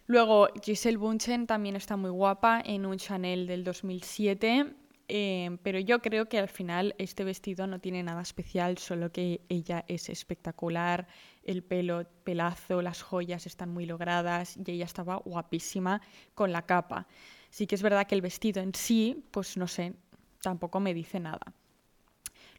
Luego, 0.06 0.48
Giselle 0.62 0.98
Bunchen 0.98 1.46
también 1.46 1.76
está 1.76 1.96
muy 1.96 2.10
guapa 2.10 2.60
en 2.62 2.84
un 2.84 2.98
Chanel 2.98 3.46
del 3.46 3.64
2007, 3.64 4.74
eh, 5.08 5.56
pero 5.62 5.78
yo 5.78 6.00
creo 6.00 6.28
que 6.28 6.38
al 6.38 6.50
final 6.50 6.94
este 6.98 7.24
vestido 7.24 7.66
no 7.66 7.78
tiene 7.78 8.02
nada 8.02 8.20
especial, 8.20 8.76
solo 8.76 9.10
que 9.12 9.40
ella 9.48 9.84
es 9.88 10.10
espectacular, 10.10 11.06
el 11.42 11.62
pelo, 11.62 12.06
pelazo, 12.22 12.82
las 12.82 13.02
joyas 13.02 13.46
están 13.46 13.70
muy 13.70 13.86
logradas 13.86 14.58
y 14.58 14.72
ella 14.72 14.84
estaba 14.84 15.16
guapísima 15.16 16.02
con 16.34 16.52
la 16.52 16.66
capa. 16.66 17.06
Sí 17.48 17.66
que 17.66 17.74
es 17.74 17.82
verdad 17.82 18.06
que 18.06 18.14
el 18.14 18.20
vestido 18.20 18.60
en 18.62 18.74
sí, 18.74 19.24
pues 19.30 19.56
no 19.56 19.66
sé, 19.66 19.94
tampoco 20.42 20.80
me 20.80 20.92
dice 20.92 21.18
nada. 21.18 21.54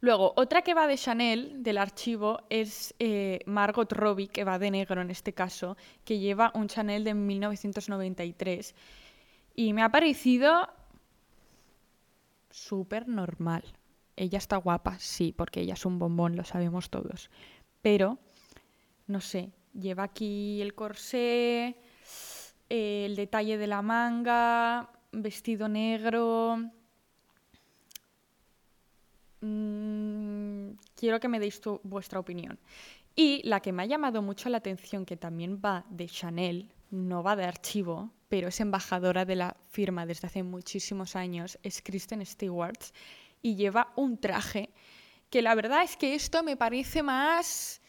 Luego, 0.00 0.34
otra 0.36 0.62
que 0.62 0.74
va 0.74 0.86
de 0.86 0.98
Chanel, 0.98 1.62
del 1.62 1.78
archivo, 1.78 2.40
es 2.50 2.94
eh, 2.98 3.40
Margot 3.46 3.90
Robbie, 3.92 4.28
que 4.28 4.44
va 4.44 4.58
de 4.58 4.70
negro 4.70 5.00
en 5.00 5.10
este 5.10 5.32
caso, 5.32 5.76
que 6.04 6.18
lleva 6.18 6.52
un 6.54 6.68
Chanel 6.68 7.04
de 7.04 7.14
1993. 7.14 8.74
Y 9.54 9.72
me 9.72 9.82
ha 9.82 9.90
parecido 9.90 10.68
súper 12.50 13.08
normal. 13.08 13.64
Ella 14.16 14.38
está 14.38 14.56
guapa, 14.56 14.98
sí, 14.98 15.32
porque 15.32 15.60
ella 15.60 15.74
es 15.74 15.86
un 15.86 15.98
bombón, 15.98 16.36
lo 16.36 16.44
sabemos 16.44 16.90
todos. 16.90 17.30
Pero, 17.80 18.18
no 19.06 19.20
sé, 19.20 19.50
lleva 19.72 20.04
aquí 20.04 20.60
el 20.60 20.74
corsé, 20.74 21.76
el 22.68 23.16
detalle 23.16 23.58
de 23.58 23.66
la 23.66 23.82
manga, 23.82 24.90
vestido 25.12 25.68
negro, 25.68 26.70
Mm, 29.46 30.76
quiero 30.96 31.20
que 31.20 31.28
me 31.28 31.38
deis 31.38 31.60
vuestra 31.84 32.18
opinión. 32.18 32.58
Y 33.14 33.42
la 33.44 33.60
que 33.60 33.72
me 33.72 33.82
ha 33.82 33.86
llamado 33.86 34.20
mucho 34.20 34.48
la 34.48 34.58
atención, 34.58 35.06
que 35.06 35.16
también 35.16 35.60
va 35.64 35.84
de 35.88 36.06
Chanel, 36.06 36.72
no 36.90 37.22
va 37.22 37.36
de 37.36 37.44
archivo, 37.44 38.10
pero 38.28 38.48
es 38.48 38.60
embajadora 38.60 39.24
de 39.24 39.36
la 39.36 39.56
firma 39.70 40.04
desde 40.04 40.26
hace 40.26 40.42
muchísimos 40.42 41.16
años, 41.16 41.58
es 41.62 41.80
Kristen 41.80 42.24
Stewart, 42.26 42.82
y 43.40 43.54
lleva 43.54 43.92
un 43.96 44.18
traje 44.18 44.70
que 45.30 45.42
la 45.42 45.54
verdad 45.54 45.82
es 45.82 45.96
que 45.96 46.14
esto 46.14 46.42
me 46.42 46.56
parece 46.56 47.02
más, 47.02 47.80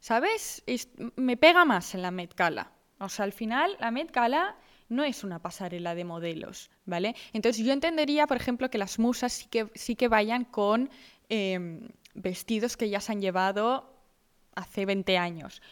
¿sabes? 0.00 0.62
me 1.16 1.36
pega 1.36 1.64
más 1.64 1.94
en 1.94 2.02
la 2.02 2.10
Met 2.10 2.34
Gala. 2.34 2.72
O 2.98 3.08
sea, 3.08 3.24
al 3.24 3.32
final 3.32 3.76
la 3.78 3.90
Met 3.90 4.10
Gala 4.12 4.56
no 4.88 5.04
es 5.04 5.24
una 5.24 5.40
pasarela 5.40 5.94
de 5.94 6.04
modelos, 6.04 6.70
¿vale? 6.84 7.14
Entonces 7.32 7.64
yo 7.64 7.72
entendería, 7.72 8.26
por 8.26 8.36
ejemplo, 8.36 8.70
que 8.70 8.78
las 8.78 8.98
musas 8.98 9.32
sí 9.32 9.46
que, 9.48 9.68
sí 9.74 9.96
que 9.96 10.08
vayan 10.08 10.44
con 10.44 10.90
em, 11.28 11.88
vestidos 12.14 12.76
que 12.76 12.88
ya 12.88 13.00
se 13.00 13.12
han 13.12 13.20
llevado 13.20 13.94
hace 14.54 14.86
20 14.86 15.18
años. 15.18 15.62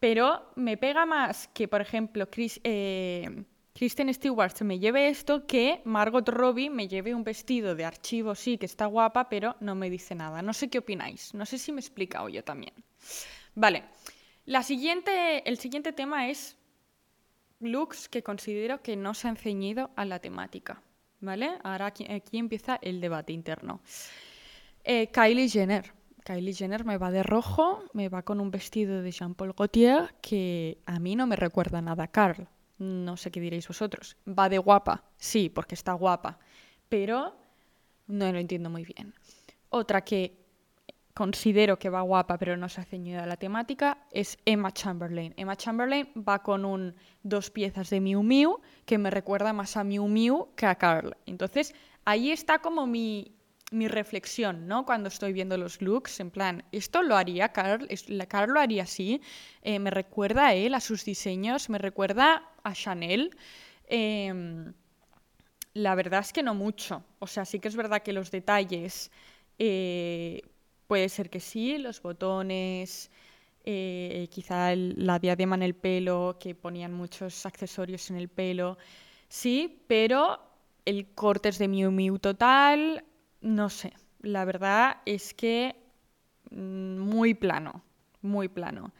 Pero 0.00 0.50
me 0.56 0.76
pega 0.76 1.06
más 1.06 1.48
que, 1.48 1.68
por 1.68 1.80
ejemplo, 1.80 2.26
eh, 2.64 3.44
Kristen 3.72 4.12
Stewart 4.12 4.60
me 4.62 4.78
lleve 4.78 5.08
esto 5.08 5.46
que 5.46 5.80
Margot 5.84 6.28
Robbie 6.28 6.70
me 6.70 6.88
lleve 6.88 7.14
un 7.14 7.24
vestido 7.24 7.74
de 7.74 7.84
archivo, 7.84 8.34
sí, 8.34 8.58
que 8.58 8.66
está 8.66 8.86
guapa, 8.86 9.28
pero 9.28 9.56
no 9.60 9.74
me 9.74 9.90
dice 9.90 10.14
nada. 10.14 10.42
No 10.42 10.52
sé 10.52 10.68
qué 10.68 10.78
opináis. 10.78 11.32
No 11.34 11.46
sé 11.46 11.58
si 11.58 11.72
me 11.72 11.78
he 11.78 11.84
explicado 11.84 12.28
yo 12.28 12.42
también. 12.42 12.74
Vale. 13.54 13.84
La 14.44 14.64
siguiente, 14.64 15.48
el 15.48 15.56
siguiente 15.58 15.92
tema 15.92 16.28
es 16.28 16.56
looks 17.62 18.08
que 18.08 18.22
considero 18.22 18.82
que 18.82 18.96
no 18.96 19.14
se 19.14 19.28
han 19.28 19.36
ceñido 19.36 19.90
a 19.96 20.04
la 20.04 20.18
temática. 20.18 20.82
¿Vale? 21.20 21.58
Ahora 21.62 21.86
aquí, 21.86 22.06
empieza 22.32 22.78
el 22.82 23.00
debate 23.00 23.32
interno. 23.32 23.80
Eh, 24.82 25.08
Kylie 25.12 25.48
Jenner. 25.48 25.92
Kylie 26.24 26.52
Jenner 26.52 26.84
me 26.84 26.98
va 26.98 27.10
de 27.10 27.22
rojo, 27.22 27.84
me 27.92 28.08
va 28.08 28.22
con 28.22 28.40
un 28.40 28.50
vestido 28.50 29.02
de 29.02 29.10
Jean-Paul 29.10 29.54
Gaultier 29.56 30.14
que 30.20 30.78
a 30.86 30.98
mí 30.98 31.16
no 31.16 31.26
me 31.26 31.36
recuerda 31.36 31.80
nada 31.80 32.08
Carl. 32.08 32.48
No 32.78 33.16
sé 33.16 33.30
qué 33.30 33.40
diréis 33.40 33.68
vosotros. 33.68 34.16
Va 34.26 34.48
de 34.48 34.58
guapa, 34.58 35.04
sí, 35.16 35.48
porque 35.48 35.76
está 35.76 35.92
guapa, 35.92 36.38
pero 36.88 37.36
no 38.08 38.32
lo 38.32 38.38
entiendo 38.38 38.70
muy 38.70 38.84
bien. 38.84 39.14
Otra 39.68 40.02
que 40.02 40.41
considero 41.14 41.78
que 41.78 41.90
va 41.90 42.00
guapa 42.02 42.38
pero 42.38 42.56
no 42.56 42.68
se 42.68 42.80
ha 42.80 42.84
ceñido 42.84 43.22
a 43.22 43.26
la 43.26 43.36
temática 43.36 43.98
es 44.10 44.38
Emma 44.44 44.72
Chamberlain. 44.72 45.34
Emma 45.36 45.56
Chamberlain 45.56 46.08
va 46.16 46.42
con 46.42 46.64
un 46.64 46.94
dos 47.22 47.50
piezas 47.50 47.90
de 47.90 48.00
Miu 48.00 48.22
Miu 48.22 48.60
que 48.86 48.98
me 48.98 49.10
recuerda 49.10 49.52
más 49.52 49.76
a 49.76 49.84
Miu 49.84 50.08
Miu 50.08 50.48
que 50.56 50.66
a 50.66 50.74
Carl. 50.76 51.16
Entonces, 51.26 51.74
ahí 52.04 52.30
está 52.30 52.60
como 52.60 52.86
mi, 52.86 53.36
mi 53.70 53.88
reflexión, 53.88 54.66
¿no? 54.66 54.84
Cuando 54.86 55.08
estoy 55.08 55.32
viendo 55.32 55.56
los 55.56 55.82
looks, 55.82 56.20
en 56.20 56.30
plan, 56.30 56.64
esto 56.72 57.02
lo 57.02 57.16
haría 57.16 57.50
Carl, 57.50 57.88
Carl 58.28 58.52
lo 58.52 58.60
haría 58.60 58.84
así, 58.84 59.20
eh, 59.62 59.78
me 59.78 59.90
recuerda 59.90 60.48
a 60.48 60.54
él, 60.54 60.74
a 60.74 60.80
sus 60.80 61.04
diseños, 61.04 61.68
me 61.68 61.78
recuerda 61.78 62.50
a 62.62 62.72
Chanel. 62.72 63.36
Em, 63.86 64.72
la 65.74 65.94
verdad 65.94 66.20
es 66.20 66.32
que 66.32 66.42
no 66.42 66.54
mucho. 66.54 67.04
O 67.18 67.26
sea, 67.26 67.44
sí 67.44 67.58
que 67.60 67.68
es 67.68 67.76
verdad 67.76 68.02
que 68.02 68.12
los 68.12 68.30
detalles 68.30 69.10
eh, 69.58 70.42
puede 70.92 71.08
ser 71.08 71.30
que 71.30 71.40
sí, 71.40 71.78
los 71.78 72.02
botones, 72.02 73.10
eh, 73.64 74.28
quizá 74.30 74.76
la 74.76 75.18
diadema 75.18 75.56
en 75.56 75.62
el 75.62 75.74
pelo, 75.74 76.36
que 76.38 76.54
ponían 76.54 76.92
muchos 76.92 77.46
accesorios 77.46 78.10
en 78.10 78.18
el 78.18 78.28
pelo, 78.28 78.76
sí, 79.26 79.82
pero 79.86 80.38
el 80.84 81.06
corte 81.14 81.48
es 81.48 81.56
de 81.56 81.66
Miu 81.66 81.90
Miu 81.90 82.18
total, 82.18 83.06
no 83.40 83.70
sé, 83.70 83.94
la 84.20 84.44
verdad 84.44 84.98
es 85.06 85.32
que 85.32 85.76
mm, 86.50 86.98
muy 86.98 87.32
plano, 87.32 87.82
muy 88.20 88.48
plano. 88.48 88.92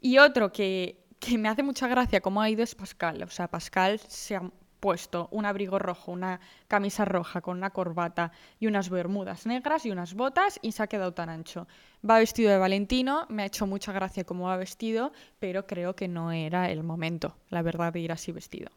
Y 0.00 0.16
otro 0.16 0.50
que, 0.50 1.04
que 1.20 1.36
me 1.36 1.50
hace 1.50 1.62
mucha 1.62 1.88
gracia 1.88 2.22
cómo 2.22 2.40
ha 2.40 2.48
ido 2.48 2.62
es 2.62 2.74
Pascal. 2.74 3.22
O 3.22 3.28
sea, 3.28 3.48
Pascal 3.48 4.00
se 4.08 4.36
ha 4.36 4.50
puesto 4.84 5.28
un 5.30 5.46
abrigo 5.46 5.78
rojo, 5.78 6.12
una 6.12 6.40
camisa 6.68 7.06
roja 7.06 7.40
con 7.40 7.56
una 7.56 7.70
corbata 7.70 8.32
y 8.60 8.66
unas 8.66 8.90
bermudas 8.90 9.46
negras 9.46 9.86
y 9.86 9.90
unas 9.90 10.12
botas 10.12 10.58
y 10.60 10.72
se 10.72 10.82
ha 10.82 10.88
quedado 10.88 11.14
tan 11.14 11.30
ancho. 11.30 11.66
Va 12.06 12.18
vestido 12.18 12.50
de 12.50 12.58
Valentino, 12.58 13.24
me 13.30 13.44
ha 13.44 13.46
hecho 13.46 13.66
mucha 13.66 13.92
gracia 13.92 14.24
cómo 14.24 14.48
va 14.48 14.58
vestido, 14.58 15.10
pero 15.38 15.66
creo 15.66 15.96
que 15.96 16.06
no 16.06 16.32
era 16.32 16.70
el 16.70 16.82
momento, 16.82 17.34
la 17.48 17.62
verdad, 17.62 17.94
de 17.94 18.00
ir 18.00 18.12
así 18.12 18.30
vestido. 18.30 18.68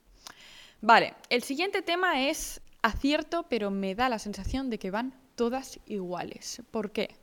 Vale, 0.79 1.13
el 1.29 1.43
siguiente 1.43 1.81
tema 1.81 2.29
es 2.29 2.61
acierto, 2.81 3.45
pero 3.49 3.69
me 3.69 3.93
da 3.93 4.07
la 4.07 4.17
sensación 4.17 4.69
de 4.69 4.79
que 4.79 4.91
van 4.91 5.13
todas 5.35 5.77
iguales. 5.87 6.61
¿Por 6.71 6.93
qué? 6.93 7.17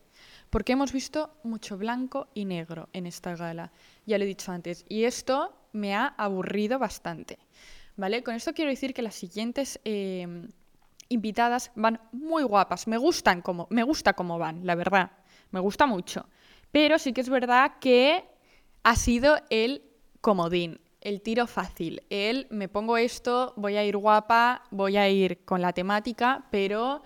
Porque 0.51 0.73
hemos 0.73 0.92
visto 0.92 1.31
mucho 1.42 1.79
blanco 1.79 2.29
y 2.35 2.44
negro 2.44 2.90
en 2.92 3.07
esta 3.07 3.35
gala, 3.35 3.73
ya 4.05 4.18
lo 4.18 4.25
he 4.25 4.27
dicho 4.27 4.53
antes, 4.53 4.85
y 4.90 5.05
esto 5.05 5.57
me 5.73 5.94
ha 5.94 6.09
aburrido 6.18 6.79
bastante. 6.79 7.38
¿Vale? 7.96 8.22
Con 8.22 8.35
esto 8.35 8.52
quiero 8.52 8.70
decir 8.70 8.92
que 8.92 9.02
las 9.02 9.14
siguientes 9.14 9.80
em, 9.85 10.48
invitadas 11.09 11.70
van 11.74 12.00
muy 12.12 12.42
guapas, 12.42 12.88
me 12.88 12.96
gustan 12.96 13.40
como, 13.40 13.66
me 13.70 13.83
gusta 13.83 14.14
cómo 14.14 14.38
van, 14.38 14.66
la 14.66 14.74
verdad, 14.74 15.12
me 15.50 15.61
gusta 15.61 15.87
mucho. 15.87 16.26
Pero 16.72 16.98
sí 16.98 17.12
que 17.12 17.20
es 17.20 17.28
verdad 17.28 17.74
que 17.80 18.24
ha 18.83 18.96
sido 18.96 19.37
el 19.50 19.83
comodín 20.20 20.80
el 21.04 21.20
tiro 21.20 21.46
fácil. 21.46 22.02
Él, 22.11 22.48
me 22.50 22.68
pongo 22.68 22.96
esto, 22.96 23.52
voy 23.57 23.76
a 23.76 23.85
ir 23.85 23.96
guapa, 23.96 24.62
voy 24.70 24.96
a 24.96 25.09
ir 25.09 25.44
con 25.44 25.61
la 25.61 25.72
temática, 25.72 26.46
pero 26.50 27.02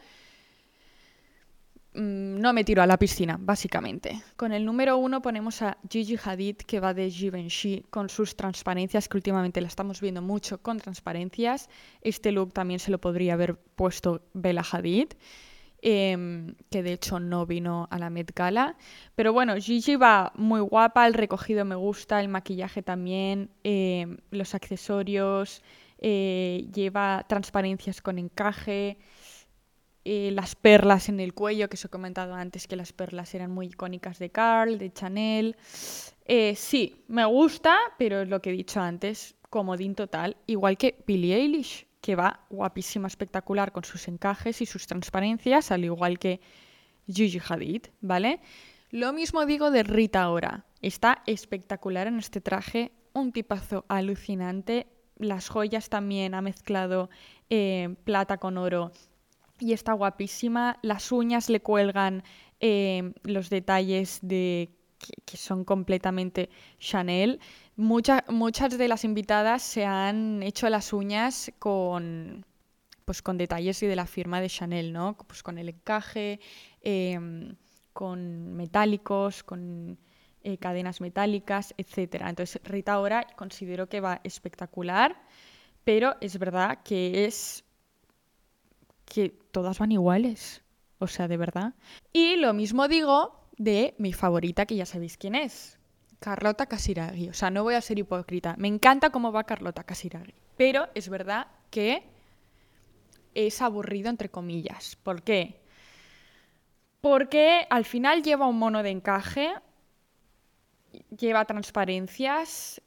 mm, 2.01 2.41
no 2.41 2.53
me 2.53 2.65
tiro 2.65 2.83
a 2.83 2.87
la 2.87 2.99
piscina, 2.99 3.37
básicamente. 3.41 4.23
Con 4.37 4.53
el 4.53 4.65
número 4.65 4.97
uno 4.97 5.21
ponemos 5.21 5.63
a 5.63 5.79
Gigi 5.91 6.17
Hadid, 6.23 6.57
que 6.57 6.81
va 6.81 6.95
de 6.95 7.11
Givenchy, 7.11 7.85
con 7.91 8.09
sus 8.09 8.37
transparencias, 8.37 9.09
que 9.09 9.17
últimamente 9.17 9.61
la 9.61 9.69
estamos 9.69 10.01
viendo 10.01 10.23
mucho 10.23 10.63
con 10.63 10.79
transparencias. 10.79 11.69
Este 12.01 12.33
look 12.33 12.53
también 12.53 12.81
se 12.81 12.91
lo 12.91 12.99
podría 12.99 13.35
haber 13.35 13.57
puesto 13.57 14.23
Bella 14.33 14.65
Hadid. 14.71 15.09
Em, 15.81 16.57
que 16.71 16.83
de 16.83 16.93
hecho 16.93 17.21
no 17.21 17.47
vino 17.47 17.87
a 17.93 17.99
la 18.01 18.11
Met 18.11 18.35
Gala. 18.35 18.77
Pero 19.15 19.33
bueno, 19.33 19.55
Gigi 19.57 19.95
va 19.95 20.33
muy 20.35 20.61
guapa, 20.61 21.07
el 21.07 21.15
recogido 21.15 21.65
me 21.65 21.77
gusta, 21.77 22.21
el 22.21 22.29
maquillaje 22.29 22.83
también, 22.83 23.51
em, 23.63 24.17
los 24.33 24.57
accesorios, 24.57 25.63
eh, 25.99 26.69
lleva 26.75 27.25
transparencias 27.29 28.03
con 28.03 28.19
encaje, 28.19 28.99
eh, 30.11 30.31
las 30.31 30.55
perlas 30.55 31.11
en 31.11 31.21
el 31.21 31.35
cuello, 31.35 31.69
que 31.69 31.75
os 31.75 31.85
he 31.85 31.91
comentado 31.91 32.33
antes 32.33 32.67
que 32.67 32.77
las 32.77 32.95
perlas 32.95 33.35
eran 33.35 33.51
muy 33.51 33.67
icónicas 33.67 34.19
de 34.19 34.31
Carl, 34.31 34.79
de 34.79 34.91
Chanel. 34.91 35.55
Eh, 36.25 36.55
sí, 36.57 37.05
me 37.09 37.27
gusta, 37.27 37.77
pero 37.99 38.23
es 38.23 38.29
lo 38.31 38.41
que 38.41 38.49
he 38.49 38.55
dicho 38.55 38.81
antes, 38.81 39.35
comodín 39.51 39.95
total, 39.95 40.39
igual 40.47 40.79
que 40.79 41.05
Billie 41.07 41.37
Eilish 41.37 41.87
que 42.01 42.17
va 42.17 42.41
guapísima, 42.49 43.07
espectacular 43.07 43.71
con 43.71 43.85
sus 43.85 44.09
encajes 44.09 44.63
y 44.63 44.67
sus 44.67 44.87
transparencias, 44.87 45.71
al 45.73 45.85
igual 45.85 46.19
que 46.19 46.41
Gigi 47.07 47.43
Hadid, 47.47 47.89
¿vale? 48.01 48.41
Lo 48.91 49.13
mismo 49.13 49.45
digo 49.45 49.71
de 49.71 49.83
Rita 49.83 50.31
Ora. 50.31 50.65
Está 50.81 51.23
espectacular 51.27 52.07
en 52.07 52.19
este 52.19 52.41
traje, 52.41 52.93
un 53.13 53.33
tipazo 53.33 53.85
alucinante. 53.89 54.87
Las 55.19 55.51
joyas 55.51 55.91
también 55.91 56.35
ha 56.35 56.41
mezclado 56.41 57.11
eh, 57.51 57.95
plata 58.05 58.39
con 58.39 58.57
oro 58.57 58.93
y 59.61 59.73
está 59.73 59.93
guapísima. 59.93 60.79
Las 60.83 61.13
uñas 61.13 61.49
le 61.51 61.61
cuelgan 61.61 62.23
eh, 62.61 63.13
los 63.23 63.51
detalles 63.51 64.19
de 64.23 64.71
que, 65.25 65.37
son 65.37 65.65
completamente 65.65 66.51
Chanel. 66.79 67.41
muchas 67.77 68.77
de 68.77 68.89
las 68.89 69.05
invitadas 69.05 69.63
se 69.63 69.85
han 69.85 70.43
hecho 70.43 70.69
las 70.69 70.93
uñas 70.93 71.53
con, 71.59 72.45
pues, 73.05 73.23
con 73.23 73.39
detalles 73.39 73.83
y 73.83 73.87
de 73.87 73.97
la 73.97 74.07
firma 74.07 74.41
de 74.41 74.49
Chanel, 74.49 74.93
¿no? 74.93 75.17
Pues 75.27 75.43
con 75.43 75.59
el 75.59 75.69
encaje, 75.69 76.41
em, 76.83 77.57
con 77.93 78.55
metálicos, 78.55 79.43
con 79.45 79.99
eh, 80.43 80.59
cadenas 80.59 81.01
metálicas, 81.01 81.75
etc. 81.79 82.23
Entonces 82.27 82.61
Rita 82.65 82.93
ahora 82.93 83.27
considero 83.37 83.89
que 83.89 84.01
va 84.01 84.21
espectacular, 84.25 85.21
pero 85.85 86.17
es 86.21 86.39
verdad 86.39 86.81
que 86.85 87.25
es 87.27 87.65
que 89.09 89.31
todas 89.51 89.79
van 89.79 89.93
iguales. 89.93 90.63
O 90.99 91.07
sea, 91.07 91.29
de 91.29 91.37
verdad. 91.37 91.75
Y 92.13 92.37
lo 92.37 92.53
mismo 92.53 92.89
digo 92.89 93.41
de 93.57 93.95
mi 93.99 94.13
favorita, 94.13 94.67
que 94.67 94.77
ya 94.77 94.87
sabéis 94.87 95.17
quién 95.17 95.35
es. 95.35 95.79
Carlota 96.21 96.67
Casiraghi. 96.67 97.29
O 97.29 97.35
sea, 97.35 97.51
no 97.51 97.63
voy 97.63 97.75
a 97.75 97.81
ser 97.81 97.99
hipócrita. 97.99 98.55
Me 98.59 98.69
encanta 98.69 99.11
cómo 99.11 99.33
va 99.33 99.45
Carlota 99.45 99.85
Casiraghi. 99.85 100.35
Pero 100.57 100.89
es 100.95 101.09
verdad 101.09 101.47
que 101.71 102.03
es 103.35 103.63
aburrido, 103.63 104.11
entre 104.11 104.29
comillas. 104.29 104.97
¿Por 104.97 105.23
qué? 105.23 105.61
Porque 107.01 107.67
al 107.71 107.85
final 107.85 108.23
lleva 108.23 108.49
un 108.49 108.59
mono 108.59 108.83
de 108.83 108.91
encaje, 108.91 109.55
lleva 111.17 111.45
transparencias, 111.45 112.83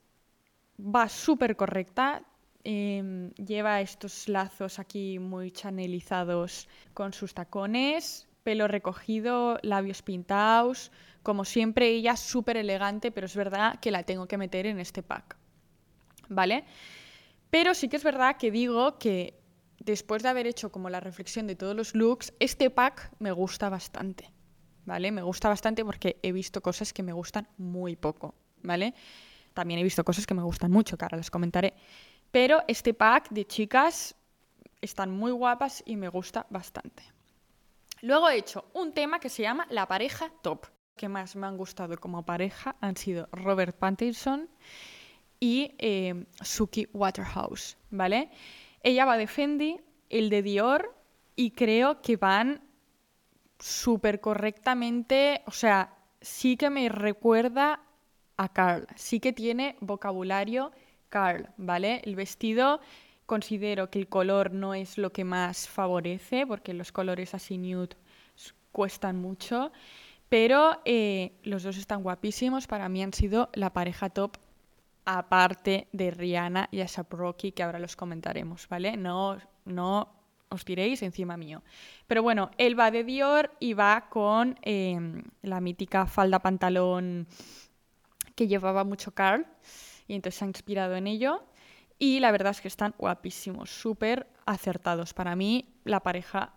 va 0.78 1.08
súper 1.08 1.56
correcta, 1.56 2.24
em, 2.64 3.32
lleva 3.34 3.82
estos 3.82 4.28
lazos 4.28 4.80
aquí 4.80 5.20
muy 5.20 5.52
chanelizados 5.52 6.68
con 6.94 7.14
sus 7.14 7.34
tacones, 7.34 8.28
pelo 8.44 8.68
recogido, 8.68 9.60
labios 9.62 10.02
pintados, 10.02 10.92
como 11.24 11.46
siempre 11.46 11.90
ella 11.90 12.16
súper 12.16 12.58
elegante, 12.58 13.12
pero 13.12 13.26
es 13.26 13.36
verdad 13.36 13.80
que 13.80 13.92
la 13.92 14.04
tengo 14.04 14.28
que 14.28 14.38
meter 14.38 14.66
en 14.66 14.80
este 14.80 15.04
pack. 15.04 15.38
¿Vale? 16.30 16.64
Pero 17.50 17.74
sí 17.74 17.90
que 17.90 17.98
es 17.98 18.04
verdad 18.04 18.38
que 18.38 18.52
digo 18.52 18.98
que 18.98 19.40
después 19.80 20.24
de 20.24 20.30
haber 20.30 20.48
hecho 20.48 20.72
como 20.72 20.90
la 20.90 21.00
reflexión 21.00 21.48
de 21.48 21.56
todos 21.56 21.76
los 21.76 21.94
looks, 21.96 22.34
este 22.40 22.70
pack 22.70 23.12
me 23.20 23.32
gusta 23.32 23.70
bastante. 23.70 24.32
¿Vale? 24.86 25.12
Me 25.12 25.22
gusta 25.22 25.50
bastante 25.50 25.86
porque 25.86 26.18
he 26.24 26.32
visto 26.32 26.62
cosas 26.62 26.92
que 26.92 27.04
me 27.04 27.14
gustan 27.14 27.48
muy 27.58 27.96
poco, 27.96 28.34
¿vale? 28.64 28.96
También 29.54 29.80
he 29.80 29.84
visto 29.84 30.04
cosas 30.04 30.26
que 30.26 30.34
me 30.34 30.42
gustan 30.42 30.72
mucho, 30.72 30.98
que 30.98 31.06
ahora 31.06 31.18
las 31.18 31.30
comentaré. 31.30 31.76
Pero 32.32 32.64
este 32.68 32.94
pack 32.94 33.30
de 33.30 33.46
chicas 33.46 34.16
están 34.82 35.12
muy 35.12 35.32
guapas 35.32 35.84
y 35.86 35.96
me 35.96 36.08
gusta 36.08 36.46
bastante. 36.50 37.04
Luego 38.02 38.30
he 38.30 38.38
hecho 38.38 38.66
un 38.74 38.94
tema 38.94 39.20
que 39.20 39.30
se 39.30 39.44
llama 39.44 39.68
La 39.70 39.88
pareja 39.88 40.32
top. 40.42 40.66
que 40.96 41.08
más 41.10 41.36
me 41.36 41.48
han 41.48 41.58
gustado 41.58 41.98
como 41.98 42.24
pareja 42.24 42.76
han 42.80 42.96
sido 42.96 43.28
Robert 43.32 43.76
Pattinson 43.78 44.50
y 45.40 45.74
eh, 45.80 46.26
Suki 46.42 46.88
Waterhouse, 46.94 47.78
¿vale? 47.90 48.30
Ella 48.84 49.06
va 49.06 49.18
de 49.18 49.26
Fendi, 49.28 49.80
el 50.10 50.30
de 50.30 50.44
Dior, 50.44 50.96
y 51.36 51.52
creo 51.52 52.02
que 52.02 52.18
van 52.18 52.62
súper 53.58 54.20
correctamente, 54.22 55.42
o 55.48 55.52
sea, 55.52 55.96
sí 56.20 56.58
que 56.58 56.70
me 56.70 56.88
recuerda 56.90 57.82
a 58.38 58.50
Carl, 58.50 58.86
sí 58.96 59.20
que 59.20 59.34
tiene 59.34 59.76
vocabulario 59.80 60.72
Carl, 61.12 61.50
¿vale? 61.58 62.02
El 62.06 62.16
vestido 62.16 62.80
considero 63.28 63.92
que 63.92 64.00
el 64.00 64.08
color 64.08 64.52
no 64.52 64.74
es 64.74 64.98
lo 64.98 65.12
que 65.12 65.24
más 65.24 65.70
favorece, 65.70 66.48
porque 66.48 66.74
los 66.74 66.92
colores 66.92 67.36
así 67.36 67.60
nude 67.60 67.96
cuestan 68.72 69.18
mucho, 69.18 69.72
pero 70.30 70.82
eh, 70.86 71.34
los 71.44 71.62
dos 71.64 71.78
están 71.78 72.02
guapísimos, 72.02 72.66
para 72.66 72.90
mí 72.90 73.04
han 73.04 73.14
sido 73.14 73.50
la 73.54 73.74
pareja 73.74 74.10
top 74.10 74.38
aparte 75.06 75.88
de 75.92 76.12
Rihanna 76.12 76.70
y 76.72 76.80
ASAP 76.80 77.14
Rocky, 77.14 77.52
que 77.52 77.64
ahora 77.64 77.80
los 77.80 77.96
comentaremos, 77.96 78.68
¿vale? 78.70 78.96
No, 78.96 79.38
no 79.66 80.08
os 80.50 80.64
tiréis 80.64 81.02
encima 81.02 81.36
mío. 81.38 81.64
Pero 82.08 82.24
bueno, 82.24 82.52
él 82.58 82.80
va 82.80 82.92
de 82.92 83.04
Dior 83.04 83.52
y 83.60 83.74
va 83.74 84.08
con 84.10 84.58
em, 84.62 85.24
la 85.42 85.60
mítica 85.60 86.06
falda 86.06 86.40
pantalón 86.40 87.28
que 88.36 88.48
llevaba 88.48 88.84
mucho 88.84 89.12
Carl 89.12 89.46
y 90.12 90.16
entonces 90.16 90.40
se 90.40 90.46
ha 90.46 90.48
inspirado 90.50 90.96
en 90.98 91.08
ello. 91.08 91.42
Y 91.98 92.20
la 92.20 92.32
verdad 92.32 92.52
es 92.52 92.60
que 92.60 92.68
están 92.68 92.94
guapísimos, 92.98 93.70
súper 93.70 94.28
acertados. 94.46 95.14
Para 95.14 95.38
mí, 95.38 95.74
la 95.86 96.02
pareja 96.02 96.54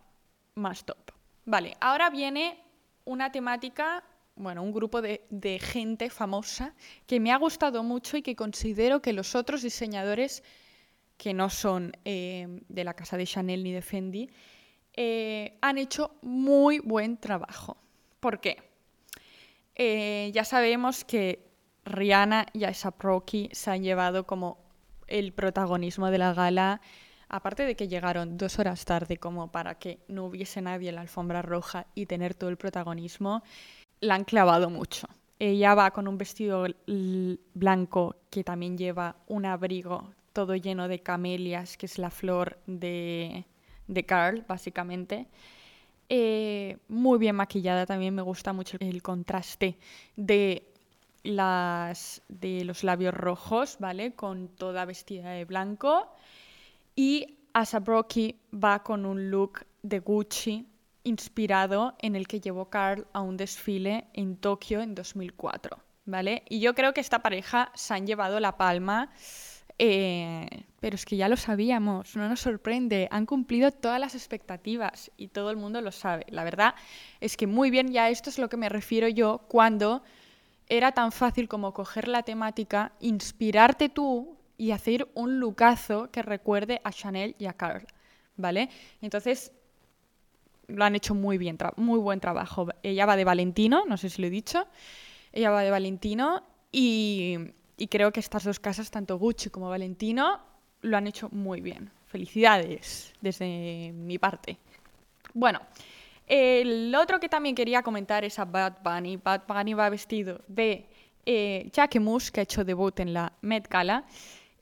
más 0.55 0.83
top. 0.83 1.11
Vale, 1.45 1.77
ahora 1.79 2.09
viene 2.09 2.59
una 3.05 3.31
temática, 3.31 4.03
bueno, 4.35 4.61
un 4.61 4.73
grupo 4.73 5.01
de, 5.01 5.59
gente 5.61 6.09
famosa 6.09 6.73
que 7.07 7.21
me 7.21 7.31
ha 7.31 7.37
gustado 7.37 7.81
mucho 7.81 8.17
y 8.17 8.21
que 8.21 8.35
considero 8.35 9.01
que 9.01 9.13
los 9.13 9.35
otros 9.35 9.61
diseñadores 9.61 10.43
que 11.15 11.33
no 11.33 11.49
son 11.49 11.93
eh, 12.03 12.59
de 12.67 12.83
la 12.83 12.93
casa 12.93 13.15
de 13.15 13.25
Chanel 13.25 13.63
ni 13.63 13.71
de 13.71 13.81
Fendi, 13.81 14.29
eh, 14.91 15.57
han 15.61 15.77
hecho 15.77 16.17
muy 16.23 16.79
buen 16.79 17.15
trabajo. 17.15 17.77
¿Por 18.19 18.41
qué? 18.41 18.57
Eh, 19.75 20.31
ya 20.33 20.43
sabemos 20.43 21.05
que 21.05 21.44
Rihanna 21.85 22.47
y 22.53 22.63
ASAP 22.65 23.01
Rocky 23.01 23.49
se 23.51 23.71
han 23.71 23.83
llevado 23.83 24.25
como 24.25 24.57
el 25.07 25.33
protagonismo 25.33 26.09
de 26.09 26.17
la 26.17 26.33
gala, 26.33 26.81
aparte 27.29 27.63
de 27.63 27.75
que 27.75 27.87
llegaron 27.87 28.37
dos 28.37 28.59
horas 28.59 28.85
tarde 28.85 29.17
como 29.17 29.51
para 29.51 29.75
que 29.77 29.99
no 30.07 30.25
hubiese 30.25 30.61
nadie 30.61 30.89
en 30.89 30.95
la 30.95 31.01
alfombra 31.01 31.41
roja 31.41 31.87
y 31.95 32.07
tener 32.07 32.33
todo 32.33 32.49
el 32.49 32.57
protagonismo, 32.57 33.43
la 33.99 34.15
han 34.15 34.23
clavado 34.23 34.69
mucho. 34.69 35.07
Ella 35.37 35.75
va 35.75 35.91
con 35.91 36.07
un 36.07 36.17
vestido 36.17 36.65
blanco 37.53 38.15
que 38.29 38.43
también 38.43 38.77
lleva 38.77 39.17
un 39.27 39.45
abrigo 39.45 40.11
todo 40.33 40.55
lleno 40.55 40.87
de 40.87 40.99
camelias, 40.99 41.77
que 41.77 41.85
es 41.85 41.97
la 41.97 42.09
flor 42.09 42.57
de, 42.67 43.45
de 43.87 44.05
Carl, 44.05 44.43
básicamente. 44.47 45.27
Eh, 46.09 46.77
muy 46.87 47.17
bien 47.17 47.35
maquillada, 47.35 47.85
también 47.85 48.13
me 48.13 48.21
gusta 48.21 48.53
mucho 48.53 48.77
el 48.79 49.01
contraste 49.01 49.77
de, 50.15 50.71
las, 51.25 52.21
de 52.29 52.63
los 52.63 52.83
labios 52.83 53.13
rojos, 53.13 53.77
¿vale? 53.79 54.13
Con 54.13 54.47
toda 54.47 54.85
vestida 54.85 55.31
de 55.31 55.45
blanco. 55.45 56.07
Y 56.95 57.37
Asabroki 57.53 58.39
va 58.53 58.83
con 58.83 59.05
un 59.05 59.29
look 59.29 59.65
de 59.83 59.99
Gucci 59.99 60.65
inspirado 61.03 61.95
en 61.99 62.15
el 62.15 62.27
que 62.27 62.39
llevó 62.39 62.69
Carl 62.69 63.05
a 63.13 63.21
un 63.21 63.37
desfile 63.37 64.07
en 64.13 64.37
Tokio 64.37 64.81
en 64.81 64.95
2004, 64.95 65.77
¿vale? 66.05 66.43
Y 66.49 66.59
yo 66.59 66.73
creo 66.73 66.93
que 66.93 67.01
esta 67.01 67.19
pareja 67.19 67.71
se 67.75 67.93
han 67.93 68.07
llevado 68.07 68.39
la 68.39 68.57
palma 68.57 69.11
eh, 69.77 70.47
pero 70.79 70.95
es 70.95 71.05
que 71.05 71.17
ya 71.17 71.27
lo 71.27 71.35
sabíamos, 71.35 72.15
no 72.15 72.29
nos 72.29 72.39
sorprende, 72.39 73.09
han 73.11 73.25
cumplido 73.25 73.71
todas 73.71 73.99
las 73.99 74.15
expectativas 74.15 75.11
y 75.17 75.29
todo 75.29 75.51
el 75.51 75.57
mundo 75.57 75.81
lo 75.81 75.91
sabe. 75.91 76.25
La 76.29 76.43
verdad 76.43 76.75
es 77.19 77.35
que 77.35 77.47
muy 77.47 77.71
bien, 77.71 77.91
ya 77.91 78.09
esto 78.09 78.29
es 78.29 78.37
lo 78.39 78.47
que 78.47 78.57
me 78.57 78.69
refiero 78.69 79.07
yo 79.09 79.39
cuando 79.49 80.03
era 80.67 80.91
tan 80.91 81.11
fácil 81.11 81.47
como 81.47 81.73
coger 81.73 82.07
la 82.07 82.23
temática, 82.23 82.93
inspirarte 82.99 83.89
tú 83.89 84.37
y 84.57 84.71
hacer 84.71 85.07
un 85.13 85.39
lucazo 85.39 86.09
que 86.11 86.21
recuerde 86.21 86.81
a 86.83 86.91
Chanel 86.91 87.35
y 87.37 87.45
a 87.45 87.53
Carl, 87.53 87.85
¿vale? 88.37 88.69
Entonces 89.01 89.51
lo 90.67 90.83
han 90.83 90.95
hecho 90.95 91.13
muy 91.13 91.37
bien, 91.37 91.57
muy 91.75 91.99
buen 91.99 92.19
trabajo. 92.19 92.67
Ella 92.81 93.05
va 93.05 93.15
de 93.15 93.25
Valentino, 93.25 93.83
no 93.85 93.97
sé 93.97 94.09
si 94.09 94.21
lo 94.21 94.27
he 94.27 94.31
dicho, 94.31 94.67
ella 95.31 95.51
va 95.51 95.61
de 95.61 95.71
Valentino 95.71 96.43
y 96.71 97.51
y 97.77 97.87
creo 97.87 98.11
que 98.11 98.19
estas 98.19 98.43
dos 98.43 98.59
casas, 98.59 98.89
tanto 98.89 99.17
Gucci 99.17 99.49
como 99.49 99.69
Valentino, 99.69 100.39
lo 100.81 100.97
han 100.97 101.07
hecho 101.07 101.29
muy 101.31 101.61
bien. 101.61 101.91
Felicidades 102.07 103.13
desde 103.21 103.91
mi 103.93 104.17
parte. 104.17 104.57
Bueno, 105.33 105.59
el 106.27 106.93
otro 106.95 107.19
que 107.19 107.29
también 107.29 107.55
quería 107.55 107.83
comentar 107.83 108.23
es 108.23 108.39
a 108.39 108.45
Bad 108.45 108.77
Bunny. 108.83 109.17
Bad 109.17 109.43
Bunny 109.47 109.73
va 109.73 109.89
vestido 109.89 110.41
de 110.47 110.87
eh, 111.25 111.69
Jacquemus, 111.73 112.31
que 112.31 112.41
ha 112.41 112.43
hecho 112.43 112.63
debut 112.63 112.99
en 112.99 113.13
la 113.13 113.33
Met 113.41 113.67
Gala. 113.67 114.05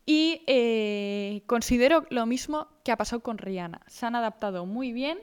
Y 0.06 0.42
eh, 0.48 1.44
considero 1.46 2.06
lo 2.10 2.26
mismo 2.26 2.68
que 2.84 2.92
ha 2.92 2.98
pasado 2.98 3.22
con 3.22 3.38
Rihanna. 3.38 3.82
Se 3.88 4.06
han 4.06 4.16
adaptado 4.16 4.66
muy 4.66 4.92
bien 4.92 5.20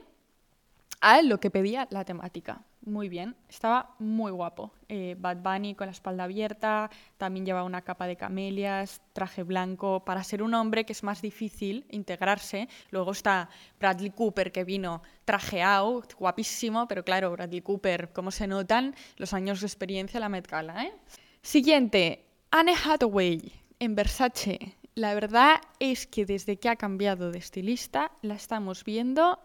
a 1.01 1.21
lo 1.21 1.39
que 1.39 1.51
pedía 1.51 1.87
la 1.91 2.05
temática 2.05 2.63
muy 2.83 3.09
bien, 3.09 3.35
estaba 3.47 3.95
muy 3.99 4.31
guapo. 4.31 4.71
Eh, 4.89 5.15
Bad 5.17 5.37
Bunny 5.37 5.75
con 5.75 5.87
la 5.87 5.91
espalda 5.91 6.23
abierta, 6.23 6.89
también 7.17 7.45
llevaba 7.45 7.65
una 7.65 7.83
capa 7.83 8.07
de 8.07 8.15
camelias, 8.15 9.01
traje 9.13 9.43
blanco, 9.43 10.03
para 10.03 10.23
ser 10.23 10.41
un 10.41 10.53
hombre 10.53 10.85
que 10.85 10.93
es 10.93 11.03
más 11.03 11.21
difícil 11.21 11.85
integrarse. 11.89 12.67
Luego 12.89 13.11
está 13.11 13.49
Bradley 13.79 14.11
Cooper 14.11 14.51
que 14.51 14.63
vino 14.63 15.03
trajeado, 15.25 16.03
guapísimo, 16.17 16.87
pero 16.87 17.03
claro, 17.03 17.31
Bradley 17.31 17.61
Cooper, 17.61 18.11
¿cómo 18.13 18.31
se 18.31 18.47
notan 18.47 18.95
los 19.17 19.33
años 19.33 19.61
de 19.61 19.67
experiencia 19.67 20.17
en 20.17 20.21
la 20.21 20.29
Met? 20.29 20.51
Eh? 20.51 20.91
Siguiente, 21.41 22.25
Anne 22.49 22.73
Hathaway 22.73 23.51
en 23.79 23.95
Versace. 23.95 24.75
La 24.95 25.13
verdad 25.13 25.61
es 25.79 26.07
que 26.07 26.25
desde 26.25 26.57
que 26.57 26.67
ha 26.67 26.75
cambiado 26.75 27.31
de 27.31 27.37
estilista 27.37 28.11
la 28.21 28.33
estamos 28.33 28.83
viendo 28.83 29.39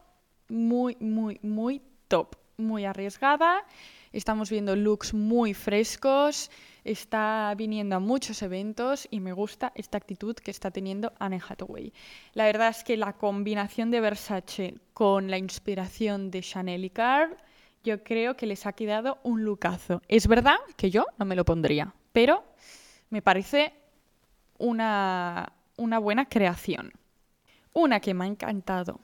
muy, 0.49 0.97
muy, 1.01 1.39
muy 1.43 1.83
top 2.09 2.37
muy 2.57 2.85
arriesgada, 2.85 3.65
estamos 4.13 4.51
viendo 4.51 4.77
looks 4.77 5.13
muy 5.13 5.55
frescos, 5.55 6.51
está 6.85 7.53
viniendo 7.57 7.97
a 7.97 8.01
muchos 8.01 8.43
eventos 8.43 9.07
y 9.11 9.21
me 9.21 9.33
gusta 9.33 9.73
esta 9.75 9.99
actitud 9.99 10.35
que 10.37 10.51
está 10.51 10.71
teniendo 10.71 11.13
Anne 11.19 11.41
Hathaway. 11.47 11.93
La 12.33 12.45
verdad 12.45 12.69
es 12.71 12.85
que 12.85 12.97
la 12.97 13.15
combinación 13.15 13.91
de 13.91 14.01
Versace 14.01 14.75
con 14.95 15.31
la 15.31 15.39
inspiración 15.39 16.31
de 16.31 16.41
Chanel 16.41 16.85
y 16.85 16.91
Carl, 16.91 17.37
yo 17.85 18.03
creo 18.03 18.37
que 18.37 18.47
les 18.47 18.67
ha 18.67 18.73
quedado 18.73 19.19
un 19.23 19.45
lookazo. 19.45 20.03
Es 20.09 20.27
verdad 20.27 20.57
que 20.77 20.91
yo 20.91 21.07
no 21.19 21.25
me 21.25 21.37
lo 21.37 21.45
pondría, 21.45 21.95
pero 22.13 22.45
me 23.11 23.23
parece 23.23 23.75
una, 24.59 25.53
una 25.77 25.99
buena 25.99 26.27
creación. 26.27 26.93
Una 27.73 28.01
que 28.01 28.15
me 28.15 28.25
ha 28.25 28.29
encantado 28.29 29.01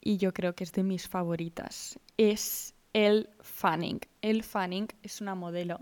y 0.00 0.16
yo 0.18 0.32
creo 0.32 0.54
que 0.54 0.64
es 0.64 0.72
de 0.72 0.82
mis 0.82 1.08
favoritas, 1.08 1.98
es 2.16 2.74
Elle 2.92 3.28
Fanning. 3.40 4.00
Elle 4.22 4.42
Fanning 4.42 4.88
es 5.02 5.20
una 5.20 5.34
modelo, 5.34 5.78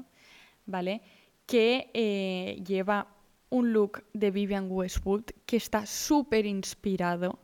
¿vale? 0.66 1.02
Que 1.46 1.90
eh, 1.94 2.62
lleva 2.66 3.08
un 3.50 3.72
look 3.72 4.04
de 4.12 4.30
Vivian 4.30 4.66
Westwood 4.68 5.24
que 5.46 5.56
está 5.56 5.86
súper 5.86 6.46
inspirado 6.46 7.38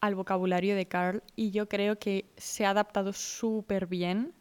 al 0.00 0.14
vocabulario 0.14 0.76
de 0.76 0.86
Carl 0.86 1.22
y 1.36 1.50
yo 1.50 1.68
creo 1.68 1.98
que 1.98 2.26
se 2.36 2.64
ha 2.64 2.70
adaptado 2.70 3.12
súper 3.12 3.86
bien 3.86 4.32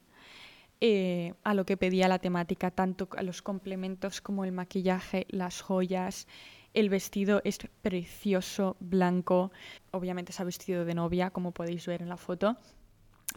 eh, 0.79 1.33
a 1.43 1.53
lo 1.53 1.65
que 1.65 1.77
pedía 1.77 2.07
la 2.07 2.17
temática, 2.17 2.71
tanto 2.71 3.07
a 3.15 3.21
los 3.21 3.43
complementos 3.43 4.21
como 4.21 4.43
el 4.43 4.51
maquillaje, 4.51 5.27
las 5.29 5.61
joyas, 5.61 6.27
el 6.73 6.89
vestido 6.89 7.41
es 7.43 7.59
precioso, 7.81 8.77
blanco. 8.79 9.51
Obviamente 9.91 10.31
se 10.33 10.41
ha 10.41 10.45
vestido 10.45 10.85
de 10.85 10.93
novia, 10.93 11.29
como 11.29 11.51
podéis 11.51 11.85
ver 11.87 12.01
en 12.01 12.09
la 12.09 12.17
foto. 12.17 12.57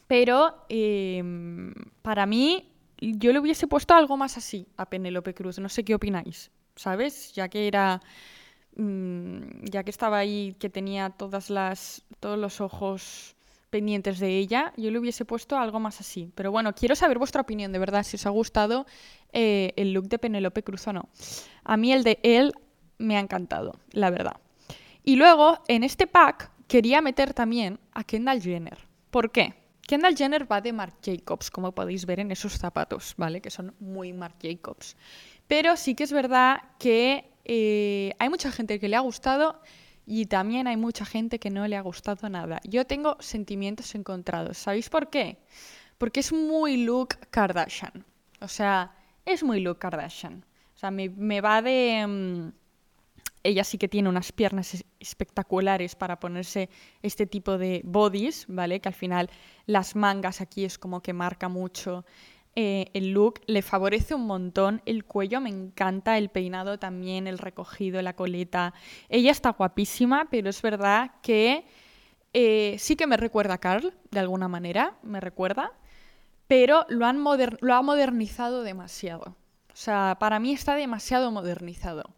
Pero 0.06 0.64
em, 0.68 1.72
para 2.02 2.26
mí, 2.26 2.70
yo 2.98 3.32
le 3.32 3.38
hubiese 3.38 3.66
puesto 3.66 3.94
algo 3.94 4.16
más 4.16 4.36
así 4.36 4.66
a 4.76 4.86
Penélope 4.86 5.34
Cruz. 5.34 5.58
No 5.58 5.68
sé 5.68 5.84
qué 5.84 5.94
opináis, 5.94 6.50
¿sabes? 6.76 7.32
Ya 7.32 7.48
que 7.48 7.66
era. 7.66 8.00
Mm, 8.76 9.64
ya 9.70 9.84
que 9.84 9.90
estaba 9.90 10.18
ahí, 10.18 10.56
que 10.58 10.68
tenía 10.68 11.10
todas 11.10 11.48
las, 11.48 12.04
todos 12.18 12.38
los 12.38 12.60
ojos 12.60 13.36
pendientes 13.70 14.20
de 14.20 14.38
ella, 14.38 14.72
yo 14.76 14.92
le 14.92 15.00
hubiese 15.00 15.24
puesto 15.24 15.58
algo 15.58 15.80
más 15.80 16.00
así. 16.00 16.30
Pero 16.36 16.52
bueno, 16.52 16.72
quiero 16.74 16.94
saber 16.94 17.18
vuestra 17.18 17.40
opinión, 17.42 17.72
de 17.72 17.80
verdad, 17.80 18.04
si 18.04 18.14
os 18.16 18.24
ha 18.24 18.30
gustado 18.30 18.86
eh, 19.32 19.72
el 19.74 19.92
look 19.92 20.08
de 20.08 20.20
Penélope 20.20 20.62
Cruz 20.62 20.86
o 20.86 20.92
no. 20.92 21.08
A 21.64 21.76
mí 21.76 21.92
el 21.92 22.04
de 22.04 22.20
él 22.22 22.52
me 22.98 23.16
ha 23.16 23.20
encantado, 23.20 23.72
la 23.92 24.10
verdad. 24.10 24.36
Y 25.02 25.16
luego, 25.16 25.58
en 25.68 25.84
este 25.84 26.06
pack, 26.06 26.50
quería 26.66 27.00
meter 27.00 27.34
también 27.34 27.78
a 27.92 28.04
Kendall 28.04 28.40
Jenner. 28.40 28.78
¿Por 29.10 29.30
qué? 29.30 29.54
Kendall 29.86 30.16
Jenner 30.16 30.50
va 30.50 30.60
de 30.60 30.72
Marc 30.72 30.94
Jacobs, 31.04 31.50
como 31.50 31.72
podéis 31.72 32.06
ver 32.06 32.20
en 32.20 32.30
esos 32.30 32.54
zapatos, 32.54 33.14
¿vale? 33.16 33.40
Que 33.40 33.50
son 33.50 33.74
muy 33.80 34.12
Marc 34.12 34.36
Jacobs. 34.42 34.96
Pero 35.46 35.76
sí 35.76 35.94
que 35.94 36.04
es 36.04 36.12
verdad 36.12 36.62
que 36.78 37.30
eh, 37.44 38.14
hay 38.18 38.30
mucha 38.30 38.50
gente 38.50 38.80
que 38.80 38.88
le 38.88 38.96
ha 38.96 39.00
gustado 39.00 39.60
y 40.06 40.26
también 40.26 40.66
hay 40.66 40.76
mucha 40.76 41.04
gente 41.04 41.38
que 41.38 41.50
no 41.50 41.66
le 41.66 41.76
ha 41.76 41.82
gustado 41.82 42.28
nada. 42.28 42.60
Yo 42.64 42.86
tengo 42.86 43.16
sentimientos 43.20 43.94
encontrados. 43.94 44.58
¿Sabéis 44.58 44.88
por 44.88 45.10
qué? 45.10 45.38
Porque 45.98 46.20
es 46.20 46.32
muy 46.32 46.78
look 46.78 47.16
Kardashian. 47.30 48.04
O 48.40 48.48
sea, 48.48 48.94
es 49.24 49.42
muy 49.42 49.60
look 49.60 49.78
Kardashian. 49.78 50.44
O 50.74 50.78
sea, 50.78 50.90
me, 50.90 51.40
va 51.40 51.62
de... 51.62 52.06
Mm, 52.06 52.63
ella 53.44 53.62
sí 53.62 53.78
que 53.78 53.88
tiene 53.88 54.08
unas 54.08 54.32
piernas 54.32 54.84
espectaculares 54.98 55.94
para 55.94 56.18
ponerse 56.18 56.70
este 57.02 57.26
tipo 57.26 57.58
de 57.58 57.82
bodies, 57.84 58.46
¿vale? 58.48 58.80
Que 58.80 58.88
al 58.88 58.94
final 58.94 59.30
las 59.66 59.94
mangas 59.94 60.40
aquí 60.40 60.64
es 60.64 60.78
como 60.78 61.02
que 61.02 61.12
marca 61.12 61.48
mucho 61.48 62.04
eh, 62.56 62.86
el 62.94 63.10
look, 63.10 63.40
le 63.46 63.62
favorece 63.62 64.14
un 64.14 64.26
montón. 64.26 64.80
El 64.86 65.04
cuello 65.04 65.40
me 65.40 65.50
encanta, 65.50 66.18
el 66.18 66.30
peinado 66.30 66.78
también, 66.78 67.26
el 67.26 67.38
recogido, 67.38 68.00
la 68.00 68.14
coleta. 68.14 68.74
Ella 69.08 69.30
está 69.30 69.50
guapísima, 69.50 70.28
pero 70.30 70.50
es 70.50 70.62
verdad 70.62 71.10
que 71.22 71.66
eh, 72.32 72.76
sí 72.78 72.96
que 72.96 73.06
me 73.06 73.16
recuerda 73.16 73.54
a 73.54 73.58
Carl, 73.58 73.94
de 74.10 74.20
alguna 74.20 74.48
manera, 74.48 74.96
me 75.02 75.20
recuerda, 75.20 75.72
pero 76.46 76.86
lo, 76.88 77.06
han 77.06 77.22
lo 77.22 77.74
ha 77.74 77.82
modernizado 77.82 78.62
demasiado. 78.62 79.36
O 79.72 79.76
sea, 79.76 80.16
para 80.20 80.38
mí 80.38 80.52
está 80.52 80.76
demasiado 80.76 81.30
modernizado. 81.32 82.14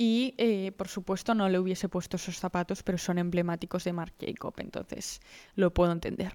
Y, 0.00 0.36
eh, 0.38 0.70
por 0.76 0.86
supuesto, 0.86 1.34
no 1.34 1.48
le 1.48 1.58
hubiese 1.58 1.88
puesto 1.88 2.18
esos 2.18 2.38
zapatos, 2.38 2.84
pero 2.84 2.98
son 2.98 3.18
emblemáticos 3.18 3.82
de 3.82 3.92
Marc 3.92 4.14
Jacob, 4.20 4.54
entonces 4.58 5.20
lo 5.56 5.74
puedo 5.74 5.90
entender. 5.90 6.34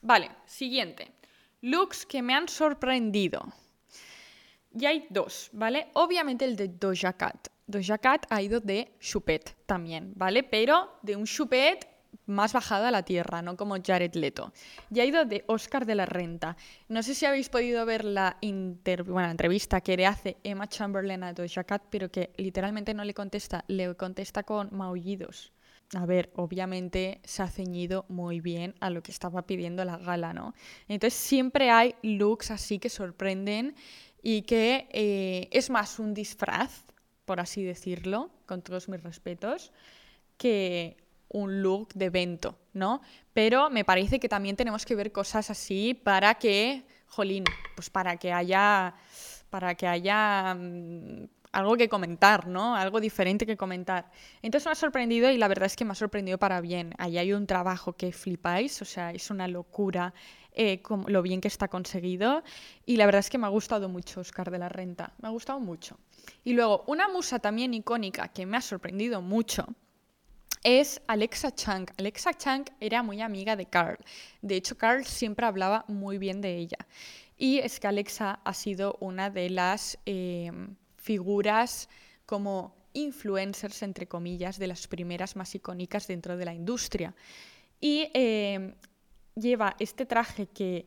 Vale, 0.00 0.30
siguiente. 0.46 1.12
Looks 1.60 2.06
que 2.06 2.22
me 2.22 2.32
han 2.34 2.48
sorprendido. 2.48 3.42
Y 4.72 4.86
hay 4.86 5.06
dos, 5.10 5.50
¿vale? 5.52 5.88
Obviamente 5.92 6.46
el 6.46 6.56
de 6.56 6.68
Doja 6.68 7.12
Cat. 7.12 7.48
Doja 7.66 7.98
Cat 7.98 8.24
ha 8.30 8.40
ido 8.40 8.60
de 8.60 8.94
chupet 9.00 9.54
también, 9.66 10.14
¿vale? 10.16 10.42
Pero 10.42 10.98
de 11.02 11.14
un 11.14 11.26
chupet 11.26 11.86
más 12.26 12.52
bajado 12.52 12.86
a 12.86 12.90
la 12.90 13.02
tierra, 13.02 13.42
no 13.42 13.56
como 13.56 13.76
Jared 13.82 14.14
Leto. 14.14 14.52
Y 14.90 15.00
ha 15.00 15.04
ido 15.04 15.24
de 15.24 15.44
Oscar 15.46 15.86
de 15.86 15.94
la 15.94 16.06
Renta. 16.06 16.56
No 16.88 17.02
sé 17.02 17.14
si 17.14 17.26
habéis 17.26 17.48
podido 17.48 17.84
ver 17.86 18.04
la, 18.04 18.38
entrevista 18.40 19.80
que 19.80 19.96
le 19.96 20.06
hace 20.06 20.36
Emma 20.44 20.68
Chamberlain 20.68 21.22
a 21.22 21.32
Doja 21.32 21.64
Cat, 21.64 21.82
pero 21.90 22.10
que 22.10 22.32
literalmente 22.36 22.94
no 22.94 23.04
le 23.04 23.14
contesta, 23.14 23.64
le 23.68 23.94
contesta 23.94 24.42
con 24.42 24.68
maullidos. 24.72 25.52
A 25.94 26.06
ver, 26.06 26.30
obviamente 26.34 27.20
se 27.24 27.42
ha 27.42 27.48
ceñido 27.48 28.04
muy 28.08 28.40
bien 28.40 28.74
a 28.80 28.90
lo 28.90 29.02
que 29.02 29.12
estaba 29.12 29.46
pidiendo 29.46 29.84
la 29.84 29.98
gala, 29.98 30.32
¿no? 30.32 30.54
Entonces 30.88 31.18
siempre 31.18 31.70
hay 31.70 31.94
looks 32.02 32.50
así 32.50 32.78
que 32.78 32.88
sorprenden 32.88 33.74
y 34.22 34.42
que 34.42 34.88
eh, 34.90 35.48
es 35.52 35.70
más 35.70 35.98
un 35.98 36.14
disfraz, 36.14 36.84
por 37.26 37.38
así 37.38 37.62
decirlo, 37.62 38.30
con 38.46 38.62
todos 38.62 38.88
mis 38.88 39.02
respetos, 39.02 39.72
que 40.38 40.96
un 41.28 41.62
look 41.62 41.94
de 41.94 42.06
evento, 42.06 42.58
¿no? 42.72 43.00
Pero 43.32 43.70
me 43.70 43.84
parece 43.84 44.20
que 44.20 44.28
también 44.28 44.56
tenemos 44.56 44.84
que 44.84 44.94
ver 44.94 45.12
cosas 45.12 45.50
así 45.50 45.94
para 45.94 46.34
que, 46.34 46.86
jolín, 47.06 47.44
pues 47.74 47.90
para 47.90 48.16
que 48.16 48.32
haya, 48.32 48.94
para 49.50 49.74
que 49.74 49.86
haya 49.86 50.54
mm, 50.54 51.26
algo 51.52 51.76
que 51.76 51.88
comentar, 51.88 52.46
¿no? 52.46 52.76
Algo 52.76 53.00
diferente 53.00 53.46
que 53.46 53.56
comentar. 53.56 54.10
Entonces 54.42 54.66
me 54.66 54.72
ha 54.72 54.76
sorprendido 54.76 55.30
y 55.30 55.38
la 55.38 55.48
verdad 55.48 55.66
es 55.66 55.76
que 55.76 55.84
me 55.84 55.92
ha 55.92 55.96
sorprendido 55.96 56.38
para 56.38 56.60
bien. 56.60 56.94
Ahí 56.98 57.18
hay 57.18 57.32
un 57.32 57.46
trabajo 57.46 57.94
que 57.94 58.12
flipáis, 58.12 58.82
o 58.82 58.84
sea, 58.84 59.12
es 59.12 59.30
una 59.30 59.48
locura 59.48 60.12
eh, 60.52 60.82
lo 61.06 61.22
bien 61.22 61.40
que 61.40 61.48
está 61.48 61.66
conseguido 61.66 62.44
y 62.86 62.96
la 62.96 63.06
verdad 63.06 63.20
es 63.20 63.30
que 63.30 63.38
me 63.38 63.46
ha 63.46 63.50
gustado 63.50 63.88
mucho 63.88 64.20
Oscar 64.20 64.52
de 64.52 64.58
la 64.58 64.68
Renta, 64.68 65.12
me 65.20 65.28
ha 65.28 65.32
gustado 65.32 65.58
mucho. 65.58 65.98
Y 66.44 66.52
luego, 66.52 66.84
una 66.86 67.08
musa 67.08 67.40
también 67.40 67.74
icónica 67.74 68.28
que 68.28 68.46
me 68.46 68.56
ha 68.56 68.60
sorprendido 68.60 69.20
mucho 69.20 69.66
es 70.64 71.00
Alexa 71.06 71.54
Chang. 71.54 71.86
Alexa 71.98 72.32
Chang 72.34 72.64
era 72.80 73.02
muy 73.02 73.20
amiga 73.20 73.54
de 73.54 73.66
Carl. 73.66 73.98
De 74.42 74.56
hecho, 74.56 74.76
Carl 74.76 75.04
siempre 75.04 75.46
hablaba 75.46 75.84
muy 75.88 76.18
bien 76.18 76.40
de 76.40 76.56
ella. 76.56 76.78
Y 77.36 77.58
es 77.58 77.78
que 77.78 77.86
Alexa 77.86 78.40
ha 78.42 78.54
sido 78.54 78.96
una 79.00 79.28
de 79.28 79.50
las 79.50 79.98
em, 80.06 80.74
figuras 80.96 81.88
como 82.26 82.74
influencers, 82.94 83.82
entre 83.82 84.08
comillas, 84.08 84.58
de 84.58 84.68
las 84.68 84.88
primeras 84.88 85.36
más 85.36 85.54
icónicas 85.54 86.06
dentro 86.06 86.36
de 86.36 86.44
la 86.46 86.54
industria. 86.54 87.14
Y 87.80 88.08
em, 88.14 88.74
lleva 89.34 89.76
este 89.78 90.06
traje 90.06 90.46
que 90.46 90.86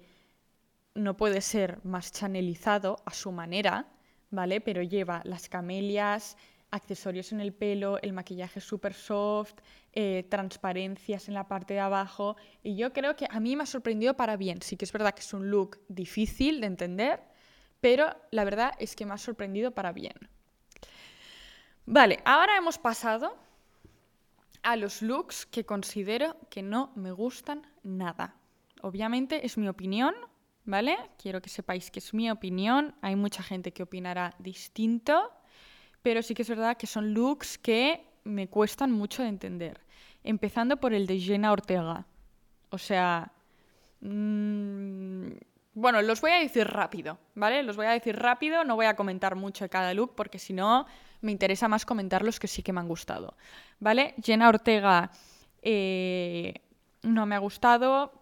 no 0.95 1.15
puede 1.15 1.41
ser 1.41 1.80
más 1.84 2.11
chanelizado 2.11 2.97
a 3.05 3.13
su 3.13 3.32
manera, 3.32 3.86
¿vale? 4.32 4.59
Pero 4.59 4.82
lleva 4.82 5.21
las 5.25 5.49
camelias, 5.49 6.36
accesorios 6.72 7.32
en 7.32 7.39
el 7.39 7.53
pelo, 7.53 7.99
el 8.01 8.13
maquillaje 8.13 8.59
súper 8.59 8.93
soft, 8.93 9.55
eh, 9.93 10.26
transparencias 10.30 11.28
en 11.28 11.34
la 11.34 11.47
parte 11.47 11.74
de 11.74 11.80
abajo. 11.80 12.36
Y 12.63 12.76
yo 12.76 12.93
creo 12.93 13.15
que 13.15 13.28
a 13.30 13.39
mí 13.39 13.55
me 13.55 13.63
ha 13.63 13.68
sorprendido 13.68 14.15
para 14.15 14.38
bien. 14.38 14.61
Sí 14.61 14.78
que 14.78 14.86
es 14.86 14.91
verdad 14.91 15.13
que 15.13 15.22
es 15.22 15.34
un 15.34 15.49
look 15.49 15.80
difícil 15.88 16.61
de 16.61 16.68
entender, 16.68 17.22
pero 17.82 18.15
la 18.32 18.43
verdad 18.43 18.74
es 18.80 18.95
que 18.95 19.05
me 19.05 19.13
ha 19.13 19.18
sorprendido 19.18 19.72
para 19.72 19.91
bien. 19.91 20.15
Vale, 21.86 22.20
ahora 22.26 22.57
hemos 22.57 22.78
pasado 22.78 23.38
a 24.61 24.76
los 24.76 25.01
looks 25.01 25.45
que 25.45 25.65
considero 25.65 26.36
que 26.49 26.61
no 26.61 26.91
me 26.95 27.11
gustan 27.11 27.65
nada. 27.84 28.36
Obviamente 28.82 29.45
es 29.45 29.57
mi 29.57 29.70
opinión, 29.70 30.13
¿vale? 30.65 30.97
Quiero 31.18 31.41
que 31.41 31.49
sepáis 31.49 31.89
que 31.89 31.99
es 31.99 32.13
mi 32.13 32.30
opinión. 32.30 32.93
Hay 33.01 33.15
mucha 33.15 33.41
gente 33.41 33.72
que 33.72 33.84
opinará 33.84 34.36
distinto 34.39 35.32
pero 36.08 36.24
sí 36.24 36.34
que 36.34 36.43
es 36.43 36.47
verdad 36.47 36.78
que 36.78 36.88
son 36.88 37.14
looks 37.14 37.58
que 37.58 38.01
me 38.24 38.47
cuestan 38.47 38.93
mucho 38.93 39.24
de 39.24 39.28
entender. 39.28 39.82
Empezando 40.24 40.78
por 40.78 40.93
el 40.93 41.05
de 41.05 41.20
Jenna 41.20 41.51
Ortega. 41.51 42.05
O 42.70 42.78
sea, 42.78 43.34
mm, 43.99 45.32
bueno, 45.74 46.01
los 46.01 46.22
voy 46.22 46.32
a 46.32 46.39
decir 46.39 46.66
rápido, 46.66 47.20
¿vale? 47.36 47.62
Los 47.62 47.76
voy 47.76 47.88
a 47.88 47.91
decir 47.91 48.16
rápido, 48.16 48.64
no 48.64 48.78
voy 48.78 48.86
a 48.86 48.95
comentar 48.95 49.36
mucho 49.36 49.68
cada 49.70 49.93
look 49.93 50.16
porque 50.16 50.39
si 50.39 50.53
no 50.53 50.86
me 51.20 51.34
interesa 51.34 51.68
más 51.68 51.86
comentar 51.86 52.24
los 52.24 52.39
que 52.39 52.47
sí 52.47 52.64
que 52.64 52.72
me 52.72 52.80
han 52.80 52.88
gustado, 52.88 53.36
¿vale? 53.82 54.16
Jenna 54.24 54.47
Ortega 54.47 55.12
eh, 55.62 56.53
no 57.03 57.26
me 57.26 57.36
ha 57.36 57.39
gustado, 57.39 58.14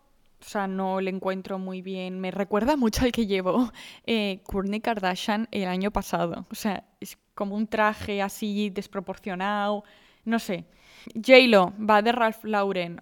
o 0.42 0.44
sea, 0.44 0.66
no 0.66 1.02
le 1.02 1.12
encuentro 1.12 1.60
muy 1.60 1.84
bien. 1.84 2.20
Me 2.20 2.32
recuerda 2.32 2.78
mucho 2.78 3.06
al 3.06 3.12
que 3.12 3.28
llevó 3.28 3.72
eh, 4.08 4.42
Kourtney 4.44 4.80
Kardashian 4.80 5.48
el 5.52 5.68
año 5.68 5.92
pasado. 5.92 6.48
O 6.50 6.56
sea, 6.56 6.84
es 7.00 7.20
como 7.36 7.56
un 7.56 7.68
traje 7.68 8.22
así 8.22 8.70
desproporcionado. 8.72 9.84
No 10.24 10.40
sé. 10.40 10.66
J-Lo 11.14 11.74
va 11.78 12.02
de 12.02 12.12
Ralph 12.12 12.44
Lauren. 12.46 13.02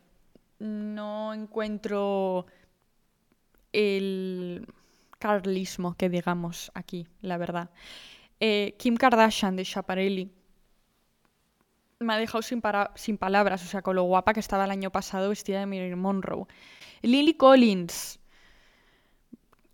No 0.59 1.33
encuentro 1.33 2.45
el 3.71 4.67
carlismo 5.19 5.95
que 5.95 6.09
digamos 6.09 6.71
aquí, 6.73 7.07
la 7.21 7.37
verdad. 7.37 7.69
Eh, 8.39 8.75
Kim 8.77 8.97
Kardashian 8.97 9.55
de 9.55 9.63
Schiaparelli 9.63 10.29
me 11.99 12.13
ha 12.13 12.17
dejado 12.17 12.41
sin, 12.41 12.61
sin, 12.95 13.17
palabras, 13.17 13.63
o 13.63 13.67
sea, 13.67 13.81
con 13.81 13.95
lo 13.95 14.03
guapa 14.03 14.33
que 14.33 14.41
estaba 14.41 14.65
el 14.65 14.71
año 14.71 14.91
pasado 14.91 15.29
vestida 15.29 15.59
de 15.59 15.65
Marilyn 15.65 15.99
Monroe. 15.99 16.45
Lily 17.01 17.35
Collins. 17.35 18.19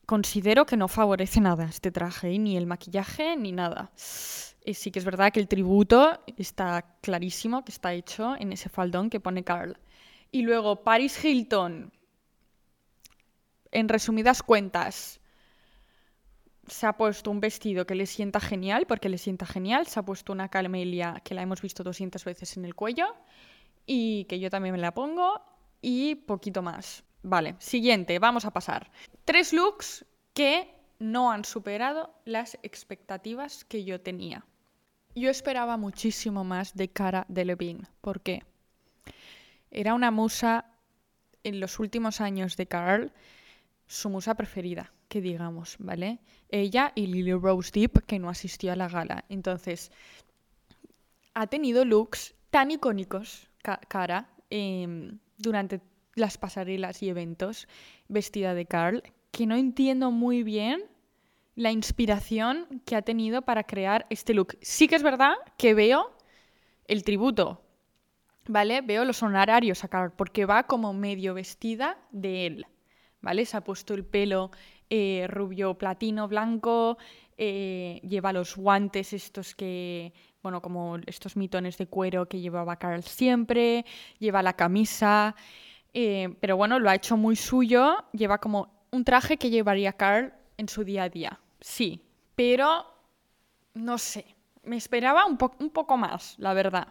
Considero 0.10 0.66
que 0.66 0.76
no 0.76 0.88
favorece 0.88 1.40
nada 1.40 1.66
este 1.66 1.92
traje, 1.92 2.40
ni 2.40 2.58
el 2.58 2.66
maquillaje, 2.66 3.38
ni 3.38 3.52
nada. 3.52 3.92
Y 4.66 4.74
sí 4.74 4.90
que 4.90 4.98
es 4.98 5.06
verdad 5.06 5.32
que 5.32 5.40
el 5.40 5.48
tributo 5.48 6.20
está 6.36 6.98
clarísimo 7.02 7.64
que 7.64 7.72
está 7.72 7.94
hecho 7.94 8.36
en 8.36 8.52
ese 8.52 8.70
faldón 8.70 9.12
que 9.12 9.20
pone 9.20 9.44
Carl. 9.44 9.78
Y 10.32 10.42
luego 10.42 10.84
Paris 10.84 11.24
Hilton. 11.24 11.94
En 13.70 13.88
resumidas 13.88 14.42
cuentas, 14.42 15.20
se 16.66 16.88
ha 16.88 16.94
puesto 16.94 17.30
un 17.30 17.40
vestido 17.40 17.86
que 17.86 17.94
le 17.94 18.08
sienta 18.08 18.40
genial, 18.40 18.88
porque 18.88 19.10
le 19.10 19.20
sienta 19.20 19.46
genial. 19.46 19.86
Se 19.86 20.00
ha 20.00 20.04
puesto 20.04 20.34
una 20.34 20.50
camelia 20.50 21.22
que 21.24 21.36
la 21.36 21.44
hemos 21.44 21.62
visto 21.62 21.84
200 21.84 22.26
veces 22.26 22.58
en 22.58 22.66
el 22.66 22.74
cuello 22.74 23.16
y 23.86 24.26
que 24.26 24.40
yo 24.40 24.50
también 24.50 24.74
me 24.74 24.82
la 24.82 24.92
pongo 24.92 25.40
y 25.84 26.16
poquito 26.16 26.64
más. 26.64 27.04
Vale, 27.22 27.56
siguiente, 27.60 28.20
vamos 28.20 28.46
a 28.46 28.52
pasar. 28.52 28.92
Tres 29.26 29.54
looks 29.54 30.06
que 30.34 30.74
no 31.00 31.32
han 31.32 31.46
superado 31.46 32.14
las 32.26 32.58
expectativas 32.64 33.66
que 33.66 33.84
yo 33.84 34.02
tenía. 34.02 34.46
Yo 35.16 35.30
esperaba 35.30 35.78
muchísimo 35.78 36.44
más 36.44 36.76
de 36.76 36.90
Cara 36.90 37.26
Delevingne. 37.28 37.88
¿Por 38.02 38.22
qué? 38.22 38.44
Era 39.72 39.94
una 39.94 40.12
musa 40.12 40.66
en 41.44 41.60
los 41.60 41.80
últimos 41.80 42.22
años 42.22 42.58
de 42.58 42.68
Carl, 42.68 43.12
su 43.88 44.10
musa 44.10 44.36
preferida 44.36 44.92
que 45.10 45.20
digamos, 45.22 45.76
¿vale? 45.80 46.20
Ella 46.50 46.94
y 46.96 47.08
Lily 47.08 47.34
Rose 47.34 47.72
Deep, 47.74 48.06
que 48.06 48.20
no 48.20 48.30
asistió 48.30 48.72
a 48.72 48.76
la 48.78 48.88
gala. 48.88 49.26
Entonces, 49.28 49.92
ha 51.34 51.48
tenido 51.48 51.84
looks 51.84 52.36
tan 52.52 52.72
icónicos, 52.72 53.50
cara, 53.62 54.30
em, 54.50 55.20
durante 55.38 55.82
las 56.16 56.38
pasarelas 56.38 57.02
y 57.04 57.10
eventos, 57.10 57.68
vestida 58.08 58.54
de 58.54 58.66
Carl, 58.66 59.04
que 59.32 59.46
no 59.46 59.56
entiendo 59.56 60.12
muy 60.12 60.44
bien 60.44 60.84
la 61.56 61.72
inspiración 61.72 62.82
que 62.86 62.96
ha 62.96 63.02
tenido 63.02 63.42
para 63.42 63.64
crear 63.64 64.06
este 64.10 64.34
look. 64.34 64.58
Sí 64.62 64.88
que 64.88 64.96
es 64.96 65.04
verdad 65.04 65.34
que 65.58 65.74
veo 65.74 66.16
el 66.86 67.04
tributo, 67.04 67.62
¿vale? 68.48 68.82
Veo 68.82 69.06
los 69.06 69.22
honorarios 69.22 69.84
a 69.84 69.90
Carl, 69.90 70.12
porque 70.12 70.46
va 70.46 70.64
como 70.64 70.94
medio 70.94 71.34
vestida 71.34 71.98
de 72.12 72.46
él, 72.46 72.66
¿vale? 73.22 73.46
Se 73.46 73.58
ha 73.58 73.64
puesto 73.64 73.94
el 73.94 74.06
pelo 74.06 74.52
eh, 74.90 75.28
rubio 75.30 75.78
platino 75.78 76.28
blanco, 76.28 76.98
eh, 77.38 78.02
lleva 78.04 78.34
los 78.34 78.56
guantes 78.56 79.14
estos 79.14 79.54
que, 79.54 80.14
bueno, 80.42 80.62
como 80.62 80.98
estos 81.06 81.38
mitones 81.38 81.78
de 81.78 81.88
cuero 81.88 82.28
que 82.28 82.40
llevaba 82.40 82.78
Carl 82.78 83.04
siempre, 83.04 83.86
lleva 84.18 84.42
la 84.42 84.54
camisa, 84.54 85.36
eh, 85.94 86.36
pero 86.40 86.58
bueno, 86.58 86.80
lo 86.80 86.90
ha 86.90 86.96
hecho 86.96 87.18
muy 87.18 87.36
suyo, 87.36 87.98
lleva 88.12 88.40
como 88.40 88.86
un 88.92 89.04
traje 89.04 89.38
que 89.38 89.50
llevaría 89.50 89.94
Carl 89.94 90.34
en 90.58 90.70
su 90.70 90.84
día 90.84 91.04
a 91.04 91.10
día, 91.10 91.40
sí, 91.60 92.02
pero 92.36 92.86
no 93.74 93.98
sé, 93.98 94.36
me 94.64 94.78
esperaba 94.78 95.26
un, 95.26 95.38
un 95.60 95.70
poco 95.70 95.98
más, 95.98 96.36
la 96.38 96.54
verdad. 96.54 96.88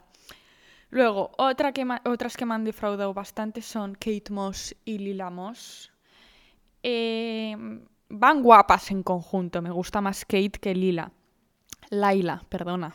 Luego, 0.91 1.33
otra 1.37 1.73
que 1.73 1.87
otras 2.05 2.37
que 2.37 2.47
me 2.47 2.55
han 2.55 2.65
defraudado 2.65 3.13
bastante 3.13 3.61
son 3.61 3.95
Kate 3.95 4.31
Moss 4.31 4.75
y 4.85 4.99
Lila 4.99 5.29
Moss. 5.29 5.93
Eh, 6.83 7.55
van 8.09 8.43
guapas 8.43 8.91
en 8.91 9.03
conjunto, 9.03 9.61
me 9.61 9.71
gusta 9.71 10.01
más 10.01 10.25
Kate 10.25 10.59
que 10.61 10.75
Lila. 10.75 11.13
Laila, 11.91 12.43
perdona. 12.49 12.95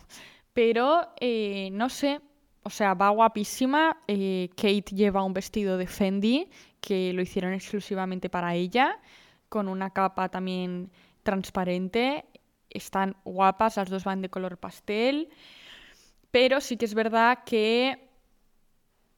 Pero 0.54 1.14
eh, 1.20 1.70
no 1.72 1.90
sé, 1.90 2.22
o 2.64 2.70
sea, 2.70 2.94
va 2.94 3.10
guapísima. 3.10 3.98
Eh, 4.08 4.50
Kate 4.56 4.96
lleva 4.96 5.24
un 5.24 5.34
vestido 5.34 5.78
de 5.78 5.88
Fendi 5.88 6.50
que 6.82 7.14
lo 7.14 7.22
hicieron 7.22 7.54
exclusivamente 7.54 8.30
para 8.30 8.56
ella, 8.56 9.00
con 9.50 9.68
una 9.68 9.92
capa 9.92 10.30
también 10.30 10.92
transparente. 11.24 12.26
Están 12.70 13.16
guapas, 13.24 13.78
las 13.78 13.90
dos 13.90 14.04
van 14.04 14.22
de 14.22 14.30
color 14.30 14.58
pastel. 14.58 15.30
Pero 16.32 16.62
sí 16.62 16.78
que 16.78 16.86
es 16.86 16.94
verdad 16.94 17.40
que 17.46 18.10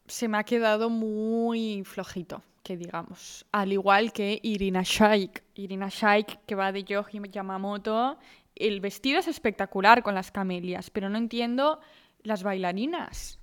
se 0.08 0.28
me 0.28 0.38
ha 0.38 0.43
quedado 0.43 0.89
muy 0.89 1.84
flojito 1.86 2.43
que 2.66 2.76
digamos. 2.76 3.46
Al 3.52 3.72
igual 3.72 4.12
que 4.12 4.39
Irina 4.41 4.82
Shayk. 4.84 5.43
Irina 5.54 5.88
Shayk, 5.88 6.46
que 6.48 6.56
va 6.56 6.72
de 6.72 6.84
Yoji 6.84 7.22
Yamamoto. 7.32 8.18
El 8.56 8.82
vestido 8.82 9.20
es 9.20 9.28
espectacular 9.28 10.02
con 10.02 10.16
las 10.16 10.32
camelias, 10.32 10.89
pero 10.89 11.08
no 11.08 11.18
entiendo 11.18 11.80
las 12.26 12.43
bailarinas. 12.43 13.39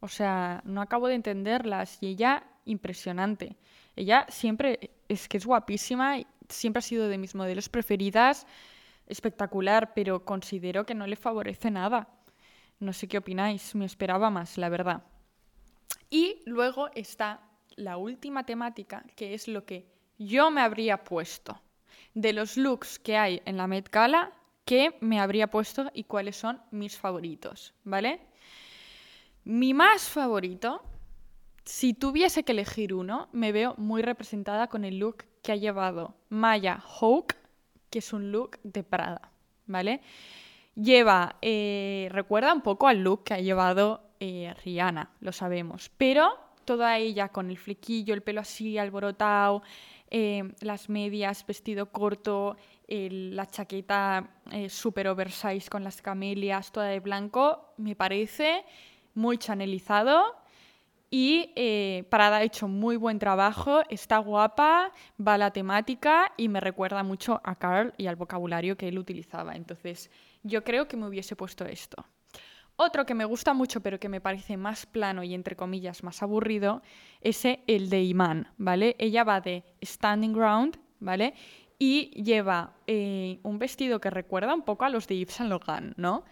O 0.00 0.08
sea, 0.08 0.62
no 0.64 0.80
acabo 0.80 1.08
de 1.08 1.14
entenderlas. 1.14 1.98
Y 2.00 2.08
ella, 2.08 2.44
impresionante. 2.64 3.56
Ella 3.96 4.26
siempre 4.28 4.90
es 5.08 5.28
que 5.28 5.38
es 5.38 5.46
guapísima, 5.46 6.18
siempre 6.48 6.78
ha 6.78 6.82
sido 6.82 7.08
de 7.08 7.18
mis 7.18 7.34
modelos 7.34 7.68
preferidas, 7.68 8.46
espectacular, 9.06 9.92
pero 9.94 10.24
considero 10.24 10.84
que 10.84 10.94
no 10.94 11.06
le 11.06 11.16
favorece 11.16 11.70
nada. 11.70 12.08
No 12.78 12.92
sé 12.92 13.08
qué 13.08 13.18
opináis, 13.18 13.74
me 13.74 13.86
esperaba 13.86 14.30
más, 14.30 14.56
la 14.56 14.68
verdad. 14.68 15.02
Y 16.10 16.42
luego 16.46 16.90
está 16.94 17.40
la 17.76 17.96
última 17.96 18.44
temática, 18.44 19.04
que 19.16 19.34
es 19.34 19.48
lo 19.48 19.64
que 19.64 19.86
yo 20.18 20.50
me 20.50 20.60
habría 20.60 21.04
puesto. 21.04 21.60
De 22.14 22.32
los 22.32 22.56
looks 22.56 22.98
que 22.98 23.16
hay 23.16 23.42
en 23.44 23.56
la 23.56 23.66
Met 23.66 23.90
Gala, 23.90 24.32
¿qué 24.68 24.98
me 25.00 25.18
habría 25.18 25.46
puesto 25.46 25.90
y 25.94 26.04
cuáles 26.04 26.36
son 26.36 26.60
mis 26.72 26.98
favoritos? 26.98 27.72
¿Vale? 27.84 28.20
Mi 29.44 29.72
más 29.72 30.10
favorito, 30.10 30.82
si 31.64 31.94
tuviese 31.94 32.42
que 32.42 32.52
elegir 32.52 32.92
uno, 32.92 33.30
me 33.32 33.50
veo 33.50 33.74
muy 33.78 34.02
representada 34.02 34.66
con 34.66 34.84
el 34.84 34.98
look 34.98 35.24
que 35.42 35.52
ha 35.52 35.56
llevado 35.56 36.16
Maya 36.28 36.76
Hawke, 36.76 37.34
que 37.88 38.00
es 38.00 38.12
un 38.12 38.30
look 38.30 38.58
de 38.62 38.84
Prada, 38.84 39.32
¿vale? 39.64 40.02
Lleva, 40.74 41.36
eh, 41.40 42.08
recuerda 42.10 42.52
un 42.52 42.60
poco 42.60 42.88
al 42.88 43.02
look 43.02 43.24
que 43.24 43.32
ha 43.32 43.40
llevado 43.40 44.02
eh, 44.20 44.52
Rihanna, 44.66 45.12
lo 45.20 45.32
sabemos, 45.32 45.90
pero 45.96 46.28
toda 46.66 46.98
ella 46.98 47.30
con 47.30 47.48
el 47.48 47.56
flequillo, 47.56 48.12
el 48.12 48.22
pelo 48.22 48.42
así 48.42 48.76
alborotado, 48.76 49.62
eh, 50.10 50.52
las 50.60 50.90
medias, 50.90 51.46
vestido 51.46 51.90
corto, 51.90 52.58
la 52.88 53.46
chaqueta 53.46 54.30
eh, 54.50 54.68
super 54.70 55.08
oversize 55.08 55.68
con 55.68 55.84
las 55.84 56.00
camelias, 56.00 56.72
toda 56.72 56.86
de 56.86 57.00
blanco, 57.00 57.74
me 57.76 57.94
parece 57.94 58.64
muy 59.14 59.38
chanelizado. 59.38 60.36
Y 61.10 61.52
eh, 61.56 62.04
Parada 62.10 62.38
ha 62.38 62.42
hecho 62.42 62.68
muy 62.68 62.96
buen 62.96 63.18
trabajo, 63.18 63.80
está 63.88 64.18
guapa, 64.18 64.92
va 65.18 65.38
la 65.38 65.50
temática 65.50 66.32
y 66.36 66.48
me 66.48 66.60
recuerda 66.60 67.02
mucho 67.02 67.40
a 67.44 67.54
Carl 67.54 67.94
y 67.96 68.08
al 68.08 68.16
vocabulario 68.16 68.76
que 68.76 68.88
él 68.88 68.98
utilizaba. 68.98 69.54
Entonces, 69.54 70.10
yo 70.42 70.64
creo 70.64 70.86
que 70.86 70.98
me 70.98 71.06
hubiese 71.06 71.34
puesto 71.34 71.64
esto. 71.64 72.04
Otro 72.76 73.06
que 73.06 73.14
me 73.14 73.24
gusta 73.24 73.54
mucho, 73.54 73.80
pero 73.80 73.98
que 73.98 74.08
me 74.08 74.20
parece 74.20 74.56
más 74.56 74.86
plano 74.86 75.24
y 75.24 75.34
entre 75.34 75.56
comillas 75.56 76.04
más 76.04 76.22
aburrido, 76.22 76.82
es 77.22 77.42
el 77.44 77.90
de 77.90 78.02
Iman, 78.04 78.52
¿vale? 78.58 78.94
Ella 78.98 79.24
va 79.24 79.40
de 79.40 79.64
Standing 79.82 80.32
Ground, 80.32 80.78
¿vale? 81.00 81.34
Y 81.78 82.10
lleva 82.22 82.74
eh, 82.86 83.38
un 83.42 83.58
vestido 83.58 84.00
que 84.00 84.10
recuerda 84.10 84.54
un 84.54 84.62
poco 84.62 84.84
a 84.84 84.88
los 84.88 85.06
de 85.06 85.18
Yves 85.18 85.34
Saint 85.34 85.50
Laurent, 85.50 85.96
¿no? 85.96 86.24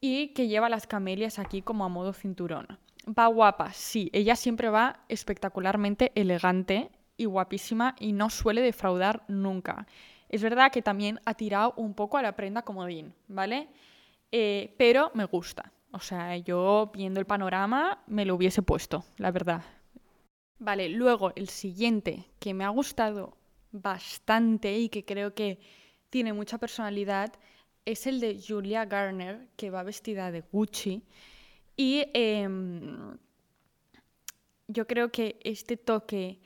Y 0.00 0.28
que 0.28 0.48
lleva 0.48 0.68
las 0.68 0.86
camelias 0.86 1.38
aquí 1.38 1.60
como 1.60 1.84
a 1.84 1.88
modo 1.88 2.12
cinturón. 2.12 2.78
Va 3.06 3.26
guapa, 3.26 3.72
sí, 3.72 4.10
ella 4.12 4.36
siempre 4.36 4.68
va 4.68 5.00
espectacularmente 5.08 6.12
elegante 6.14 6.90
y 7.16 7.24
guapísima 7.26 7.94
y 7.98 8.12
no 8.12 8.30
suele 8.30 8.60
defraudar 8.62 9.24
nunca. 9.28 9.86
Es 10.28 10.42
verdad 10.42 10.70
que 10.70 10.82
también 10.82 11.20
ha 11.24 11.34
tirado 11.34 11.74
un 11.76 11.94
poco 11.94 12.16
a 12.18 12.22
la 12.22 12.36
prenda 12.36 12.62
comodín, 12.62 13.14
¿vale? 13.28 13.68
Eh, 14.30 14.74
pero 14.78 15.10
me 15.14 15.24
gusta. 15.24 15.72
O 15.90 16.00
sea, 16.00 16.36
yo 16.36 16.90
viendo 16.94 17.18
el 17.18 17.26
panorama 17.26 18.02
me 18.06 18.24
lo 18.24 18.34
hubiese 18.34 18.62
puesto, 18.62 19.04
la 19.16 19.30
verdad. 19.30 19.62
Vale, 20.58 20.88
luego 20.88 21.32
el 21.34 21.48
siguiente 21.48 22.26
que 22.38 22.52
me 22.52 22.64
ha 22.64 22.68
gustado 22.68 23.36
bastante 23.72 24.76
y 24.78 24.88
que 24.88 25.04
creo 25.04 25.34
que 25.34 25.58
tiene 26.10 26.32
mucha 26.32 26.58
personalidad 26.58 27.32
es 27.84 28.06
el 28.06 28.20
de 28.20 28.38
Julia 28.46 28.84
Garner, 28.84 29.48
que 29.56 29.70
va 29.70 29.82
vestida 29.82 30.30
de 30.30 30.42
Gucci. 30.42 31.02
Y 31.76 32.04
em, 32.12 33.16
yo 34.66 34.86
creo 34.86 35.10
que 35.10 35.38
este 35.42 35.76
toque 35.76 36.38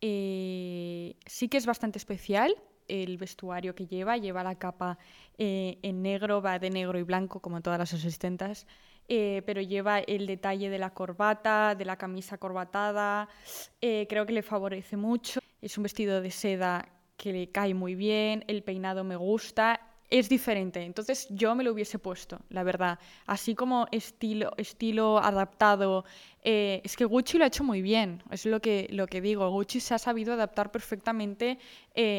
eh, 0.00 1.16
sí 1.26 1.48
que 1.48 1.56
es 1.56 1.66
bastante 1.66 1.98
especial, 1.98 2.54
el 2.88 3.16
vestuario 3.16 3.74
que 3.74 3.86
lleva, 3.86 4.16
lleva 4.16 4.42
la 4.42 4.56
capa 4.56 4.98
eh, 5.38 5.78
en 5.82 6.02
negro, 6.02 6.42
va 6.42 6.58
de 6.58 6.70
negro 6.70 6.98
y 6.98 7.02
blanco 7.02 7.40
como 7.40 7.62
todas 7.62 7.78
las 7.78 7.94
asistentas, 7.94 8.66
eh, 9.08 9.42
pero 9.46 9.62
lleva 9.62 10.00
el 10.00 10.26
detalle 10.26 10.70
de 10.70 10.78
la 10.78 10.92
corbata, 10.92 11.74
de 11.74 11.84
la 11.84 11.96
camisa 11.96 12.36
corbatada, 12.36 13.28
creo 13.80 14.26
que 14.26 14.32
le 14.32 14.42
favorece 14.42 14.96
mucho. 14.96 15.40
Es 15.62 15.76
un 15.76 15.82
vestido 15.82 16.20
de 16.20 16.30
seda 16.30 16.88
que 17.16 17.32
le 17.32 17.50
cae 17.50 17.74
muy 17.74 17.94
bien, 17.94 18.44
el 18.48 18.62
peinado 18.62 19.04
me 19.04 19.16
gusta, 19.16 19.80
es 20.08 20.28
diferente. 20.28 20.82
Entonces 20.82 21.28
yo 21.30 21.54
me 21.54 21.62
lo 21.62 21.72
hubiese 21.72 21.98
puesto, 21.98 22.40
la 22.48 22.62
verdad. 22.62 22.98
Así 23.26 23.54
como 23.54 23.86
estilo, 23.92 24.52
estilo 24.56 25.18
adaptado. 25.18 26.04
Eh, 26.42 26.80
es 26.82 26.96
que 26.96 27.04
Gucci 27.04 27.38
lo 27.38 27.44
ha 27.44 27.48
hecho 27.48 27.62
muy 27.62 27.82
bien, 27.82 28.22
es 28.30 28.46
lo 28.46 28.60
que, 28.60 28.88
lo 28.90 29.06
que 29.06 29.20
digo. 29.20 29.48
Gucci 29.50 29.80
se 29.80 29.94
ha 29.94 29.98
sabido 29.98 30.32
adaptar 30.32 30.72
perfectamente 30.72 31.58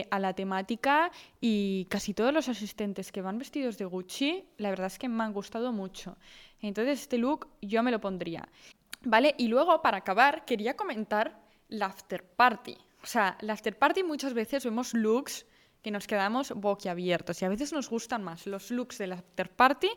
a 0.09 0.19
la 0.19 0.33
temática 0.33 1.11
y 1.39 1.85
casi 1.89 2.13
todos 2.13 2.33
los 2.33 2.47
asistentes 2.47 3.11
que 3.11 3.21
van 3.21 3.39
vestidos 3.39 3.77
de 3.77 3.85
Gucci, 3.85 4.45
la 4.57 4.69
verdad 4.69 4.87
es 4.87 4.99
que 4.99 5.09
me 5.09 5.23
han 5.23 5.33
gustado 5.33 5.73
mucho. 5.73 6.17
Entonces 6.61 7.01
este 7.01 7.17
look 7.17 7.47
yo 7.61 7.81
me 7.83 7.91
lo 7.91 7.99
pondría. 7.99 8.47
¿Vale? 9.03 9.33
Y 9.37 9.47
luego, 9.47 9.81
para 9.81 9.97
acabar, 9.97 10.45
quería 10.45 10.75
comentar 10.75 11.41
la 11.69 11.87
after 11.87 12.23
party. 12.23 12.77
O 13.03 13.05
sea, 13.05 13.37
la 13.41 13.53
after 13.53 13.77
party 13.77 14.03
muchas 14.03 14.33
veces 14.33 14.63
vemos 14.63 14.93
looks 14.93 15.45
que 15.81 15.91
nos 15.91 16.05
quedamos 16.05 16.51
boquiabiertos 16.51 17.41
y 17.41 17.45
a 17.45 17.49
veces 17.49 17.73
nos 17.73 17.89
gustan 17.89 18.23
más 18.23 18.45
los 18.45 18.69
looks 18.69 18.97
de 18.97 19.07
la 19.07 19.15
after 19.15 19.49
party 19.49 19.89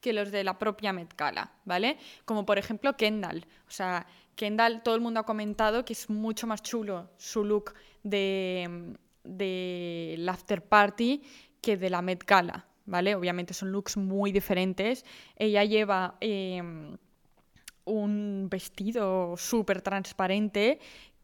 que 0.00 0.12
los 0.12 0.30
de 0.30 0.44
la 0.44 0.58
propia 0.58 0.92
Met 0.92 1.14
Gala, 1.16 1.52
¿vale? 1.64 1.98
Como 2.24 2.44
por 2.44 2.58
ejemplo 2.58 2.96
Kendall. 2.96 3.46
O 3.66 3.70
sea, 3.70 4.06
Kendall, 4.34 4.82
todo 4.82 4.94
el 4.94 5.00
mundo 5.00 5.20
ha 5.20 5.26
comentado 5.26 5.84
que 5.84 5.92
es 5.92 6.08
mucho 6.08 6.46
más 6.46 6.62
chulo 6.62 7.10
su 7.16 7.44
look 7.44 7.74
de, 8.02 8.94
de 9.24 10.14
la 10.18 10.32
after 10.32 10.62
party 10.62 11.22
que 11.60 11.76
de 11.76 11.90
la 11.90 12.02
Met 12.02 12.24
Gala, 12.24 12.66
¿vale? 12.86 13.14
Obviamente 13.14 13.54
son 13.54 13.72
looks 13.72 13.96
muy 13.96 14.30
diferentes. 14.30 15.04
Ella 15.36 15.64
lleva 15.64 16.16
em, 16.20 16.96
un 17.84 18.48
vestido 18.48 19.36
súper 19.36 19.82
transparente 19.82 20.78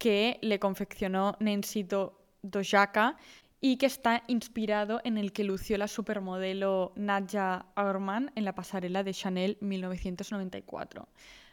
que 0.04 0.38
le 0.42 0.58
confeccionó 0.58 1.34
Nancy 1.40 1.86
Dojaka 2.42 3.16
y 3.58 3.78
que 3.78 3.86
está 3.86 4.22
inspirado 4.26 5.00
en 5.02 5.16
el 5.16 5.32
que 5.32 5.44
lució 5.44 5.78
la 5.78 5.88
supermodelo 5.88 6.92
Nadja 6.94 7.64
Auermann 7.74 8.30
en 8.34 8.44
la 8.44 8.54
pasarela 8.54 9.02
de 9.02 9.14
Chanel 9.14 9.56
1994. 9.62 11.08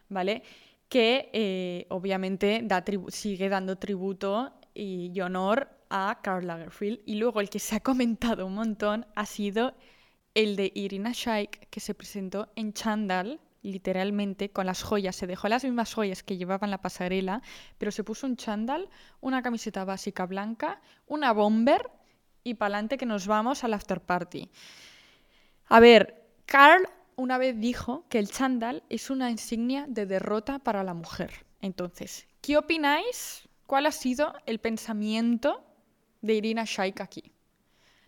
¿vale? 0.10 0.44
Que 0.90 1.30
eh, 1.32 1.86
obviamente 1.92 2.68
sigue 3.08 3.48
dando 3.48 3.78
tributo 3.78 4.52
y 4.74 5.18
honor 5.22 5.70
a 5.90 6.20
Karl 6.22 6.46
Lagerfeld. 6.46 7.00
Y 7.06 7.16
luego 7.16 7.40
el 7.40 7.50
que 7.50 7.60
se 7.60 7.78
ha 7.78 7.80
comentado 7.80 8.46
un 8.46 8.56
montón 8.56 9.06
ha 9.16 9.26
sido 9.26 9.76
el 10.34 10.58
de 10.58 10.74
Irina 10.76 11.12
Shayk, 11.14 11.70
que 11.70 11.80
se 11.80 11.96
presentó 11.96 12.52
en 12.58 12.74
Chandal, 12.74 13.40
literalmente, 13.62 14.50
con 14.50 14.66
las 14.66 14.84
joyas. 14.84 15.16
Se 15.16 15.28
dejó 15.28 15.48
las 15.48 15.64
mismas 15.64 15.94
joyas 15.94 16.24
que 16.24 16.38
llevaba 16.38 16.66
en 16.66 16.72
la 16.72 16.82
pasarela, 16.82 17.42
pero 17.78 17.92
se 17.92 18.04
puso 18.04 18.28
un 18.28 18.38
chandal, 18.38 18.90
una 19.20 19.42
camiseta 19.42 19.86
básica 19.86 20.26
blanca, 20.26 20.82
una 21.08 21.32
bomber 21.34 21.90
y 22.44 22.56
para 22.56 22.76
adelante 22.76 22.98
que 22.98 23.06
nos 23.06 23.28
vamos 23.28 23.64
al 23.64 23.74
after 23.74 24.02
party. 24.02 24.50
A 25.68 25.80
ver, 25.80 26.26
Carl 26.46 26.88
una 27.16 27.38
vez 27.38 27.60
dijo 27.60 28.06
que 28.10 28.20
el 28.20 28.30
chandal 28.30 28.84
es 28.90 29.10
una 29.10 29.30
insignia 29.30 29.86
de 29.88 30.06
derrota 30.06 30.60
para 30.60 30.84
la 30.84 30.94
mujer. 30.94 31.46
Entonces, 31.62 32.28
¿qué 32.42 32.58
opináis? 32.58 33.48
¿Cuál 33.68 33.86
ha 33.86 33.92
sido 33.92 34.34
el 34.46 34.60
pensamiento 34.60 35.64
de 36.22 36.34
Irina 36.34 36.64
Shayk 36.66 37.00
aquí? 37.00 37.32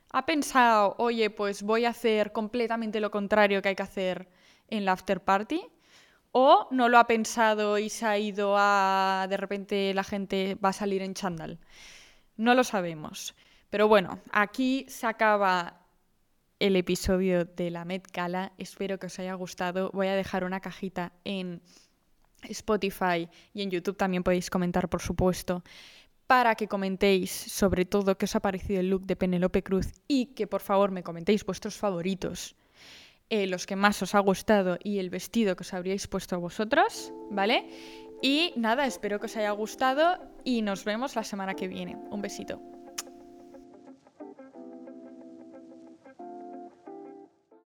¿Ha 0.10 0.26
pensado, 0.26 0.96
oye, 0.98 1.30
pues 1.30 1.64
voy 1.64 1.86
a 1.86 1.90
hacer 1.90 2.32
completamente 2.32 3.00
lo 3.00 3.12
contrario 3.12 3.62
que 3.62 3.70
hay 3.70 3.76
que 3.76 3.84
hacer 3.84 4.28
en 4.74 4.86
la 4.86 4.94
after 4.94 5.24
party? 5.24 5.62
¿O 6.32 6.68
no 6.72 6.90
lo 6.90 6.98
ha 6.98 7.06
pensado 7.06 7.78
y 7.78 7.90
se 7.90 8.06
ha 8.08 8.18
ido 8.18 8.56
a, 8.58 9.28
de 9.30 9.38
repente 9.38 9.94
la 9.94 10.04
gente 10.04 10.56
va 10.56 10.70
a 10.70 10.74
salir 10.74 11.04
en 11.04 11.14
chandal? 11.14 11.60
No 12.38 12.56
lo 12.56 12.64
sabemos. 12.64 13.36
Pero 13.70 13.88
bueno, 13.88 14.20
aquí 14.32 14.86
se 14.90 15.06
acaba 15.06 15.80
el 16.60 16.76
episodio 16.76 17.46
de 17.46 17.70
la 17.70 17.86
Met 17.86 18.08
Gala. 18.12 18.52
Espero 18.58 18.98
que 18.98 19.06
os 19.06 19.20
haya 19.20 19.36
gustado. 19.36 19.92
Voy 19.94 20.08
a 20.08 20.16
dejar 20.16 20.44
una 20.44 20.60
cajita 20.60 21.14
en 21.24 21.62
Spotify 22.42 23.30
y 23.54 23.62
en 23.62 23.70
YouTube 23.70 23.98
también 23.98 24.24
podéis 24.24 24.50
comentar, 24.50 24.90
por 24.90 25.02
supuesto, 25.02 25.64
para 26.26 26.56
que 26.56 26.68
comentéis 26.68 27.32
sobre 27.32 27.86
todo 27.86 28.18
qué 28.18 28.26
os 28.26 28.36
ha 28.36 28.40
parecido 28.40 28.80
el 28.80 28.90
look 28.90 29.06
de 29.06 29.16
Penelope 29.16 29.62
Cruz 29.62 29.92
y 30.08 30.34
que 30.34 30.48
por 30.48 30.62
favor 30.62 30.90
me 30.90 31.04
comentéis 31.04 31.46
vuestros 31.46 31.78
favoritos, 31.78 32.56
eh, 33.34 33.48
los 33.48 33.66
que 33.66 33.76
más 33.76 34.00
os 34.04 34.14
ha 34.14 34.20
gustado 34.20 34.78
y 34.84 35.00
el 35.00 35.10
vestido 35.10 35.56
que 35.56 35.64
os 35.64 35.74
habríais 35.74 36.06
puesto 36.06 36.36
a 36.36 36.38
vosotros, 36.38 37.12
¿vale? 37.32 37.66
Y 38.22 38.54
nada, 38.58 38.86
espero 38.86 39.20
que 39.20 39.26
os 39.26 39.36
haya 39.36 39.50
gustado 39.50 40.20
y 40.44 40.62
nos 40.62 40.86
vemos 40.86 41.16
la 41.16 41.24
semana 41.24 41.56
que 41.56 41.68
viene. 41.68 41.98
Un 42.12 42.22
besito. 42.22 42.73